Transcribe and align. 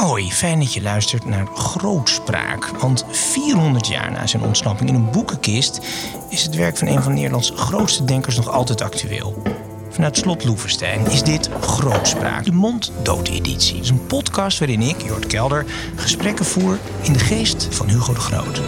Hoi, 0.00 0.32
fijn 0.32 0.58
dat 0.58 0.74
je 0.74 0.82
luistert 0.82 1.24
naar 1.24 1.46
Grootspraak. 1.46 2.66
Want 2.66 3.04
400 3.10 3.86
jaar 3.86 4.10
na 4.10 4.26
zijn 4.26 4.42
ontsnapping 4.42 4.88
in 4.88 4.94
een 4.94 5.10
boekenkist 5.10 5.80
is 6.28 6.42
het 6.42 6.54
werk 6.54 6.76
van 6.76 6.88
een 6.88 7.02
van 7.02 7.14
Nederlands 7.14 7.52
grootste 7.56 8.04
denkers 8.04 8.36
nog 8.36 8.48
altijd 8.48 8.80
actueel. 8.80 9.42
Vanuit 9.90 10.16
Slot 10.16 10.44
Loevestein 10.44 11.06
is 11.06 11.22
dit 11.22 11.50
Grootspraak, 11.60 12.44
de 12.44 12.52
monddood-editie. 12.52 13.74
Het 13.74 13.84
is 13.84 13.90
een 13.90 14.06
podcast 14.06 14.58
waarin 14.58 14.82
ik, 14.82 15.02
Jort 15.02 15.26
Kelder, 15.26 15.64
gesprekken 15.94 16.44
voer 16.44 16.78
in 17.02 17.12
de 17.12 17.18
geest 17.18 17.68
van 17.70 17.88
Hugo 17.88 18.12
de 18.12 18.20
Groot. 18.20 18.60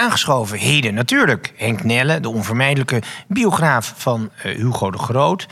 Aangeschoven 0.00 0.58
heden 0.58 0.94
natuurlijk 0.94 1.52
Henk 1.56 1.84
Nelle, 1.84 2.20
de 2.20 2.28
onvermijdelijke 2.28 3.02
biograaf 3.28 3.94
van 3.96 4.30
uh, 4.36 4.42
Hugo 4.56 4.90
de 4.90 4.98
Groot. 4.98 5.46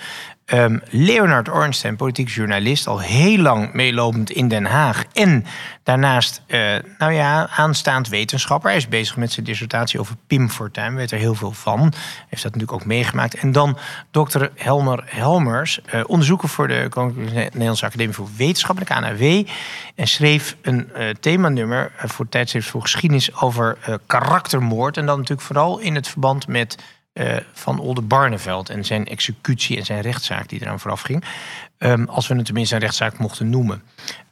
Um, 0.54 0.80
Leonard 0.90 1.48
Ornstein, 1.48 1.96
politiek 1.96 2.28
journalist, 2.28 2.86
al 2.86 3.00
heel 3.00 3.38
lang 3.38 3.72
meelopend 3.72 4.30
in 4.30 4.48
Den 4.48 4.64
Haag. 4.64 5.04
En 5.12 5.44
daarnaast, 5.82 6.42
uh, 6.46 6.76
nou 6.98 7.12
ja, 7.12 7.48
aanstaand 7.48 8.08
wetenschapper. 8.08 8.68
Hij 8.68 8.78
is 8.78 8.88
bezig 8.88 9.16
met 9.16 9.32
zijn 9.32 9.46
dissertatie 9.46 10.00
over 10.00 10.16
Pim 10.26 10.50
Fortuyn, 10.50 10.94
weet 10.94 11.10
er 11.10 11.18
heel 11.18 11.34
veel 11.34 11.52
van. 11.52 11.80
Heeft 12.28 12.42
dat 12.42 12.52
natuurlijk 12.52 12.72
ook 12.72 12.84
meegemaakt. 12.84 13.34
En 13.34 13.52
dan 13.52 13.78
dokter 14.10 14.50
Helmer 14.54 15.04
Helmers, 15.06 15.80
uh, 15.94 16.00
onderzoeker 16.06 16.48
voor 16.48 16.68
de 16.68 16.86
Koninklijke 16.90 17.34
Nederlandse 17.34 17.86
Academie 17.86 18.14
voor 18.14 18.28
Wetenschap, 18.36 18.78
de 18.78 18.84
KNAW. 18.84 19.46
En 19.94 20.06
schreef 20.06 20.56
een 20.62 20.90
uh, 20.96 21.08
themanummer 21.20 21.92
voor 21.96 22.28
tijdschrift 22.28 22.68
voor 22.68 22.82
geschiedenis 22.82 23.40
over 23.40 23.78
karaktermoord. 24.06 24.96
En 24.96 25.06
dan 25.06 25.16
natuurlijk 25.16 25.46
vooral 25.46 25.78
in 25.78 25.94
het 25.94 26.08
verband 26.08 26.46
met 26.46 26.76
uh, 27.18 27.36
van 27.52 27.78
Oldenbarneveld 27.78 28.70
en 28.70 28.84
zijn 28.84 29.06
executie 29.06 29.76
en 29.76 29.84
zijn 29.84 30.00
rechtszaak 30.00 30.48
die 30.48 30.60
eraan 30.60 30.80
vooraf 30.80 31.00
ging. 31.00 31.24
Um, 31.78 32.08
als 32.08 32.26
we 32.26 32.34
het 32.34 32.44
tenminste 32.44 32.74
een 32.74 32.80
rechtszaak 32.80 33.18
mochten 33.18 33.50
noemen. 33.50 33.82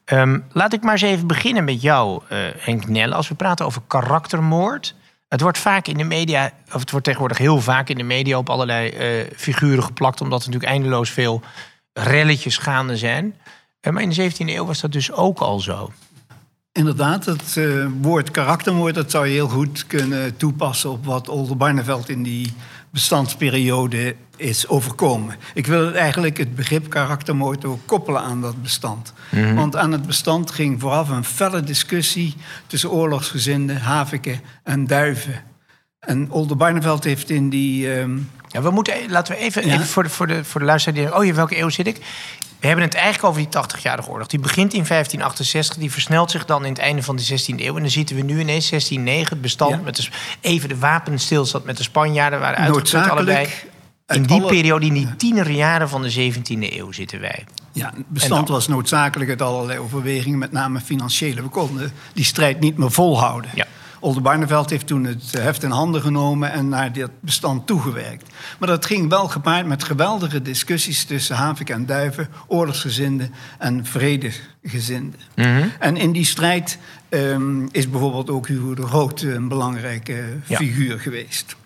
Um, 0.04 0.44
laat 0.52 0.72
ik 0.72 0.82
maar 0.82 0.92
eens 0.92 1.02
even 1.02 1.26
beginnen 1.26 1.64
met 1.64 1.82
jou, 1.82 2.22
uh, 2.32 2.38
Henk 2.56 2.88
Nelle. 2.88 3.14
Als 3.14 3.28
we 3.28 3.34
praten 3.34 3.66
over 3.66 3.82
karaktermoord. 3.86 4.94
Het 5.28 5.40
wordt 5.40 5.58
vaak 5.58 5.86
in 5.86 5.96
de 5.96 6.04
media, 6.04 6.52
of 6.72 6.80
het 6.80 6.90
wordt 6.90 7.04
tegenwoordig 7.04 7.38
heel 7.38 7.60
vaak 7.60 7.88
in 7.88 7.96
de 7.96 8.02
media 8.02 8.38
op 8.38 8.50
allerlei 8.50 8.90
uh, 9.20 9.26
figuren 9.36 9.82
geplakt, 9.82 10.20
omdat 10.20 10.40
er 10.40 10.46
natuurlijk 10.46 10.72
eindeloos 10.72 11.10
veel 11.10 11.42
relletjes 11.92 12.58
gaande 12.58 12.96
zijn. 12.96 13.34
maar 13.90 14.02
in 14.02 14.08
de 14.08 14.30
17e 14.30 14.36
eeuw 14.36 14.64
was 14.64 14.80
dat 14.80 14.92
dus 14.92 15.12
ook 15.12 15.38
al 15.38 15.60
zo. 15.60 15.92
Inderdaad, 16.72 17.24
het 17.24 17.58
woord 18.00 18.30
karaktermoord 18.30 18.94
dat 18.94 19.10
zou 19.10 19.26
je 19.26 19.32
heel 19.32 19.48
goed 19.48 19.86
kunnen 19.86 20.36
toepassen 20.36 20.90
op 20.90 21.04
wat 21.04 21.28
Oldenbarneveld 21.28 22.08
in 22.08 22.22
die 22.22 22.54
bestandsperiode 22.96 24.16
is 24.36 24.68
overkomen. 24.68 25.36
Ik 25.54 25.66
wil 25.66 25.94
eigenlijk 25.94 26.36
het 26.36 26.54
begrip 26.54 26.88
karaktermoord 26.88 27.64
ook 27.64 27.80
koppelen 27.84 28.20
aan 28.20 28.40
dat 28.40 28.62
bestand. 28.62 29.12
Mm 29.30 29.44
-hmm. 29.44 29.54
Want 29.54 29.76
aan 29.76 29.92
het 29.92 30.06
bestand 30.06 30.50
ging 30.50 30.80
vooraf 30.80 31.08
een 31.08 31.24
felle 31.24 31.62
discussie 31.62 32.34
tussen 32.66 32.90
oorlogsgezinden, 32.90 33.80
Haveke 33.80 34.40
en 34.62 34.86
Duiven. 34.86 35.42
En 36.00 36.30
Oldenbarneveld 36.30 37.04
heeft 37.04 37.30
in 37.30 37.48
die... 37.48 37.98
Um... 37.98 38.30
Ja, 38.48 38.62
we 38.62 38.70
moeten, 38.70 38.94
laten 39.08 39.34
we 39.34 39.40
even, 39.40 39.66
ja? 39.66 39.74
even 39.74 39.86
voor, 39.86 40.02
de, 40.02 40.08
voor, 40.08 40.26
de, 40.26 40.44
voor 40.44 40.60
de 40.60 40.66
luisteraar... 40.66 41.16
Oh, 41.16 41.24
in 41.24 41.34
welke 41.34 41.58
eeuw 41.58 41.68
zit 41.68 41.86
ik? 41.86 42.00
We 42.66 42.72
hebben 42.72 42.90
het 42.90 43.00
eigenlijk 43.00 43.24
over 43.24 43.50
die 43.50 43.78
80-jarige 43.78 44.10
oorlog. 44.10 44.26
Die 44.26 44.40
begint 44.40 44.72
in 44.72 44.84
1568, 44.88 45.76
die 45.76 45.92
versnelt 45.92 46.30
zich 46.30 46.44
dan 46.44 46.64
in 46.64 46.70
het 46.70 46.78
einde 46.78 47.02
van 47.02 47.16
de 47.16 47.22
16e 47.22 47.60
eeuw. 47.60 47.74
En 47.74 47.80
dan 47.80 47.90
zitten 47.90 48.16
we 48.16 48.22
nu 48.22 48.40
ineens 48.40 48.68
1609, 48.68 49.28
het 49.32 49.40
bestand 49.40 49.70
ja. 49.70 49.80
met 49.84 49.96
de, 49.96 50.08
even 50.40 50.68
de 50.68 50.78
wapenstilstand 50.78 51.64
met 51.64 51.76
de 51.76 51.82
Spanjaarden 51.82 52.40
waren 52.40 52.58
uitgeput 52.58 53.08
allebei. 53.08 53.48
In 54.06 54.22
die 54.22 54.40
alle... 54.40 54.48
periode, 54.48 54.86
in 54.86 54.92
die 54.92 55.16
tienerjaren 55.16 55.88
van 55.88 56.02
de 56.02 56.32
17e 56.32 56.42
eeuw 56.58 56.92
zitten 56.92 57.20
wij. 57.20 57.44
Ja, 57.72 57.92
het 57.96 58.08
bestand 58.08 58.48
was 58.48 58.68
noodzakelijk 58.68 59.30
uit 59.30 59.42
allerlei 59.42 59.78
overwegingen, 59.78 60.38
met 60.38 60.52
name 60.52 60.80
financiële. 60.80 61.42
We 61.42 61.48
konden 61.48 61.92
die 62.12 62.24
strijd 62.24 62.60
niet 62.60 62.76
meer 62.76 62.92
volhouden. 62.92 63.50
Ja. 63.54 63.66
Oldenbarneveld 64.00 64.70
heeft 64.70 64.86
toen 64.86 65.04
het 65.04 65.32
heft 65.32 65.62
in 65.62 65.70
handen 65.70 66.00
genomen 66.00 66.52
en 66.52 66.68
naar 66.68 66.92
dit 66.92 67.10
bestand 67.20 67.66
toegewerkt. 67.66 68.30
Maar 68.58 68.68
dat 68.68 68.86
ging 68.86 69.08
wel 69.08 69.28
gepaard 69.28 69.66
met 69.66 69.84
geweldige 69.84 70.42
discussies 70.42 71.04
tussen 71.04 71.36
Havik 71.36 71.70
en 71.70 71.86
Duiven, 71.86 72.28
oorlogsgezinden 72.46 73.34
en 73.58 73.86
vredegezinden. 73.86 75.20
Mm 75.34 75.44
-hmm. 75.44 75.72
En 75.78 75.96
in 75.96 76.12
die 76.12 76.24
strijd 76.24 76.78
um, 77.08 77.68
is 77.72 77.90
bijvoorbeeld 77.90 78.30
ook 78.30 78.46
Hugo 78.48 78.74
de 78.74 78.86
Groot 78.86 79.22
een 79.22 79.48
belangrijke 79.48 80.24
ja. 80.46 80.56
figuur 80.56 80.98
geweest. 80.98 81.56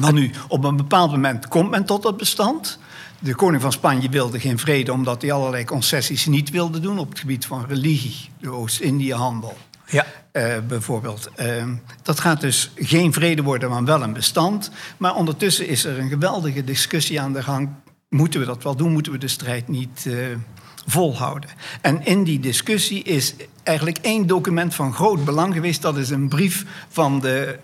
Maar 0.00 0.12
nu, 0.12 0.30
op 0.48 0.64
een 0.64 0.76
bepaald 0.76 1.10
moment 1.10 1.48
komt 1.48 1.70
men 1.70 1.84
tot 1.84 2.02
dat 2.02 2.16
bestand. 2.16 2.78
De 3.18 3.34
koning 3.34 3.62
van 3.62 3.72
Spanje 3.72 4.08
wilde 4.08 4.40
geen 4.40 4.58
vrede 4.58 4.92
omdat 4.92 5.22
hij 5.22 5.32
allerlei 5.32 5.64
concessies 5.64 6.26
niet 6.26 6.50
wilde 6.50 6.80
doen 6.80 6.98
op 6.98 7.08
het 7.08 7.18
gebied 7.18 7.46
van 7.46 7.64
religie, 7.68 8.30
de 8.40 8.50
Oost-Indië-handel. 8.50 9.56
Ja. 9.88 10.06
Uh, 10.32 10.56
bijvoorbeeld. 10.68 11.30
Uh, 11.40 11.64
dat 12.02 12.20
gaat 12.20 12.40
dus 12.40 12.70
geen 12.76 13.12
vrede 13.12 13.42
worden, 13.42 13.70
maar 13.70 13.84
wel 13.84 14.02
een 14.02 14.12
bestand. 14.12 14.70
Maar 14.96 15.14
ondertussen 15.14 15.68
is 15.68 15.84
er 15.84 15.98
een 15.98 16.08
geweldige 16.08 16.64
discussie 16.64 17.20
aan 17.20 17.32
de 17.32 17.42
gang. 17.42 17.68
Moeten 18.08 18.40
we 18.40 18.46
dat 18.46 18.62
wel 18.62 18.76
doen? 18.76 18.92
Moeten 18.92 19.12
we 19.12 19.18
de 19.18 19.28
strijd 19.28 19.68
niet 19.68 20.04
uh, 20.06 20.26
volhouden? 20.86 21.50
En 21.80 22.04
in 22.04 22.24
die 22.24 22.40
discussie 22.40 23.02
is 23.02 23.34
eigenlijk 23.62 23.98
één 23.98 24.26
document 24.26 24.74
van 24.74 24.94
groot 24.94 25.24
belang 25.24 25.54
geweest. 25.54 25.82
Dat 25.82 25.96
is 25.96 26.10
een 26.10 26.28
brief 26.28 26.64
van 26.88 27.20
de 27.20 27.58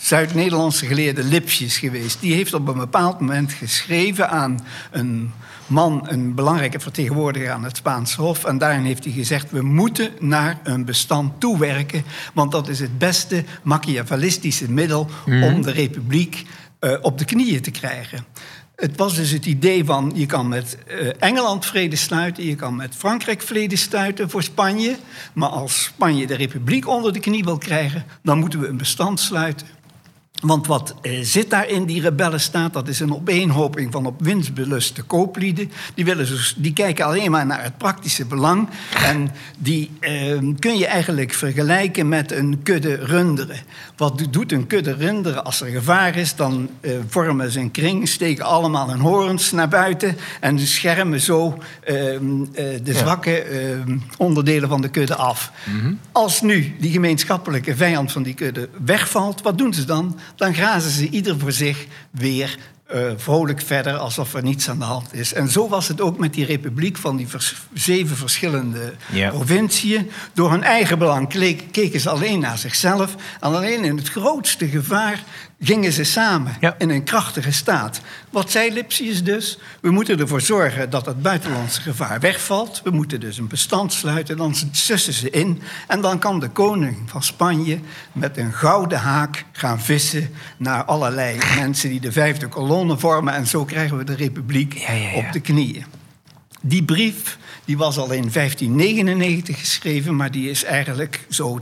Zuid-Nederlandse 0.00 0.86
geleerde 0.86 1.24
Lipsius 1.24 1.78
geweest. 1.78 2.20
Die 2.20 2.34
heeft 2.34 2.54
op 2.54 2.68
een 2.68 2.78
bepaald 2.78 3.20
moment 3.20 3.52
geschreven 3.52 4.30
aan 4.30 4.66
een 4.90 5.32
man 5.70 6.06
een 6.08 6.34
belangrijke 6.34 6.80
vertegenwoordiger 6.80 7.50
aan 7.50 7.64
het 7.64 7.76
Spaanse 7.76 8.20
Hof. 8.20 8.44
En 8.44 8.58
daarin 8.58 8.84
heeft 8.84 9.04
hij 9.04 9.12
gezegd: 9.12 9.50
we 9.50 9.62
moeten 9.62 10.10
naar 10.18 10.60
een 10.62 10.84
bestand 10.84 11.40
toewerken. 11.40 12.04
Want 12.34 12.52
dat 12.52 12.68
is 12.68 12.80
het 12.80 12.98
beste 12.98 13.44
machiavellistische 13.62 14.70
middel 14.70 15.08
mm. 15.26 15.42
om 15.42 15.62
de 15.62 15.70
republiek 15.70 16.46
uh, 16.80 16.92
op 17.00 17.18
de 17.18 17.24
knieën 17.24 17.60
te 17.60 17.70
krijgen. 17.70 18.24
Het 18.76 18.96
was 18.96 19.14
dus 19.14 19.30
het 19.30 19.46
idee 19.46 19.84
van 19.84 20.12
je 20.14 20.26
kan 20.26 20.48
met 20.48 20.78
uh, 20.88 21.10
Engeland 21.18 21.66
vrede 21.66 21.96
sluiten, 21.96 22.44
je 22.44 22.54
kan 22.54 22.76
met 22.76 22.94
Frankrijk 22.96 23.42
vrede 23.42 23.76
sluiten 23.76 24.30
voor 24.30 24.42
Spanje. 24.42 24.96
Maar 25.32 25.48
als 25.48 25.82
Spanje 25.82 26.26
de 26.26 26.34
republiek 26.34 26.88
onder 26.88 27.12
de 27.12 27.20
knie 27.20 27.44
wil 27.44 27.58
krijgen, 27.58 28.04
dan 28.22 28.38
moeten 28.38 28.60
we 28.60 28.66
een 28.66 28.76
bestand 28.76 29.20
sluiten. 29.20 29.66
Want 30.40 30.66
wat 30.66 30.94
eh, 31.02 31.18
zit 31.22 31.50
daar 31.50 31.68
in 31.68 31.84
die 31.84 32.00
rebellenstaat? 32.00 32.72
Dat 32.72 32.88
is 32.88 33.00
een 33.00 33.14
opeenhoping 33.14 33.92
van 33.92 34.06
op 34.06 34.20
winstbeluste 34.22 35.02
kooplieden. 35.02 35.70
Die, 35.94 36.04
willen 36.04 36.26
dus, 36.26 36.54
die 36.56 36.72
kijken 36.72 37.04
alleen 37.04 37.30
maar 37.30 37.46
naar 37.46 37.62
het 37.62 37.78
praktische 37.78 38.24
belang. 38.24 38.68
En 39.04 39.30
die 39.58 39.90
eh, 40.00 40.38
kun 40.58 40.78
je 40.78 40.86
eigenlijk 40.86 41.34
vergelijken 41.34 42.08
met 42.08 42.32
een 42.32 42.60
kudde 42.62 42.94
runderen. 42.94 43.56
Wat 43.96 44.26
doet 44.30 44.52
een 44.52 44.66
kudde 44.66 44.94
runderen 44.94 45.44
als 45.44 45.60
er 45.60 45.68
gevaar 45.68 46.16
is? 46.16 46.34
Dan 46.34 46.68
eh, 46.80 46.92
vormen 47.08 47.50
ze 47.50 47.60
een 47.60 47.70
kring, 47.70 48.08
steken 48.08 48.44
allemaal 48.44 48.90
hun 48.90 49.00
horens 49.00 49.52
naar 49.52 49.68
buiten... 49.68 50.16
en 50.40 50.58
schermen 50.58 51.20
zo 51.20 51.58
ehm, 51.84 52.42
eh, 52.52 52.64
de 52.82 52.94
zwakke 52.94 53.42
ehm, 53.42 53.98
onderdelen 54.16 54.68
van 54.68 54.80
de 54.80 54.88
kudde 54.88 55.14
af. 55.14 55.52
Mm 55.64 55.80
-hmm. 55.80 55.98
Als 56.12 56.40
nu 56.40 56.74
die 56.78 56.90
gemeenschappelijke 56.90 57.76
vijand 57.76 58.12
van 58.12 58.22
die 58.22 58.34
kudde 58.34 58.68
wegvalt, 58.84 59.42
wat 59.42 59.58
doen 59.58 59.74
ze 59.74 59.84
dan? 59.84 60.18
Dan 60.36 60.54
grazen 60.54 60.90
ze 60.90 61.08
ieder 61.08 61.38
voor 61.38 61.52
zich 61.52 61.86
weer 62.10 62.58
uh, 62.94 63.12
vrolijk 63.16 63.60
verder 63.60 63.96
alsof 63.96 64.34
er 64.34 64.42
niets 64.42 64.68
aan 64.68 64.78
de 64.78 64.84
hand 64.84 65.14
is. 65.14 65.32
En 65.32 65.48
zo 65.48 65.68
was 65.68 65.88
het 65.88 66.00
ook 66.00 66.18
met 66.18 66.34
die 66.34 66.44
republiek 66.44 66.96
van 66.96 67.16
die 67.16 67.28
vers 67.28 67.56
zeven 67.74 68.16
verschillende 68.16 68.92
yeah. 69.12 69.34
provinciën. 69.34 70.10
Door 70.32 70.50
hun 70.50 70.62
eigen 70.62 70.98
belang 70.98 71.28
keken 71.70 72.00
ze 72.00 72.10
alleen 72.10 72.40
naar 72.40 72.58
zichzelf. 72.58 73.14
En 73.40 73.54
alleen 73.54 73.84
in 73.84 73.96
het 73.96 74.08
grootste 74.08 74.68
gevaar 74.68 75.22
gingen 75.60 75.92
ze 75.92 76.04
samen 76.04 76.56
ja. 76.60 76.74
in 76.78 76.90
een 76.90 77.04
krachtige 77.04 77.52
staat. 77.52 78.00
Wat 78.30 78.50
zei 78.50 78.72
Lipsius 78.72 79.24
dus? 79.24 79.58
We 79.80 79.90
moeten 79.90 80.18
ervoor 80.18 80.40
zorgen 80.40 80.90
dat 80.90 81.06
het 81.06 81.22
buitenlandse 81.22 81.80
gevaar 81.80 82.20
wegvalt. 82.20 82.80
We 82.84 82.90
moeten 82.90 83.20
dus 83.20 83.38
een 83.38 83.48
bestand 83.48 83.92
sluiten, 83.92 84.36
dan 84.36 84.54
sussen 84.70 85.12
ze 85.12 85.30
in. 85.30 85.62
En 85.86 86.00
dan 86.00 86.18
kan 86.18 86.40
de 86.40 86.48
koning 86.48 86.96
van 87.06 87.22
Spanje 87.22 87.78
met 88.12 88.36
een 88.36 88.52
gouden 88.52 88.98
haak 88.98 89.44
gaan 89.52 89.80
vissen... 89.80 90.30
naar 90.56 90.84
allerlei 90.84 91.38
mensen 91.60 91.90
die 91.90 92.00
de 92.00 92.12
vijfde 92.12 92.48
kolonne 92.48 92.98
vormen. 92.98 93.34
En 93.34 93.46
zo 93.46 93.64
krijgen 93.64 93.98
we 93.98 94.04
de 94.04 94.14
republiek 94.14 94.78
ja, 94.78 94.92
ja, 94.92 95.14
op 95.14 95.32
de 95.32 95.40
knieën. 95.40 95.84
die 96.60 96.84
brief 96.84 97.38
die 97.64 97.78
was 97.78 97.98
al 97.98 98.10
in 98.12 98.30
1599 98.32 99.58
geschreven, 99.58 100.16
maar 100.16 100.30
die 100.30 100.50
is 100.50 100.64
eigenlijk 100.64 101.26
zo 101.28 101.60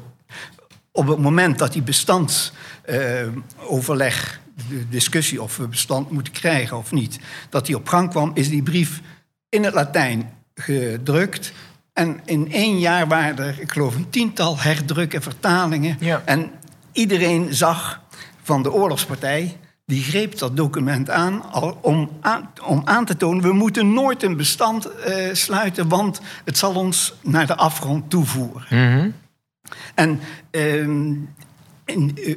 op 0.99 1.07
het 1.07 1.19
moment 1.19 1.59
dat 1.59 1.73
die 1.73 1.83
bestandsoverleg, 1.83 4.41
de 4.69 4.89
discussie 4.89 5.43
of 5.43 5.57
we 5.57 5.69
bestand 5.69 6.11
moeten 6.11 6.33
krijgen 6.33 6.77
of 6.77 6.93
niet, 6.93 7.19
dat 7.49 7.67
die 7.67 7.77
op 7.77 7.89
gang 7.89 8.11
kwam, 8.11 8.31
is 8.35 8.49
die 8.49 8.63
brief 8.63 9.01
in 9.49 9.65
het 9.65 9.75
Latijn 9.75 10.33
gedrukt. 10.55 11.53
En 11.93 12.21
in 12.25 12.53
één 12.53 12.79
jaar 12.79 13.09
waren 13.09 13.39
er, 13.39 13.61
ik 13.61 13.73
geloof, 13.73 13.95
een 13.95 14.11
tiental 14.11 14.59
herdrukken, 14.59 15.23
vertalingen. 15.23 15.97
Ja. 16.01 16.23
En 16.25 16.51
iedereen 16.93 17.55
zag 17.55 18.01
van 18.43 18.63
de 18.63 18.73
oorlogspartij, 18.73 19.57
die 19.87 20.03
greep 20.03 20.39
dat 20.39 20.57
document 20.57 21.11
aan 21.11 21.43
om, 21.81 22.11
aan 22.21 22.51
om 22.65 22.83
aan 22.85 23.05
te 23.05 23.17
tonen... 23.17 23.43
we 23.43 23.53
moeten 23.53 23.93
nooit 23.93 24.23
een 24.23 24.37
bestand 24.37 24.87
eh, 24.87 25.15
sluiten, 25.33 25.89
want 25.89 26.21
het 26.45 26.59
zal 26.59 26.75
ons 26.75 27.15
naar 27.23 27.47
de 27.47 27.57
afgrond 27.57 28.11
toevoeren. 28.11 28.67
En 28.69 28.99
ehm, 28.99 29.11
en, 29.95 30.21
eh, 30.51 30.87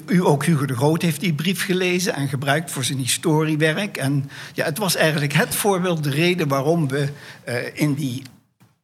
u, 0.05 0.25
ook 0.25 0.45
Hugo 0.45 0.65
de 0.65 0.75
Groot 0.75 1.01
heeft 1.01 1.19
die 1.19 1.33
brief 1.33 1.65
gelezen 1.65 2.13
en 2.13 2.27
gebruikt 2.27 2.71
voor 2.71 2.83
zijn 2.83 2.97
historiewerk. 2.97 3.97
En 3.97 4.29
ja, 4.53 4.65
het 4.65 4.77
was 4.77 4.95
eigenlijk 4.95 5.33
het 5.33 5.55
voorbeeld, 5.55 6.03
de 6.03 6.09
reden 6.09 6.47
waarom 6.47 6.87
we 6.87 7.09
eh, 7.43 7.55
in 7.73 7.93
die 7.93 8.23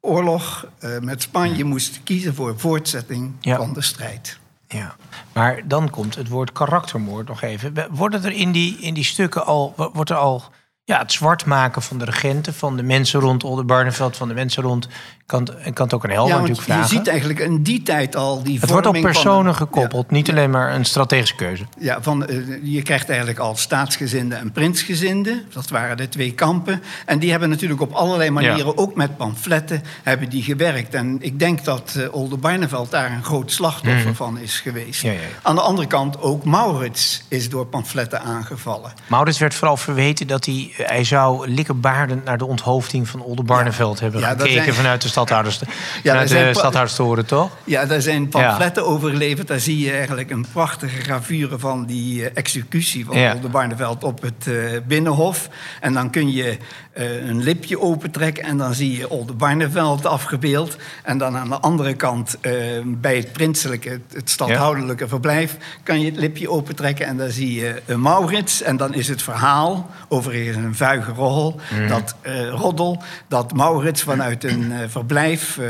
oorlog 0.02 0.68
eh, 0.80 1.00
met 1.00 1.22
Spanje 1.22 1.64
moesten 1.64 2.04
kiezen 2.04 2.36
voor 2.36 2.60
voortzetting 2.60 3.32
Ja. 3.40 3.58
van 3.58 3.74
de 3.74 3.82
strijd. 3.82 4.40
Ja, 4.68 4.96
maar 5.34 5.68
dan 5.68 5.90
komt 5.90 6.16
het 6.16 6.28
woord 6.28 6.52
karaktermoord 6.52 7.28
nog 7.28 7.42
even. 7.42 7.74
Wordt 7.90 8.16
er 8.16 8.32
in 8.32 8.52
die, 8.52 8.78
in 8.80 8.94
die 8.94 9.04
stukken 9.04 9.46
al, 9.46 9.74
wordt 9.94 10.10
er 10.10 10.16
al 10.16 10.44
ja, 10.88 11.00
het 11.00 11.12
zwart 11.12 11.46
maken 11.46 11.82
van 11.82 11.98
de 11.98 12.06
regenten, 12.06 12.54
van 12.54 12.78
de 12.78 12.84
mensen 12.84 13.20
rond 13.20 13.44
Oldenbarneveld, 13.44 14.18
van 14.18 14.28
de 14.28 14.34
mensen 14.34 14.64
rond 14.64 14.88
Kant, 15.28 15.56
en 15.56 15.74
Kant 15.74 15.94
ook 15.94 16.04
een 16.04 16.10
helder 16.10 16.34
ja, 16.34 16.40
natuurlijk 16.40 16.68
je 16.68 16.74
vragen. 16.74 16.90
ziet 16.98 17.08
eigenlijk 17.08 17.40
in 17.40 17.64
die 17.64 17.84
tijd 17.84 18.16
al 18.16 18.44
die 18.44 18.60
het 18.60 18.70
wordt 18.70 18.88
op 18.88 18.94
van 18.94 19.04
personen 19.04 19.56
gekoppeld, 19.56 20.12
niet 20.12 20.30
alleen 20.30 20.50
maar 20.50 20.74
een 20.74 20.86
strategische 20.86 21.36
keuze. 21.36 21.64
Ja, 21.80 22.02
van, 22.02 22.26
eh, 22.26 22.38
je 22.64 22.82
krijgt 22.82 23.10
eigenlijk 23.10 23.40
al 23.40 23.56
staatsgezinden 23.56 24.40
en 24.40 24.52
prinsgezinden. 24.52 25.46
Dat 25.54 25.70
waren 25.70 25.98
de 25.98 26.10
twee 26.10 26.34
kampen. 26.34 26.84
En 27.06 27.20
die 27.20 27.32
hebben 27.32 27.50
natuurlijk 27.50 27.82
op 27.82 27.92
allerlei 27.92 28.30
manieren, 28.30 28.78
ook 28.78 28.96
met 28.96 29.18
pamfletten, 29.18 29.84
hebben 30.04 30.30
die 30.30 30.44
gewerkt. 30.44 30.94
En 30.94 31.18
ik 31.20 31.40
denk 31.40 31.66
dat 31.66 32.10
Oldenbarneveld 32.12 32.92
daar 32.92 33.12
een 33.12 33.24
groot 33.24 33.52
slachtoffer 33.52 34.16
van 34.16 34.40
is 34.40 34.60
geweest. 34.60 35.04
Mhm. 35.04 35.14
Ja, 35.14 35.20
ja, 35.20 35.28
ja. 35.28 35.36
Aan 35.42 35.56
de 35.56 35.62
andere 35.62 35.88
kant 35.88 36.22
ook 36.22 36.44
Maurits 36.44 37.24
is 37.28 37.50
door 37.50 37.66
pamfletten 37.66 38.22
aangevallen. 38.22 38.94
Maurits 39.08 39.40
werd 39.40 39.54
vooral 39.54 39.78
verweten 39.78 40.28
dat 40.28 40.46
hij, 40.46 40.74
hij 40.78 41.04
zou 41.04 41.48
likkerbaardend 41.50 42.24
naar 42.26 42.38
de 42.38 42.46
onthoofding 42.46 43.08
van 43.08 43.22
Oldenbarneveld 43.22 44.00
hebben 44.00 44.20
Ja, 44.20 44.30
dat 44.30 44.42
gekeken 44.42 44.64
zijn- 44.64 44.76
vanuit 44.76 45.02
de 45.02 45.08
stadhouders, 45.08 45.60
Ja, 46.04 46.12
vanuit 46.12 46.30
de 46.30 46.60
stadhouderstoren, 46.60 47.26
toch? 47.26 47.52
Ja, 47.64 47.86
daar 47.86 48.02
zijn 48.02 48.30
pamfletten 48.30 48.86
over 48.86 49.10
geleverd. 49.10 49.48
Daar 49.48 49.60
zie 49.60 49.80
je 49.80 49.92
eigenlijk 49.92 50.30
een 50.30 50.46
prachtige 50.52 51.02
gravure 51.02 51.60
van 51.60 51.86
die 51.86 52.26
eh, 52.26 52.32
executie 52.34 53.06
van. 53.06 53.16
Oldenbarneveld 53.34 54.04
op 54.04 54.22
het 54.22 54.48
eh, 54.48 54.54
Binnenhof. 54.88 55.50
En 55.82 55.94
dan 55.94 56.10
kun 56.10 56.32
je 56.32 56.58
eh, 56.94 57.28
een 57.28 57.44
lipje 57.44 57.80
opentrekken 57.80 58.44
en 58.44 58.58
dan 58.58 58.74
zie 58.74 58.98
je 58.98 59.10
Oldenbarneveld 59.10 60.06
afgebeeld. 60.06 60.78
En 61.04 61.18
dan 61.18 61.38
aan 61.38 61.50
de 61.50 61.60
andere 61.60 61.94
kant, 61.94 62.38
bij 62.86 63.18
het 63.18 63.32
prinselijke, 63.32 63.90
het, 63.90 64.02
het 64.14 64.30
stadhouderlijke 64.30 65.08
verblijf, 65.08 65.58
kan 65.84 66.00
je 66.00 66.06
het 66.06 66.16
lipje 66.20 66.50
opentrekken 66.50 67.06
en 67.06 67.18
dan 67.18 67.30
zie 67.30 67.54
je 67.54 67.82
Maurits. 67.96 68.62
En 68.62 68.78
dan 68.78 68.94
is 68.94 69.08
het 69.08 69.22
verhaal, 69.22 69.90
overigens 70.08 70.58
een 70.68 70.76
vuige 70.76 71.12
roddel, 71.12 71.60
Mhm. 71.70 71.88
dat, 71.88 72.16
eh, 72.22 72.50
roddel, 72.50 73.02
dat 73.28 73.54
Maurits 73.54 74.02
vanuit 74.02 74.44
een 74.44 74.72
eh, 74.72 74.78
verblijf... 74.88 75.58
eh, 75.58 75.68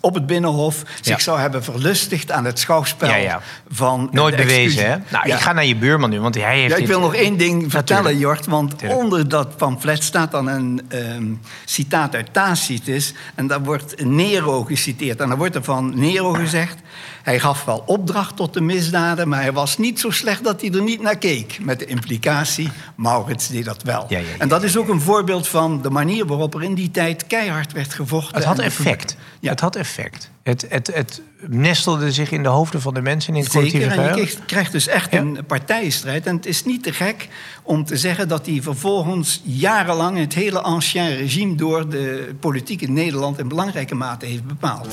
op 0.00 0.14
het 0.14 0.26
Binnenhof 0.26 0.82
zich 1.00 1.16
Ja. 1.16 1.22
zou 1.22 1.38
hebben 1.40 1.64
verlustigd 1.64 2.30
aan 2.30 2.44
het 2.44 2.58
schouwspel 2.58 3.08
Ja, 3.08 3.14
ja. 3.16 3.40
van 3.70 4.08
Nooit 4.12 4.36
de 4.36 4.42
bewezen, 4.42 4.90
hè? 4.90 4.96
Nou, 5.10 5.26
ik 5.28 5.32
ga 5.34 5.52
naar 5.52 5.64
je 5.64 5.76
buurman 5.76 6.10
nu, 6.10 6.20
want 6.20 6.34
hij 6.34 6.56
heeft 6.58 6.68
Ja, 6.68 6.74
ik 6.74 6.80
dit- 6.80 6.88
wil 6.90 7.00
nog 7.00 7.14
één 7.14 7.36
ding 7.36 7.70
vertellen, 7.70 8.02
Natuurlijk. 8.04 8.34
Jort. 8.44 8.46
Want 8.46 8.74
onder 8.86 9.28
dat 9.28 9.56
pamflet 9.56 10.02
staat 10.04 10.30
dan 10.30 10.46
een 10.48 10.80
ehm, 10.88 11.24
citaat 11.64 12.14
uit 12.14 12.32
Tacitus. 12.32 13.14
En 13.34 13.46
daar 13.46 13.62
wordt 13.62 14.04
Nero 14.04 14.62
geciteerd. 14.64 15.20
En 15.20 15.28
dan 15.28 15.38
wordt 15.38 15.54
er 15.54 15.64
van 15.64 15.98
Nero 15.98 16.32
gezegd... 16.32 16.78
hij 17.22 17.40
gaf 17.40 17.64
wel 17.64 17.82
opdracht 17.86 18.36
tot 18.36 18.54
de 18.54 18.60
misdaden... 18.60 19.28
maar 19.28 19.40
hij 19.40 19.52
was 19.52 19.78
niet 19.78 20.00
zo 20.00 20.10
slecht 20.10 20.44
dat 20.44 20.60
hij 20.60 20.70
er 20.70 20.82
niet 20.82 21.02
naar 21.02 21.18
keek. 21.18 21.58
Met 21.60 21.78
de 21.78 21.86
implicatie, 21.86 22.70
Maurits 22.94 23.48
deed 23.48 23.64
dat 23.64 23.82
wel. 23.82 24.06
Ja, 24.08 24.18
ja, 24.18 24.24
ja. 24.24 24.38
En 24.38 24.48
dat 24.48 24.62
is 24.62 24.76
ook 24.76 24.88
een 24.88 25.00
voorbeeld 25.00 25.48
van 25.48 25.82
de 25.82 25.90
manier 25.90 26.26
waarop 26.26 26.54
er 26.54 26.62
in 26.62 26.74
die 26.74 26.90
tijd 26.90 27.26
keihard 27.26 27.72
werd 27.72 27.94
gevochten. 27.94 28.36
Het 28.36 28.44
had 28.44 28.58
effect. 28.58 29.16
Ja. 29.40 29.50
Het 29.50 29.60
had 29.60 29.76
effect. 29.76 30.30
Het, 30.42 30.66
het, 30.68 30.90
het 30.94 31.22
nestelde 31.46 32.12
zich 32.12 32.30
in 32.30 32.42
de 32.42 32.48
hoofden 32.48 32.80
van 32.80 32.94
de 32.94 33.00
mensen 33.00 33.34
in 33.34 33.42
het 33.42 33.52
Zeker, 33.52 33.70
collectieve 33.70 34.00
en 34.00 34.08
je 34.08 34.12
krijgt, 34.12 34.44
krijgt 34.46 34.72
dus 34.72 34.86
echt 34.86 35.12
een 35.12 35.38
partijstrijd. 35.46 36.26
En 36.26 36.36
het 36.36 36.46
is 36.46 36.64
niet 36.64 36.82
te 36.82 36.92
gek 36.92 37.28
om 37.62 37.84
te 37.84 37.96
zeggen 37.96 38.28
dat 38.28 38.46
hij 38.46 38.62
vervolgens 38.62 39.40
jarenlang 39.44 40.18
het 40.18 40.34
hele 40.34 40.60
ancien 40.60 41.16
regime 41.16 41.54
door 41.54 41.88
de 41.88 42.34
politiek 42.40 42.80
in 42.80 42.92
Nederland 42.92 43.38
in 43.38 43.48
belangrijke 43.48 43.94
mate 43.94 44.26
heeft 44.26 44.44
bepaald. 44.44 44.88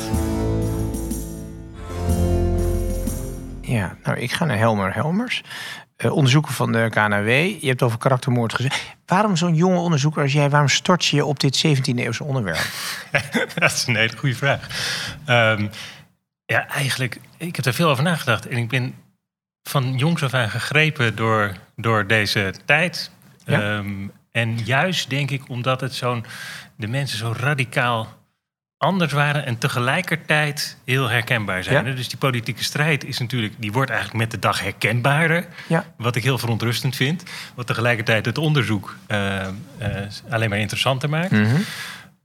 Ja, 3.70 3.96
nou, 4.04 4.18
ik 4.18 4.32
ga 4.32 4.46
naar 4.46 4.58
Helmer 4.58 4.94
Helmers. 4.94 5.44
Eh, 5.96 6.12
onderzoeker 6.12 6.54
van 6.54 6.72
de 6.72 6.88
KNW. 6.90 7.28
Je 7.62 7.68
hebt 7.68 7.82
over 7.82 7.98
karaktermoord 7.98 8.54
gezegd. 8.54 8.96
Waarom 9.06 9.36
zo'n 9.36 9.56
jonge 9.56 9.78
onderzoeker 9.78 10.22
als 10.22 10.34
jij, 10.34 10.50
waarom 10.50 10.70
stort 10.70 11.06
je 11.06 11.16
je 11.16 11.26
op 11.26 11.40
dit 11.40 11.66
17e-eeuwse 11.68 12.24
onderwerp? 12.24 12.68
dat 13.56 13.72
is 13.72 13.88
een 13.88 13.96
hele 13.96 14.18
goede 14.18 14.36
vraag. 14.36 14.68
Ehm, 15.26 15.68
ja, 16.46 16.68
eigenlijk, 16.68 17.20
ik 17.38 17.56
heb 17.56 17.66
er 17.66 17.74
veel 17.74 17.90
over 17.90 18.04
nagedacht. 18.04 18.48
En 18.48 18.58
ik 18.58 18.70
ben 18.70 18.96
van 19.64 19.98
jongs 19.98 20.24
af 20.24 20.34
aan 20.34 20.50
gegrepen 20.50 21.16
door, 21.16 21.54
door 21.76 22.08
deze 22.08 22.54
tijd. 22.66 23.12
Ja. 23.46 23.78
Ehm, 23.78 24.08
en 24.32 24.58
juist 24.58 25.10
denk 25.10 25.32
ik 25.32 25.50
omdat 25.50 25.82
het 25.82 25.94
zo'n, 25.94 26.26
de 26.76 26.88
mensen 26.88 27.18
zo 27.18 27.34
radicaal 27.38 28.19
anders 28.80 29.12
waren 29.12 29.46
en 29.46 29.58
tegelijkertijd 29.58 30.78
heel 30.86 31.10
herkenbaar 31.10 31.64
zijn. 31.64 31.86
Ja. 31.86 31.94
Dus 31.94 32.10
die 32.10 32.18
politieke 32.18 32.64
strijd 32.64 33.06
is 33.06 33.18
natuurlijk, 33.20 33.54
die 33.58 33.72
wordt 33.72 33.90
eigenlijk 33.92 34.20
met 34.20 34.32
de 34.32 34.40
dag 34.40 34.62
herkenbaarder. 34.62 35.46
Ja. 35.68 35.86
Wat 35.98 36.16
ik 36.16 36.24
heel 36.24 36.38
verontrustend 36.38 36.96
vind. 36.96 37.24
Wat 37.56 37.68
tegelijkertijd 37.68 38.26
het 38.26 38.38
onderzoek 38.38 38.96
eh, 39.08 39.48
eh, 39.48 39.52
alleen 40.30 40.50
maar 40.50 40.60
interessanter 40.60 41.10
maakt. 41.10 41.32
Mhm. 41.32 41.56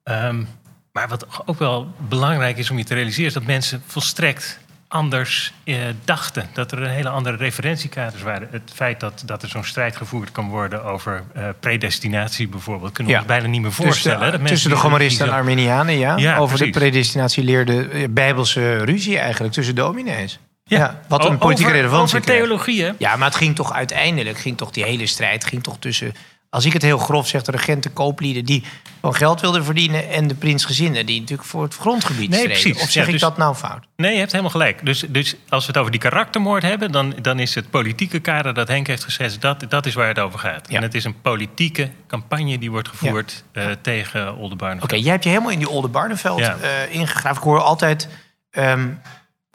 Ehm, 0.02 0.44
maar 0.92 1.08
wat 1.08 1.26
ook 1.44 1.58
wel 1.58 1.94
belangrijk 2.08 2.56
is 2.56 2.70
om 2.70 2.78
je 2.78 2.84
te 2.84 2.94
realiseren... 2.94 3.26
is 3.26 3.34
dat 3.34 3.44
mensen 3.44 3.82
volstrekt 3.86 4.58
anders 4.94 5.52
eh, 5.64 5.76
dachten. 6.04 6.48
Dat 6.52 6.72
er 6.72 6.82
een 6.82 6.90
hele 6.90 7.08
andere 7.08 7.36
referentiekaders 7.36 8.22
waren. 8.22 8.48
Het 8.50 8.70
feit 8.74 9.00
dat, 9.00 9.22
dat 9.26 9.42
er 9.42 9.48
zo'n 9.48 9.64
strijd 9.64 9.96
gevoerd 9.96 10.32
kan 10.32 10.48
worden 10.48 10.84
over 10.84 11.22
eh, 11.34 11.44
predestinatie 11.60 12.48
bijvoorbeeld... 12.48 12.92
kunnen 12.92 13.12
we 13.12 13.18
Ja. 13.18 13.24
ons 13.24 13.34
bijna 13.34 13.48
niet 13.48 13.60
meer 13.62 13.72
voorstellen. 13.72 14.32
De, 14.32 14.48
tussen 14.48 14.70
de 14.70 14.98
die 14.98 15.20
en 15.20 15.30
Arminianen, 15.30 15.98
ja. 15.98 16.16
Ja, 16.16 16.36
over 16.36 16.56
precies. 16.56 16.72
de 16.74 16.80
predestinatie 16.80 17.44
leerde 17.44 17.88
eh, 17.88 18.04
bijbelse 18.10 18.76
ruzie 18.84 19.18
eigenlijk 19.18 19.52
tussen 19.54 19.74
dominees. 19.74 20.38
Ja, 20.64 21.00
wat 21.08 21.24
een 21.24 21.38
politieke 21.38 21.70
over, 21.70 21.82
relevantie 21.82 22.16
Over 22.16 22.30
kreeg. 22.30 22.38
theologie, 22.38 22.82
hè? 22.84 22.92
Ja, 22.98 23.16
maar 23.16 23.28
het 23.28 23.36
ging 23.36 23.54
toch 23.54 23.72
uiteindelijk, 23.72 24.38
ging 24.38 24.56
toch 24.56 24.70
die 24.70 24.84
hele 24.84 25.06
strijd 25.06 25.44
ging 25.44 25.62
toch 25.62 25.76
tussen... 25.78 26.14
Als 26.54 26.64
ik 26.64 26.72
het 26.72 26.82
heel 26.82 26.98
grof 26.98 27.28
zeg, 27.28 27.42
de 27.42 27.50
regenten 27.50 27.92
kooplieden 27.92 28.44
die 28.44 28.64
gewoon 29.00 29.14
geld 29.14 29.40
wilden 29.40 29.64
verdienen... 29.64 30.10
en 30.10 30.26
de 30.28 30.34
prinsgezinnen 30.34 31.06
die 31.06 31.20
natuurlijk 31.20 31.48
voor 31.48 31.62
het 31.62 31.74
grondgebied 31.74 32.30
Nee, 32.30 32.38
streden. 32.38 32.60
precies. 32.62 32.82
Of 32.82 32.90
zeg 32.90 33.02
Ja, 33.02 33.06
ik 33.06 33.12
dus- 33.12 33.20
dat 33.20 33.36
nou 33.36 33.54
fout? 33.54 33.84
Nee, 33.96 34.12
je 34.12 34.18
hebt 34.18 34.30
helemaal 34.30 34.52
gelijk. 34.52 34.86
Dus, 34.86 35.04
dus 35.08 35.34
als 35.48 35.62
we 35.66 35.70
het 35.70 35.76
over 35.80 35.90
die 35.90 36.00
karaktermoord 36.00 36.62
hebben... 36.62 36.92
dan, 36.92 37.14
dan 37.22 37.38
is 37.38 37.54
het 37.54 37.70
politieke 37.70 38.18
kader 38.18 38.54
dat 38.54 38.68
Henk 38.68 38.86
heeft 38.86 39.04
geschetst... 39.04 39.40
dat, 39.40 39.64
dat 39.68 39.86
is 39.86 39.94
waar 39.94 40.08
het 40.08 40.18
over 40.18 40.38
gaat. 40.38 40.70
Ja. 40.70 40.76
En 40.76 40.82
het 40.82 40.94
is 40.94 41.04
een 41.04 41.20
politieke 41.20 41.90
campagne 42.06 42.58
die 42.58 42.70
wordt 42.70 42.88
gevoerd... 42.88 43.44
eh, 43.52 43.66
tegen 43.82 44.36
Oldenbarneveld. 44.36 44.92
Oké, 44.92 45.00
jij 45.02 45.10
hebt 45.12 45.24
je 45.24 45.30
helemaal 45.30 45.50
in 45.52 45.58
die 45.58 45.68
Oldenbarneveld 45.68 46.38
Ja. 46.38 46.56
eh 46.60 46.94
ingegraven. 46.94 47.36
Ik 47.36 47.42
hoor 47.42 47.60
altijd 47.62 48.08
ehm, 48.50 48.88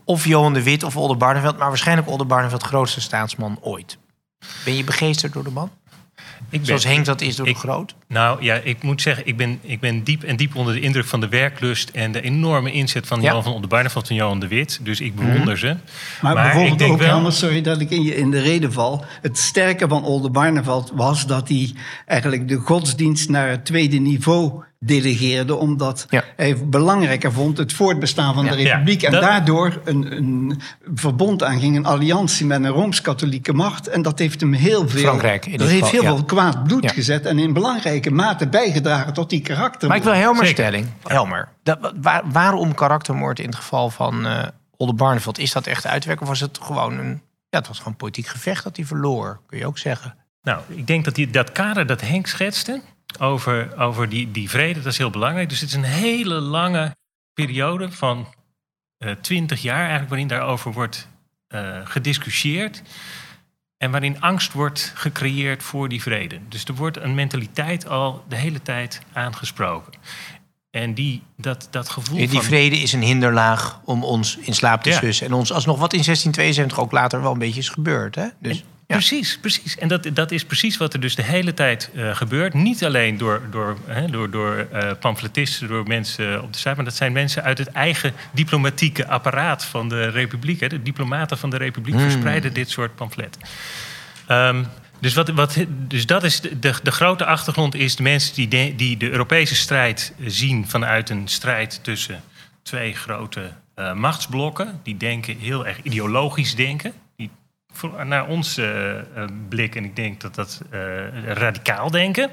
of 0.06 0.26
Johan 0.26 0.54
de 0.54 0.64
Wit 0.64 0.84
of 0.84 0.96
Oldenbarneveld... 0.98 1.58
maar 1.58 1.68
waarschijnlijk 1.68 2.08
Oldenbarneveld 2.10 2.64
grootste 2.64 3.02
staatsman 3.02 3.58
ooit. 3.62 3.98
Ben 4.66 4.76
je 4.76 4.84
begeesterd 4.84 5.34
door 5.34 5.44
de 5.44 5.50
man? 5.52 5.72
Ik 6.50 6.58
ben- 6.58 6.66
Zoals 6.66 6.84
Henk 6.84 7.06
dat 7.06 7.22
is 7.22 7.36
door 7.36 7.48
ik- 7.48 7.54
de 7.54 7.60
groot? 7.60 7.96
Nou 8.08 8.44
ja, 8.44 8.56
ik 8.56 8.84
moet 8.84 9.02
zeggen, 9.02 9.28
ik 9.28 9.38
ben, 9.38 9.60
ik 9.62 9.80
ben 9.80 10.04
diep 10.04 10.24
en 10.24 10.36
diep 10.36 10.56
onder 10.56 10.74
de 10.74 10.80
indruk 10.80 11.06
van 11.06 11.20
de 11.20 11.28
werklust 11.28 11.90
en 11.90 12.12
de 12.12 12.22
enorme 12.22 12.72
inzet 12.72 13.08
van 13.08 13.22
Ja. 13.22 13.28
Johan 13.28 13.44
van 13.44 13.54
Oldenbarneveld 13.54 14.08
van 14.08 14.16
Johan 14.16 14.40
de 14.40 14.48
Wit. 14.48 14.80
Dus 14.82 15.02
ik 15.02 15.16
bewonder 15.16 15.58
ze. 15.58 15.76
Maar, 16.22 16.36
ik 16.36 16.42
bijvoorbeeld 16.42 16.80
denk 16.80 16.92
ook, 16.92 17.00
wel- 17.00 17.08
Helmut, 17.08 17.34
sorry 17.34 17.62
dat 17.62 17.82
ik 17.82 17.90
in, 17.90 18.04
je, 18.04 18.16
in 18.16 18.32
de 18.32 18.40
reden 18.42 18.74
val. 18.74 19.06
Het 19.22 19.38
sterke 19.38 19.88
van 19.88 20.04
Oldenbarneveld 20.04 20.92
was 20.96 21.26
dat 21.26 21.48
hij 21.48 21.74
eigenlijk 22.06 22.48
de 22.48 22.56
godsdienst 22.56 23.30
naar 23.30 23.50
het 23.50 23.66
tweede 23.66 23.98
niveau 23.98 24.64
delegeerde, 24.86 25.56
omdat 25.56 26.06
Ja. 26.10 26.24
hij 26.36 26.68
belangrijker 26.68 27.32
vond 27.34 27.58
het 27.58 27.74
voortbestaan 27.74 28.34
van 28.34 28.46
de 28.46 28.56
republiek. 28.56 29.04
En 29.04 29.12
dat- 29.12 29.22
daardoor 29.22 29.82
een, 29.86 30.12
een 30.18 30.62
verbond 30.96 31.44
aanging, 31.44 31.76
een 31.76 31.86
alliantie 31.86 32.46
met 32.46 32.64
een 32.64 32.70
rooms-katholieke 32.72 33.54
macht. 33.54 33.88
En 33.88 34.02
dat 34.02 34.20
heeft 34.20 34.40
hem 34.42 34.54
heel 34.54 34.88
veel, 34.90 35.00
Frankrijk 35.02 35.46
in 35.46 35.58
dat 35.58 35.68
heeft 35.68 35.84
geval, 35.84 36.02
heel 36.02 36.10
ja. 36.10 36.16
veel 36.16 36.26
kwaad 36.26 36.64
bloed 36.64 36.84
Ja. 36.84 36.90
gezet 36.90 37.26
en 37.26 37.40
in 37.40 37.54
belangrijke 37.54 38.12
mate 38.12 38.48
bijgedragen 38.48 39.14
tot 39.14 39.30
die 39.30 39.42
karakter. 39.42 39.88
Maar 39.88 39.98
ik 39.98 40.04
wil 40.04 40.14
Helmer 40.14 40.46
Zeker. 40.46 40.64
stelling. 40.64 40.88
Helmer, 41.08 41.48
dat, 41.64 41.94
waar- 42.02 42.24
waarom 42.32 42.74
karaktermoord 42.74 43.40
in 43.40 43.46
het 43.46 43.56
geval 43.56 43.90
van 43.90 44.26
eh 44.26 44.44
Oldenbarneveld? 44.78 45.38
Is 45.40 45.52
dat 45.52 45.68
echt 45.68 45.86
uitwerken 45.88 46.22
of 46.24 46.30
was 46.30 46.40
het 46.40 46.60
gewoon 46.62 46.98
een... 47.00 47.22
Ja, 47.50 47.58
het 47.58 47.68
was 47.68 47.78
gewoon 47.78 47.92
een 47.94 48.00
politiek 48.00 48.28
gevecht 48.28 48.64
dat 48.64 48.76
hij 48.76 48.86
verloor, 48.86 49.40
kun 49.48 49.58
je 49.58 49.66
ook 49.68 49.78
zeggen. 49.78 50.16
Nou, 50.42 50.62
ik 50.68 50.88
denk 50.88 51.06
dat 51.06 51.16
die, 51.16 51.30
dat 51.30 51.52
kader 51.52 51.86
dat 51.86 52.02
Henk 52.02 52.28
schetste 52.28 52.82
over, 53.20 53.78
over 53.78 54.10
die, 54.10 54.32
die 54.32 54.50
vrede, 54.50 54.82
dat 54.82 54.92
is 54.92 54.98
heel 54.98 55.10
belangrijk. 55.10 55.50
Dus 55.50 55.60
het 55.60 55.70
is 55.70 55.76
een 55.76 55.84
hele 55.84 56.34
lange 56.40 56.96
periode 57.34 57.92
van 57.92 58.28
twintig 59.22 59.62
jaar 59.62 59.80
eigenlijk 59.80 60.10
waarin 60.10 60.28
daarover 60.28 60.72
wordt 60.74 61.08
eh, 61.48 61.78
gediscussieerd. 61.84 62.82
En 63.78 63.92
waarin 63.92 64.22
angst 64.22 64.54
wordt 64.54 64.92
gecreëerd 64.96 65.64
voor 65.64 65.90
die 65.90 66.02
vrede. 66.02 66.40
Dus 66.50 66.64
er 66.64 66.74
wordt 66.76 66.98
een 66.98 67.16
mentaliteit 67.16 67.88
al 67.88 68.24
de 68.30 68.36
hele 68.36 68.62
tijd 68.62 69.02
aangesproken. 69.14 69.94
En 70.72 70.94
die, 70.94 71.24
dat, 71.38 71.68
dat 71.72 71.90
gevoel 71.90 72.18
Die 72.18 72.30
van... 72.30 72.44
vrede 72.44 72.78
is 72.78 72.94
een 72.94 73.02
hinderlaag 73.02 73.80
om 73.86 74.04
ons 74.04 74.38
in 74.38 74.54
slaap 74.54 74.84
te 74.84 74.90
Ja. 74.90 74.98
sussen. 75.00 75.28
En 75.28 75.34
ons 75.34 75.52
alsnog 75.52 75.80
wat 75.80 75.94
in 75.94 76.04
1672 76.04 76.80
ook 76.80 76.92
later 76.92 77.22
wel 77.22 77.32
een 77.32 77.40
beetje 77.40 77.60
is 77.60 77.70
gebeurd. 77.70 78.16
Hè? 78.16 78.28
Dus, 78.40 78.64
ja. 78.90 78.96
Precies, 78.96 79.40
precies. 79.40 79.78
En 79.78 79.88
dat, 79.88 80.10
dat 80.14 80.32
is 80.32 80.46
precies 80.46 80.78
wat 80.78 80.94
er 80.94 81.00
dus 81.00 81.16
de 81.16 81.24
hele 81.24 81.54
tijd 81.54 81.92
eh, 81.96 82.16
gebeurt. 82.16 82.54
Niet 82.54 82.86
alleen 82.86 83.18
door, 83.18 83.42
door, 83.52 83.78
hè, 83.86 84.08
door, 84.08 84.30
door 84.30 84.68
eh, 84.72 84.92
pamfletisten, 85.00 85.68
door 85.68 85.88
mensen 85.88 86.44
op 86.44 86.54
de 86.54 86.58
site... 86.58 86.76
maar 86.76 86.86
dat 86.86 86.96
zijn 86.96 87.12
mensen 87.12 87.44
uit 87.44 87.58
het 87.58 87.68
eigen 87.68 88.14
diplomatieke 88.32 89.08
apparaat 89.08 89.66
van 89.66 89.90
de 89.90 90.08
Republiek. 90.08 90.60
Hè. 90.60 90.68
De 90.68 90.82
diplomaten 90.82 91.38
van 91.38 91.50
de 91.50 91.58
Republiek 91.58 91.94
Hmm. 91.94 92.04
verspreiden 92.04 92.54
dit 92.54 92.70
soort 92.70 92.96
pamfletten. 92.96 93.42
Ehm, 94.28 94.64
dus, 95.00 95.14
wat, 95.14 95.30
wat, 95.30 95.66
dus 95.70 96.06
dat 96.06 96.24
is 96.24 96.42
de, 96.42 96.60
de, 96.60 96.74
de 96.84 96.92
grote 96.92 97.26
achtergrond 97.26 97.76
is 97.76 97.96
de 97.96 98.04
mensen 98.04 98.36
die 98.36 98.48
de, 98.48 98.74
die 98.76 98.98
de 98.98 99.10
Europese 99.10 99.56
strijd 99.56 100.14
zien 100.26 100.68
vanuit 100.68 101.10
een 101.10 101.28
strijd 101.28 101.80
tussen 101.84 102.24
twee 102.64 102.94
grote 102.94 103.52
eh, 103.76 103.94
machtsblokken. 103.94 104.80
Die 104.84 104.98
denken 104.98 105.38
heel 105.38 105.68
erg 105.68 105.82
ideologisch 105.84 106.56
denken. 106.56 106.94
Naar 108.04 108.28
ons 108.28 108.58
eh, 108.58 109.00
eh, 109.00 109.06
blik, 109.50 109.76
en 109.76 109.84
ik 109.84 109.96
denk 109.96 110.22
dat 110.22 110.36
dat 110.36 110.62
eh, 110.70 110.80
radicaal 111.24 111.92
denken. 111.92 112.30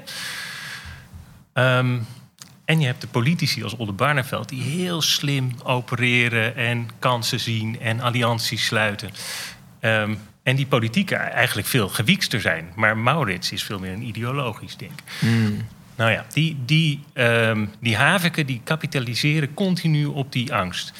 Ehm, 1.53 1.99
en 2.65 2.79
je 2.79 2.85
hebt 2.85 3.01
de 3.01 3.07
politici 3.07 3.63
als 3.63 3.75
Oldenbarneveld 3.75 4.49
die 4.49 4.61
heel 4.61 5.01
slim 5.01 5.51
opereren 5.63 6.55
en 6.55 6.89
kansen 6.99 7.39
zien 7.39 7.79
en 7.79 7.99
allianties 7.99 8.65
sluiten. 8.65 9.09
Ehm, 9.79 10.15
en 10.43 10.55
die 10.55 10.67
politieken 10.67 11.31
eigenlijk 11.31 11.67
veel 11.67 11.89
gewiekster 11.89 12.41
zijn. 12.41 12.71
Maar 12.75 12.97
Maurits 12.97 13.51
is 13.51 13.63
veel 13.63 13.79
meer 13.79 13.93
een 13.93 14.07
ideologisch 14.07 14.77
denken. 14.77 15.05
Nou 15.97 16.11
ja, 16.11 16.25
die, 16.33 16.57
die, 16.65 17.03
ehm, 17.13 17.65
die 17.79 17.95
haviken 17.95 18.45
die 18.45 18.61
kapitaliseren 18.63 19.53
continu 19.53 20.05
op 20.05 20.31
die 20.31 20.53
angst. 20.53 20.93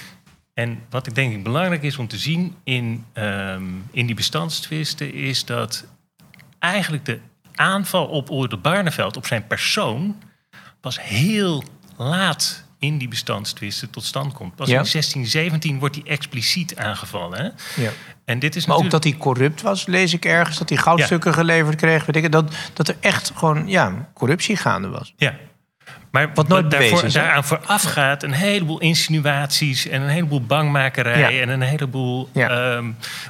En 0.58 0.80
wat 0.90 1.08
ik 1.08 1.16
denk 1.16 1.34
ik 1.34 1.44
belangrijk 1.44 1.84
is 1.84 1.98
om 1.98 2.08
te 2.08 2.18
zien 2.18 2.56
in, 2.64 3.06
ehm, 3.14 3.64
in 3.92 4.06
die 4.06 4.16
bestandstwisten... 4.16 5.14
is 5.14 5.46
dat 5.46 5.86
eigenlijk 6.60 7.06
de 7.06 7.20
aanval 7.56 8.06
op 8.06 8.30
Orde 8.30 8.58
Barneveld, 8.58 9.18
op 9.18 9.26
zijn 9.26 9.48
persoon... 9.48 10.16
pas 10.82 11.02
heel 11.02 11.64
laat 11.98 12.64
in 12.80 12.98
die 12.98 13.08
bestandstwisten 13.08 13.90
tot 13.90 14.04
stand 14.04 14.34
komt. 14.34 14.56
Pas 14.56 14.68
Ja. 14.68 14.80
in 14.80 14.86
1617 14.92 15.80
wordt 15.80 15.96
hij 15.96 16.04
expliciet 16.06 16.76
aangevallen. 16.76 17.40
Hè? 17.40 17.84
Ja. 17.84 17.92
En 18.26 18.40
dit 18.40 18.56
is 18.56 18.66
Maar 18.66 18.76
ook 18.76 18.84
natuurlijk... 18.84 19.04
dat 19.04 19.04
hij 19.04 19.22
corrupt 19.34 19.62
was, 19.62 19.86
lees 19.86 20.14
ik 20.14 20.26
ergens. 20.26 20.58
Dat 20.58 20.70
hij 20.70 20.78
goudstukken 20.78 21.34
geleverd 21.34 21.76
kreeg. 21.76 22.06
Weet 22.06 22.24
ik, 22.24 22.32
dat, 22.32 22.54
dat 22.74 22.88
er 22.88 22.96
echt 23.00 23.32
gewoon 23.36 23.68
ja, 23.68 24.10
corruptie 24.14 24.56
gaande 24.56 24.88
was. 24.88 25.14
Ja. 25.18 25.36
Maar 26.18 26.32
Wat 26.34 26.48
nooit 26.48 26.72
daarvoor, 26.72 27.04
is, 27.04 27.14
daaraan 27.14 27.44
voorafgaat 27.44 28.24
een 28.24 28.32
heleboel 28.34 28.80
insinuaties 28.80 29.88
en 29.88 30.02
een 30.02 30.10
heleboel 30.10 30.42
bangmakerij 30.42 31.34
Ja. 31.34 31.42
en 31.42 31.50
een 31.50 31.62
heleboel 31.62 32.30
Ja. 32.32 32.50
ehm, 32.50 32.86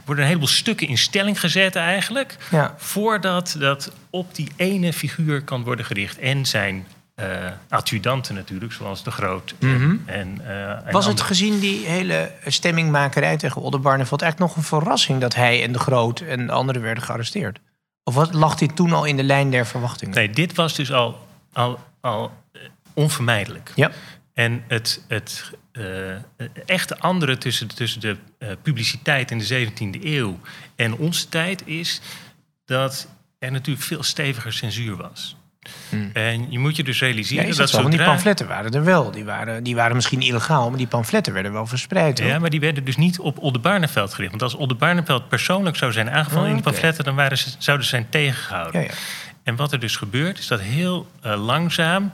worden 0.06 0.24
een 0.24 0.29
heleboel 0.29 0.48
stukken 0.48 0.88
in 0.88 0.98
stelling 0.98 1.39
gezet 1.39 1.75
eigenlijk, 1.75 2.36
Ja. 2.51 2.74
voordat 2.77 3.56
dat 3.60 3.91
op 4.10 4.36
die 4.36 4.48
ene 4.56 4.94
figuur 4.94 5.41
kan 5.41 5.63
worden 5.63 5.86
gericht 5.86 6.20
en 6.20 6.46
zijn 6.46 6.88
eh 7.15 7.25
adjudanten 7.70 8.36
natuurlijk, 8.36 8.74
zoals 8.74 9.03
de 9.03 9.12
Groot 9.12 9.56
en, 9.60 9.67
Mhm. 9.67 9.96
en, 10.06 10.41
eh, 10.48 10.70
en 10.70 10.91
Was 10.91 11.06
het 11.06 11.22
gezien 11.22 11.60
die 11.60 11.86
hele 11.88 12.32
stemmingmakerij 12.46 13.38
tegen 13.38 13.62
Oldenbarneveld 13.62 14.22
eigenlijk 14.22 14.51
nog 14.53 14.63
een 14.63 14.70
verrassing 14.70 15.22
dat 15.22 15.36
hij 15.36 15.63
en 15.63 15.72
de 15.72 15.79
Groot 15.79 16.20
en 16.20 16.46
de 16.46 16.51
anderen 16.51 16.82
werden 16.82 17.03
gearresteerd? 17.03 17.60
Of 18.03 18.13
wat, 18.15 18.34
lag 18.34 18.56
dit 18.56 18.75
toen 18.75 18.94
al 18.94 19.06
in 19.06 19.17
de 19.17 19.24
lijn 19.24 19.50
der 19.51 19.65
verwachtingen? 19.65 20.15
Nee, 20.15 20.29
dit 20.29 20.56
was 20.56 20.75
dus 20.75 20.91
al, 20.91 21.27
al, 21.53 21.79
al 22.01 22.32
eh, 22.51 22.62
onvermijdelijk. 22.98 23.72
Ja. 23.75 23.92
En 24.34 24.63
het, 24.68 25.04
het 25.08 25.51
eh, 25.72 25.84
echte 26.66 27.00
andere 27.00 27.38
tussen, 27.38 27.68
tussen 27.68 28.01
de 28.01 28.18
eh, 28.39 28.50
publiciteit 28.62 29.32
in 29.32 29.38
de 29.38 29.70
17e 29.70 30.04
eeuw 30.04 30.39
en 30.75 30.98
onze 30.98 31.30
tijd 31.30 31.68
is 31.68 32.01
dat 32.66 33.08
er 33.39 33.51
natuurlijk 33.51 33.86
veel 33.86 34.04
steviger 34.04 34.54
censuur 34.54 34.96
was. 34.96 35.36
En 36.13 36.51
je 36.51 36.60
moet 36.60 36.75
je 36.75 36.84
dus 36.84 37.00
Hmm. 37.00 37.08
Ja, 37.08 37.13
realiseren 37.13 37.48
is 37.48 37.56
dat 37.56 37.72
dat 37.72 37.82
zo? 37.82 37.89
Die 37.89 38.04
pamfletten 38.04 38.48
waren 38.48 38.72
er 38.72 38.84
wel. 38.84 39.12
Die 39.12 39.25
waren, 39.25 39.63
die 39.63 39.75
waren 39.75 39.96
misschien 39.96 40.22
illegaal, 40.22 40.70
maar 40.70 40.77
die 40.77 40.88
pamfletten 40.88 41.34
werden 41.34 41.51
wel 41.51 41.68
verspreid. 41.68 42.20
hoor. 42.20 42.27
Ja, 42.27 42.39
maar 42.39 42.50
die 42.50 42.60
werden 42.60 42.84
dus 42.84 42.98
niet 42.98 43.20
op 43.20 43.39
Oldenbarneveld 43.39 44.13
gericht. 44.13 44.30
Want 44.30 44.44
als 44.44 44.56
Oldenbarneveld 44.56 45.27
persoonlijk 45.27 45.75
zou 45.75 45.92
zijn 45.92 46.10
aangevallen 46.10 46.48
in 46.48 46.54
die 46.54 46.63
pamfletten... 46.63 47.04
dan 47.04 47.16
waren 47.16 47.38
ze, 47.38 47.50
zouden 47.58 47.86
ze 47.86 47.92
zijn 47.92 48.10
tegengehouden. 48.10 48.82
Ja, 48.82 48.88
ja. 48.88 48.94
En 49.44 49.56
wat 49.56 49.72
er 49.72 49.80
dus 49.80 49.96
gebeurt, 49.96 50.39
is 50.39 50.48
dat 50.48 50.62
heel 50.62 51.08
eh, 51.22 51.46
langzaam 51.46 52.12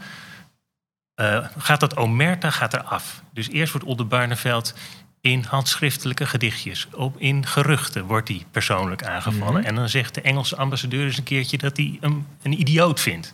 eh, 1.15 1.45
gaat 1.57 1.79
dat 1.79 1.97
omerta 1.97 2.49
gaat 2.49 2.73
eraf. 2.73 3.23
Dus 3.31 3.49
eerst 3.49 3.71
wordt 3.71 3.87
Oldenbarneveld 3.87 4.73
in 5.21 5.43
handschriftelijke 5.43 6.25
gedichtjes, 6.25 6.87
op, 6.91 7.17
in 7.17 7.45
geruchten 7.45 8.05
wordt 8.05 8.27
hij 8.27 8.45
persoonlijk 8.51 9.03
aangevallen. 9.03 9.59
Mhm. 9.59 9.69
En 9.69 9.75
dan 9.75 9.89
zegt 9.89 10.15
de 10.15 10.21
Engelse 10.21 10.55
ambassadeur 10.55 11.05
eens 11.05 11.17
een 11.17 11.23
keertje 11.23 11.57
dat 11.57 11.77
hij 11.77 11.97
hem 11.99 12.27
een 12.41 12.59
idioot 12.59 12.99
vindt. 12.99 13.33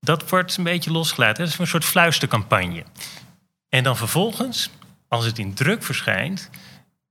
Dat 0.00 0.30
wordt 0.30 0.56
een 0.56 0.64
beetje 0.64 0.90
losgelaten. 0.90 1.44
Dat 1.44 1.52
is 1.52 1.58
een 1.58 1.66
soort 1.66 1.84
fluistercampagne. 1.84 2.84
En 3.68 3.82
dan 3.82 3.96
vervolgens, 3.96 4.70
als 5.08 5.24
het 5.24 5.38
in 5.38 5.54
druk 5.54 5.82
verschijnt, 5.82 6.50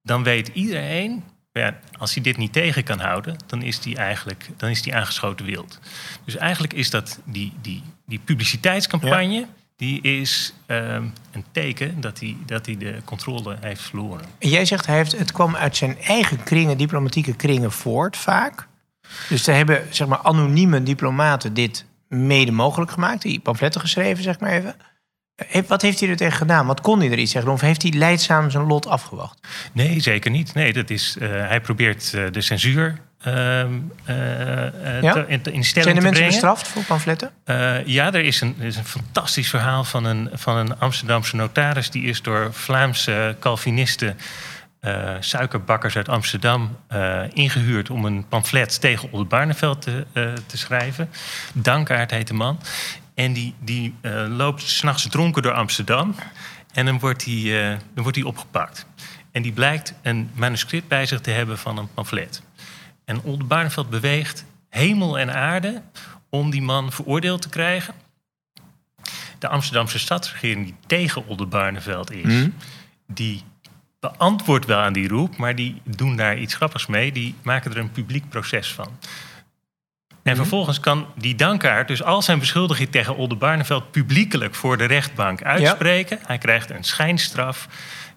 dan 0.01 0.23
weet 0.23 0.47
iedereen, 0.47 1.23
ja, 1.59 1.79
als 1.97 2.13
hij 2.13 2.23
dit 2.23 2.37
niet 2.37 2.53
tegen 2.53 2.83
kan 2.83 2.99
houden, 2.99 3.35
dan 3.45 3.61
is 3.61 3.83
hij 3.83 3.95
eigenlijk 3.95 4.49
dan 4.57 4.69
is 4.69 4.81
die 4.81 4.95
aangeschoten 4.95 5.45
wild. 5.45 5.79
Dus 6.25 6.35
eigenlijk 6.35 6.73
is 6.73 6.89
dat 6.89 7.19
die, 7.25 7.53
die, 7.61 7.83
die 8.05 8.19
publiciteitscampagne, 8.19 9.47
die 9.75 10.01
is 10.01 10.53
ehm, 10.65 11.03
een 11.31 11.45
teken 11.51 12.01
dat 12.01 12.19
hij, 12.19 12.37
dat 12.45 12.65
hij 12.65 12.77
de 12.77 13.01
controle 13.05 13.57
heeft 13.59 13.81
verloren. 13.81 14.25
En 14.39 14.49
jij 14.49 14.65
zegt, 14.65 14.85
hij 14.85 14.95
heeft, 14.95 15.17
het 15.17 15.31
kwam 15.31 15.55
uit 15.55 15.77
zijn 15.77 15.97
eigen 16.01 16.43
kringen, 16.43 16.77
diplomatieke 16.77 17.35
kringen 17.35 17.71
voort 17.71 18.17
vaak. 18.17 18.67
Dus 19.29 19.43
daar 19.43 19.55
hebben 19.55 19.85
zeg 19.89 20.07
maar, 20.07 20.19
anonieme 20.19 20.83
diplomaten 20.83 21.53
dit 21.53 21.85
mede 22.07 22.51
mogelijk 22.51 22.91
gemaakt. 22.91 23.21
Die 23.21 23.39
pamfletten 23.39 23.81
geschreven, 23.81 24.23
zeg 24.23 24.39
maar 24.39 24.51
even. 24.51 24.75
Wat 25.67 25.81
heeft 25.81 26.00
hij 26.00 26.10
er 26.10 26.15
tegen 26.15 26.38
gedaan? 26.38 26.65
Wat 26.65 26.81
kon 26.81 27.00
hij 27.00 27.12
er 27.12 27.17
iets 27.17 27.31
zeggen? 27.31 27.51
Of 27.51 27.62
heeft 27.62 27.81
hij 27.81 27.91
leidzaam 27.91 28.51
zijn 28.51 28.63
lot 28.63 28.88
afgewacht? 28.88 29.39
Nee, 29.74 30.00
zeker 30.00 30.31
niet. 30.31 30.53
Nee, 30.53 30.74
dat 30.74 30.89
is, 30.89 31.15
eh, 31.19 31.29
hij 31.29 31.62
probeert 31.62 32.13
eh, 32.13 32.24
de 32.31 32.41
censuur 32.41 33.00
eh, 33.19 33.34
Ja? 35.01 35.13
te- 35.13 35.25
in, 35.27 35.41
in 35.43 35.63
stelling 35.63 35.63
Zijn 35.63 35.86
de 35.86 35.91
te 35.91 35.93
mensen 35.93 36.12
brengen. 36.12 36.27
bestraft 36.27 36.67
voor 36.67 36.84
pamfletten? 36.84 37.31
Ja, 37.86 38.13
er 38.13 38.24
is, 38.25 38.41
een, 38.41 38.55
er 38.60 38.65
is 38.65 38.75
een 38.75 38.86
fantastisch 38.86 39.50
verhaal 39.50 39.84
van 39.84 40.05
een, 40.05 40.29
van 40.34 40.58
een 40.58 40.79
Amsterdamse 40.79 41.36
notaris. 41.36 41.89
Die 41.89 42.03
is 42.03 42.22
door 42.22 42.53
Vlaamse 42.53 43.36
Calvinisten, 43.39 44.17
suikerbakkers 45.19 45.96
uit 45.96 46.10
Amsterdam, 46.10 46.77
eh, 46.88 47.22
ingehuurd 47.34 47.89
om 47.89 48.05
een 48.05 48.27
pamflet 48.27 48.81
tegen 48.81 49.12
Oldenbarneveld 49.12 49.81
te, 49.81 50.05
eh, 50.13 50.24
te 50.46 50.58
schrijven. 50.58 51.10
Dankaart 51.53 52.12
heet 52.12 52.27
de 52.27 52.34
man. 52.34 52.60
En 53.19 53.33
die, 53.33 53.53
die 53.59 53.93
eh, 54.01 54.25
loopt 54.29 54.61
s'nachts 54.61 55.07
dronken 55.09 55.41
door 55.41 55.53
Amsterdam. 55.53 56.15
En 56.73 56.85
dan 56.85 56.99
wordt 56.99 57.25
hij, 57.25 57.71
eh, 57.71 57.77
dan 57.93 58.03
wordt 58.03 58.17
hij 58.17 58.25
opgepakt. 58.25 58.85
En 59.31 59.41
die 59.41 59.51
blijkt 59.51 59.93
een 60.01 60.29
manuscript 60.33 60.88
bij 60.88 61.05
zich 61.05 61.21
te 61.21 61.31
hebben 61.31 61.57
van 61.57 61.77
een 61.77 61.93
pamflet. 61.93 62.41
En 63.05 63.21
Oldenbarneveld 63.21 63.89
beweegt 63.89 64.45
hemel 64.69 65.19
en 65.19 65.33
aarde 65.33 65.81
om 66.29 66.49
die 66.49 66.61
man 66.61 66.91
veroordeeld 66.91 67.41
te 67.41 67.49
krijgen. 67.49 67.93
De 69.39 69.47
Amsterdamse 69.47 69.99
stadsregering 69.99 70.65
die 70.65 70.75
tegen 70.88 71.27
Oldenbarneveld 71.27 72.11
is, 72.11 72.23
Mhm. 72.23 72.49
die 73.07 73.43
beantwoordt 73.99 74.65
wel 74.65 74.79
aan 74.79 74.93
die 74.93 75.07
roep, 75.07 75.38
maar 75.38 75.55
die 75.55 75.81
doen 75.83 76.15
daar 76.15 76.38
iets 76.38 76.53
grappigs 76.53 76.85
mee. 76.88 77.11
Die 77.11 77.35
maken 77.41 77.71
er 77.71 77.77
een 77.77 77.91
publiek 77.91 78.29
proces 78.29 78.73
van. 78.73 78.97
En 80.23 80.35
vervolgens 80.35 80.79
kan 80.79 81.05
die 81.15 81.35
dankaart 81.35 81.88
dus 81.88 82.03
al 82.03 82.21
zijn 82.21 82.39
beschuldiging 82.39 82.89
tegen 82.89 83.15
Oldenbarneveld 83.15 83.91
publiekelijk 83.91 84.55
voor 84.55 84.77
de 84.77 84.85
rechtbank 84.85 85.43
uitspreken. 85.43 86.19
Hij 86.25 86.38
krijgt 86.38 86.69
een 86.69 86.83
schijnstraf. 86.83 87.67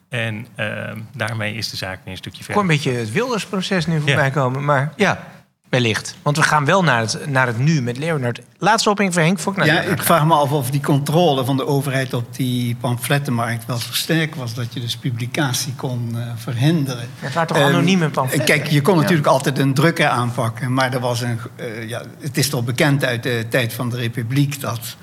En 0.09 0.47
ehm, 0.55 0.99
daarmee 1.17 1.55
is 1.55 1.71
de 1.71 1.77
zaak 1.77 1.99
weer 2.05 2.13
een 2.13 2.17
stukje 2.17 2.39
Ik 2.39 2.45
verder. 2.45 2.63
hoor 2.63 2.71
een 2.71 2.77
beetje 2.77 2.99
het 2.99 3.13
Wildersproces 3.13 3.87
nu 3.87 4.01
voorbij 4.01 4.31
komen. 4.31 4.65
Maar 4.65 4.93
ja, 4.97 5.32
wellicht. 5.73 6.15
Want 6.23 6.37
we 6.37 6.43
gaan 6.43 6.65
wel 6.65 6.83
naar 6.83 7.01
het, 7.01 7.27
naar 7.27 7.47
het 7.47 7.59
nu 7.59 7.83
met 7.83 7.99
Leonard. 7.99 8.41
Laatste 8.59 8.91
opmerking 8.91 9.41
van 9.41 9.55
Henk 9.55 9.67
Ja, 9.67 9.81
ik 9.81 10.03
vraag 10.03 10.25
me 10.27 10.35
af 10.35 10.53
of 10.53 10.71
die 10.71 10.81
controle 10.81 11.45
van 11.45 11.57
de 11.57 11.67
overheid 11.67 12.15
op 12.15 12.35
die 12.37 12.77
pamflettenmarkt 12.81 13.67
wel 13.67 13.77
zo 13.77 13.93
sterk 13.93 14.35
was 14.35 14.55
dat 14.55 14.75
je 14.75 14.81
dus 14.81 14.97
publicatie 14.97 15.75
kon 15.75 16.13
eh, 16.15 16.23
verhinderen. 16.37 17.09
Het 17.19 17.33
waren 17.33 17.49
toch 17.49 17.57
Ehm, 17.57 17.67
anonieme 17.67 18.09
pamfletten? 18.09 18.57
Kijk, 18.57 18.67
je 18.67 18.83
kon 18.83 18.97
natuurlijk 18.97 19.27
altijd 19.27 19.59
een 19.59 19.75
drukker 19.75 20.09
aanpakken, 20.09 20.75
maar 20.75 20.93
er 20.93 21.01
was 21.01 21.21
een, 21.21 21.39
eh, 21.57 21.89
ja, 21.89 22.03
het 22.21 22.37
is 22.37 22.49
toch 22.49 22.65
bekend 22.65 23.05
uit 23.05 23.23
de 23.23 23.47
tijd 23.49 23.73
van 23.73 23.91
de 23.91 23.97
Republiek 23.97 24.61
dat, 24.61 24.97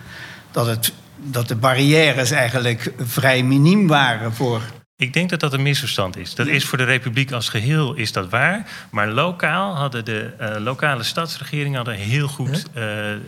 dat, 0.52 0.66
het, 0.66 0.94
dat 1.16 1.48
de 1.48 1.56
barrières 1.56 2.32
eigenlijk 2.32 2.94
vrij 2.98 3.44
miniem 3.44 3.88
waren 3.88 4.34
voor 4.34 4.62
Ik 5.00 5.14
denk 5.14 5.30
dat 5.30 5.40
dat 5.40 5.54
een 5.54 5.62
misverstand 5.62 6.18
is. 6.18 6.36
Dat 6.36 6.48
is 6.48 6.66
voor 6.66 6.78
de 6.78 6.84
Republiek 6.84 7.32
als 7.32 7.50
geheel 7.50 7.94
is 7.94 8.12
dat 8.12 8.30
waar. 8.30 8.66
Maar 8.92 9.08
lokaal 9.08 9.76
hadden 9.76 10.06
de 10.06 10.34
eh, 10.38 10.56
lokale 10.62 11.04
stadsregeringen 11.04 11.76
hadden 11.76 11.94
heel 11.96 12.28
goed 12.28 12.66
eh, 12.74 13.12
eh, 13.14 13.20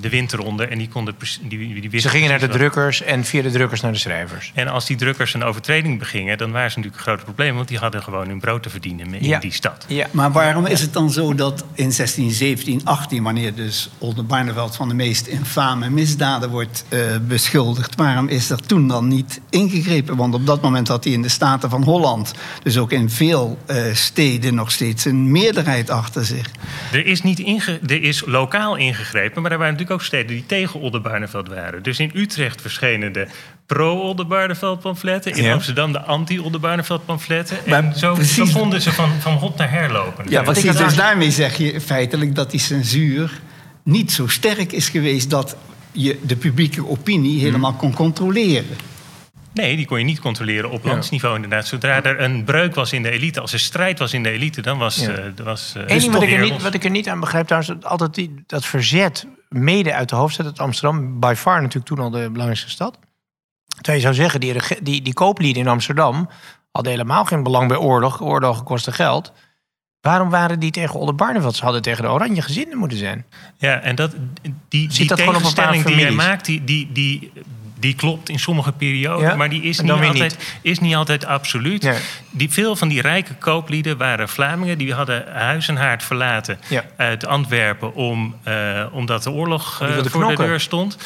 de 0.00 0.08
wind 0.08 0.32
eronder. 0.32 0.68
En 0.70 0.78
die 0.78 0.88
konden 0.88 1.14
die, 1.42 1.88
die 1.88 2.00
Ze 2.00 2.08
gingen 2.08 2.28
naar 2.28 2.38
de 2.38 2.48
drukkers 2.48 3.02
en 3.02 3.24
via 3.24 3.42
de 3.42 3.50
drukkers 3.50 3.80
naar 3.80 3.92
de 3.92 3.98
schrijvers. 3.98 4.52
En 4.54 4.68
als 4.68 4.86
die 4.86 4.96
drukkers 4.96 5.34
een 5.34 5.42
overtreding 5.44 5.98
begingen, 5.98 6.38
dan 6.38 6.50
waren 6.50 6.70
ze 6.70 6.78
natuurlijk 6.78 7.06
een 7.06 7.12
groot 7.12 7.24
probleem. 7.24 7.54
Want 7.54 7.68
die 7.68 7.78
hadden 7.78 8.02
gewoon 8.02 8.28
hun 8.28 8.40
brood 8.40 8.62
te 8.62 8.70
verdienen 8.70 9.14
in 9.14 9.24
Ja. 9.24 9.38
die 9.38 9.52
stad. 9.52 9.84
Ja. 9.88 10.06
Maar 10.10 10.32
waarom 10.32 10.66
is 10.66 10.80
het 10.80 10.92
dan 10.92 11.10
zo 11.10 11.34
dat 11.34 11.60
in 11.60 11.92
1617, 11.92 12.80
18, 12.84 13.22
wanneer 13.22 13.54
dus 13.54 13.90
Oldenbarneveld 13.98 14.76
van 14.76 14.88
de 14.88 14.94
meest 14.94 15.26
infame 15.26 15.90
misdaden 15.90 16.50
wordt 16.50 16.84
eh, 16.88 17.00
beschuldigd, 17.28 17.94
waarom 17.94 18.28
is 18.28 18.50
er 18.50 18.66
toen 18.66 18.88
dan 18.88 19.08
niet 19.08 19.40
ingegrepen? 19.50 20.16
Want 20.16 20.34
op 20.34 20.46
dat 20.46 20.62
moment 20.62 20.88
had 20.88 21.06
hij 21.08 21.16
in 21.16 21.22
de 21.22 21.28
Staten 21.28 21.70
van 21.70 21.82
Holland, 21.82 22.32
dus 22.62 22.78
ook 22.78 22.92
in 22.92 23.10
veel 23.10 23.58
eh, 23.66 23.76
steden, 23.92 24.54
nog 24.54 24.70
steeds 24.70 25.04
een 25.04 25.30
meerderheid 25.30 25.90
achter 25.90 26.24
zich. 26.24 26.50
Er 26.92 27.06
is, 27.06 27.22
niet 27.22 27.38
inge 27.38 27.78
er 27.86 28.02
is 28.02 28.22
lokaal 28.26 28.76
ingegrepen, 28.76 29.42
maar 29.42 29.50
er 29.52 29.58
waren 29.58 29.72
natuurlijk 29.72 30.00
ook 30.00 30.06
steden 30.06 30.26
die 30.26 30.46
tegen 30.46 30.80
Oldenbarneveld 30.80 31.48
waren. 31.48 31.82
Dus 31.82 31.98
in 31.98 32.10
Utrecht 32.14 32.60
verschenen 32.60 33.12
de 33.12 33.26
pro-Oldenbarneveld 33.66 34.80
pamfletten. 34.80 35.32
In 35.32 35.42
Ja. 35.42 35.52
Amsterdam 35.52 35.92
de 35.92 36.00
anti-Oldenbarneveld 36.00 37.04
pamfletten. 37.04 37.58
En 37.66 37.70
Maar 37.84 37.98
zo, 37.98 38.14
precies- 38.14 38.50
vonden 38.52 38.82
ze 38.82 38.92
van, 38.92 39.10
van 39.20 39.32
hot 39.34 39.56
naar 39.56 39.70
herlopen. 39.70 40.24
Ja, 40.28 40.42
Precies, 40.42 40.76
dus 40.76 40.94
daarmee 40.94 41.30
zeg 41.30 41.56
je 41.56 41.80
feitelijk 41.80 42.34
dat 42.34 42.50
die 42.50 42.60
censuur 42.60 43.40
niet 43.82 44.12
zo 44.12 44.26
sterk 44.26 44.72
is 44.72 44.88
geweest 44.88 45.30
dat 45.30 45.56
je 45.92 46.18
de 46.22 46.36
publieke 46.36 46.86
opinie 46.88 47.40
helemaal 47.40 47.72
kon 47.72 47.94
controleren. 47.94 48.76
Nee, 49.58 49.76
die 49.76 49.86
kon 49.86 49.98
je 49.98 50.04
niet 50.04 50.20
controleren 50.20 50.70
op 50.70 50.84
landsniveau 50.84 51.34
inderdaad. 51.34 51.66
Zodra 51.66 52.02
er 52.02 52.20
een 52.20 52.44
breuk 52.44 52.74
was 52.74 52.92
in 52.92 53.02
de 53.02 53.10
elite, 53.10 53.40
als 53.40 53.52
er 53.52 53.58
strijd 53.58 53.98
was 53.98 54.12
in 54.12 54.22
de 54.22 54.30
elite, 54.30 54.60
dan 54.60 54.78
was... 54.78 54.96
Ja. 54.96 55.08
eh, 55.08 55.38
er 55.38 55.44
was 55.44 55.72
eh, 55.76 55.82
Eén 55.82 55.86
ding 55.86 56.00
dus 56.00 56.12
wat 56.12 56.22
ik, 56.22 56.32
er 56.32 56.40
niet, 56.40 56.62
wat 56.62 56.74
ik 56.74 56.84
er 56.84 56.90
niet 56.90 57.08
aan 57.08 57.20
begrijp 57.20 57.46
trouwens... 57.46 57.72
dat 57.72 57.90
altijd 57.90 58.14
die, 58.14 58.44
dat 58.46 58.64
verzet 58.64 59.26
mede 59.48 59.94
uit 59.94 60.08
de 60.08 60.16
hoofdstad, 60.16 60.46
uit 60.46 60.58
Amsterdam... 60.58 61.20
by 61.20 61.34
far 61.36 61.60
natuurlijk 61.60 61.86
toen 61.86 61.98
al 61.98 62.10
de 62.10 62.30
belangrijkste 62.30 62.70
stad. 62.70 62.98
Terwijl 63.66 63.96
je 63.96 64.02
zou 64.02 64.14
zeggen, 64.14 64.40
die, 64.40 64.54
die, 64.82 65.02
die 65.02 65.14
kooplieden 65.14 65.62
in 65.62 65.68
Amsterdam... 65.68 66.28
hadden 66.70 66.92
helemaal 66.92 67.24
geen 67.24 67.42
belang 67.42 67.68
bij 67.68 67.78
oorlog. 67.78 68.20
Oorlogen 68.20 68.64
kosten 68.64 68.92
geld. 68.92 69.32
Waarom 70.00 70.30
waren 70.30 70.60
die 70.60 70.70
tegen 70.70 71.00
Oldenbarneveld? 71.00 71.56
Ze 71.56 71.64
hadden 71.64 71.82
tegen 71.82 72.02
de 72.02 72.10
Oranje 72.10 72.42
gezinden 72.42 72.78
moeten 72.78 72.98
zijn. 72.98 73.24
Ja, 73.56 73.80
en 73.80 73.94
dat, 73.94 74.14
die, 74.68 74.88
die 74.88 75.06
dat 75.06 75.18
gewoon 75.18 75.36
op 75.36 75.44
een 75.44 75.54
paar 75.54 75.70
tegenstelling 75.70 75.84
die 75.84 75.94
jij 75.94 76.04
families? 76.04 76.26
maakt, 76.26 76.44
die, 76.44 76.64
die, 76.64 76.92
die, 76.92 77.32
die 77.80 77.94
klopt 77.94 78.28
in 78.28 78.38
sommige 78.38 78.72
perioden, 78.72 79.28
Ja, 79.28 79.34
maar 79.34 79.48
die 79.50 79.62
is 79.62 79.80
niet, 79.80 79.90
altijd, 79.90 80.36
is 80.62 80.78
niet 80.78 80.94
altijd 80.94 81.24
absoluut. 81.26 81.82
Ja. 81.82 81.94
Die, 82.30 82.50
veel 82.50 82.76
van 82.76 82.88
die 82.88 83.00
rijke 83.00 83.34
kooplieden 83.34 83.96
waren 83.96 84.28
Vlamingen, 84.28 84.78
die 84.78 84.94
hadden 84.94 85.24
huis 85.32 85.68
en 85.68 85.76
haard 85.76 86.02
verlaten 86.02 86.58
Ja. 86.68 86.84
uit 86.96 87.26
Antwerpen 87.26 87.94
om, 87.94 88.36
eh, 88.42 88.84
omdat 88.92 89.22
de 89.22 89.30
oorlog 89.30 89.78
die 89.78 89.88
eh, 89.88 89.94
voor 89.96 90.10
knokken. 90.10 90.36
de 90.36 90.50
deur 90.50 90.60
stond. 90.60 90.96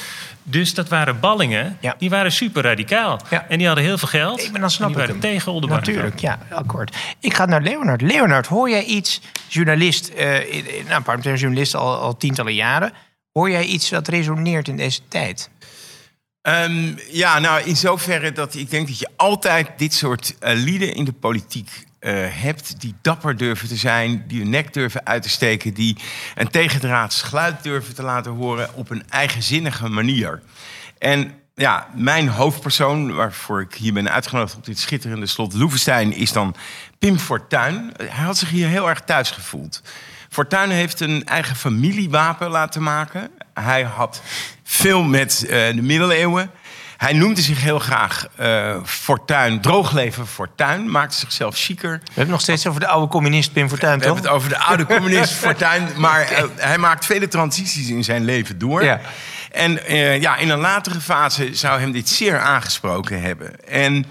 Dus 0.45 0.75
dat 0.75 0.89
waren 0.89 1.21
ballingen, 1.21 1.77
Ja. 1.81 1.95
die 1.99 2.11
waren 2.11 2.33
super 2.33 2.63
radicaal. 2.63 3.21
Ja. 3.31 3.47
En 3.49 3.59
die 3.59 3.67
hadden 3.67 3.85
heel 3.85 3.99
veel 3.99 4.09
geld. 4.09 4.37
Nee, 4.37 4.51
maar 4.51 4.61
dan 4.61 4.71
snap 4.71 4.89
en 4.89 4.95
die 4.95 5.03
ik 5.03 5.09
waren 5.09 5.23
hem. 5.23 5.33
tegen 5.33 5.53
Oldenbarneveld. 5.53 5.97
Natuurlijk, 5.97 6.21
ja, 6.51 6.57
akkoord. 6.57 6.97
Ik 7.21 7.35
ga 7.35 7.45
naar 7.45 7.63
Leonard. 7.63 8.01
Leonard, 8.01 8.47
hoor 8.47 8.71
jij 8.71 8.85
iets, 8.85 9.21
journalist, 9.49 10.09
eh, 10.09 10.27
nou, 10.89 11.03
parlementair 11.03 11.37
journalist 11.37 11.75
al, 11.75 11.97
al 11.97 12.17
tientallen 12.17 12.55
jaren... 12.55 12.93
hoor 13.33 13.51
jij 13.51 13.65
iets 13.65 13.89
dat 13.89 14.09
resoneert 14.09 14.69
in 14.69 14.77
deze 14.77 15.01
tijd? 15.09 15.51
Ehm, 16.43 16.95
ja, 17.11 17.39
nou 17.39 17.63
in 17.63 17.77
zoverre 17.77 18.33
dat 18.33 18.55
ik 18.55 18.71
denk 18.71 18.89
dat 18.89 18.99
je 18.99 19.09
altijd 19.17 19.69
dit 19.77 19.95
soort 19.95 20.35
eh, 20.39 20.55
lieden 20.55 20.95
in 20.95 21.05
de 21.05 21.13
politiek 21.13 21.71
eh, 21.99 22.13
hebt... 22.29 22.81
die 22.81 22.95
dapper 23.03 23.37
durven 23.37 23.69
te 23.69 23.77
zijn, 23.77 24.25
die 24.27 24.41
hun 24.41 24.51
nek 24.51 24.73
durven 24.73 25.07
uit 25.07 25.23
te 25.23 25.29
steken... 25.29 25.75
die 25.75 25.97
een 26.35 26.51
tegendraads 26.51 27.23
geluid 27.23 27.63
durven 27.63 27.95
te 27.95 28.03
laten 28.03 28.33
horen 28.33 28.75
op 28.75 28.91
een 28.91 29.05
eigenzinnige 29.09 29.89
manier. 29.89 30.43
En 30.99 31.35
ja, 31.55 31.89
mijn 31.95 32.29
hoofdpersoon, 32.29 33.15
waarvoor 33.15 33.61
ik 33.61 33.75
hier 33.75 33.93
ben 33.93 34.11
uitgenodigd 34.11 34.57
op 34.57 34.65
dit 34.65 34.79
schitterende 34.79 35.27
slot 35.27 35.53
Loevestein, 35.53 36.13
is 36.13 36.33
dan 36.33 36.55
Pim 36.99 37.19
Fortuyn. 37.19 37.93
Hij 37.97 38.25
had 38.25 38.39
zich 38.39 38.51
hier 38.51 38.69
heel 38.69 38.89
erg 38.89 39.01
thuis 39.01 39.31
gevoeld. 39.31 39.83
Fortuyn 40.29 40.71
heeft 40.71 41.01
een 41.01 41.25
eigen 41.25 41.57
familiewapen 41.57 42.51
laten 42.51 42.83
maken. 42.83 43.31
Hij 43.55 43.83
had 43.83 44.23
veel 44.63 45.03
met 45.03 45.45
eh, 45.45 45.51
de 45.75 45.83
middeleeuwen. 45.83 46.51
Hij 46.97 47.13
noemde 47.13 47.41
zich 47.43 47.63
heel 47.63 47.79
graag 47.79 48.27
eh 48.37 48.77
Fortuyn, 48.85 49.61
droogleven 49.61 50.27
Fortuyn. 50.27 50.91
Maakte 50.91 51.17
zichzelf 51.17 51.57
chiquer. 51.57 51.91
We 51.91 51.99
hebben 52.05 52.23
het 52.23 52.29
nog 52.29 52.41
steeds 52.41 52.67
over 52.67 52.81
de 52.81 52.87
oude 52.87 53.09
communist 53.09 53.53
Pim 53.53 53.69
Fortuyn, 53.69 53.99
We 53.99 54.05
toch? 54.05 54.15
hebben 54.15 54.25
het 54.25 54.33
over 54.33 54.49
de 54.49 54.59
oude 54.59 54.87
communist 54.87 55.33
Fortuyn. 55.33 55.89
Maar 55.97 56.21
eh, 56.21 56.45
hij 56.57 56.79
maakt 56.79 57.07
vele 57.07 57.29
transities 57.29 57.89
in 57.89 58.05
zijn 58.05 58.25
leven 58.25 58.59
door. 58.59 58.85
Ja. 58.85 59.01
En 59.51 59.81
ja, 60.21 60.37
in 60.37 60.49
een 60.49 60.59
latere 60.59 61.01
fase 61.01 61.55
zou 61.55 61.81
hem 61.81 61.93
dit 61.93 62.09
zeer 62.09 62.39
aangesproken 62.39 63.23
hebben. 63.23 63.69
En 63.69 64.07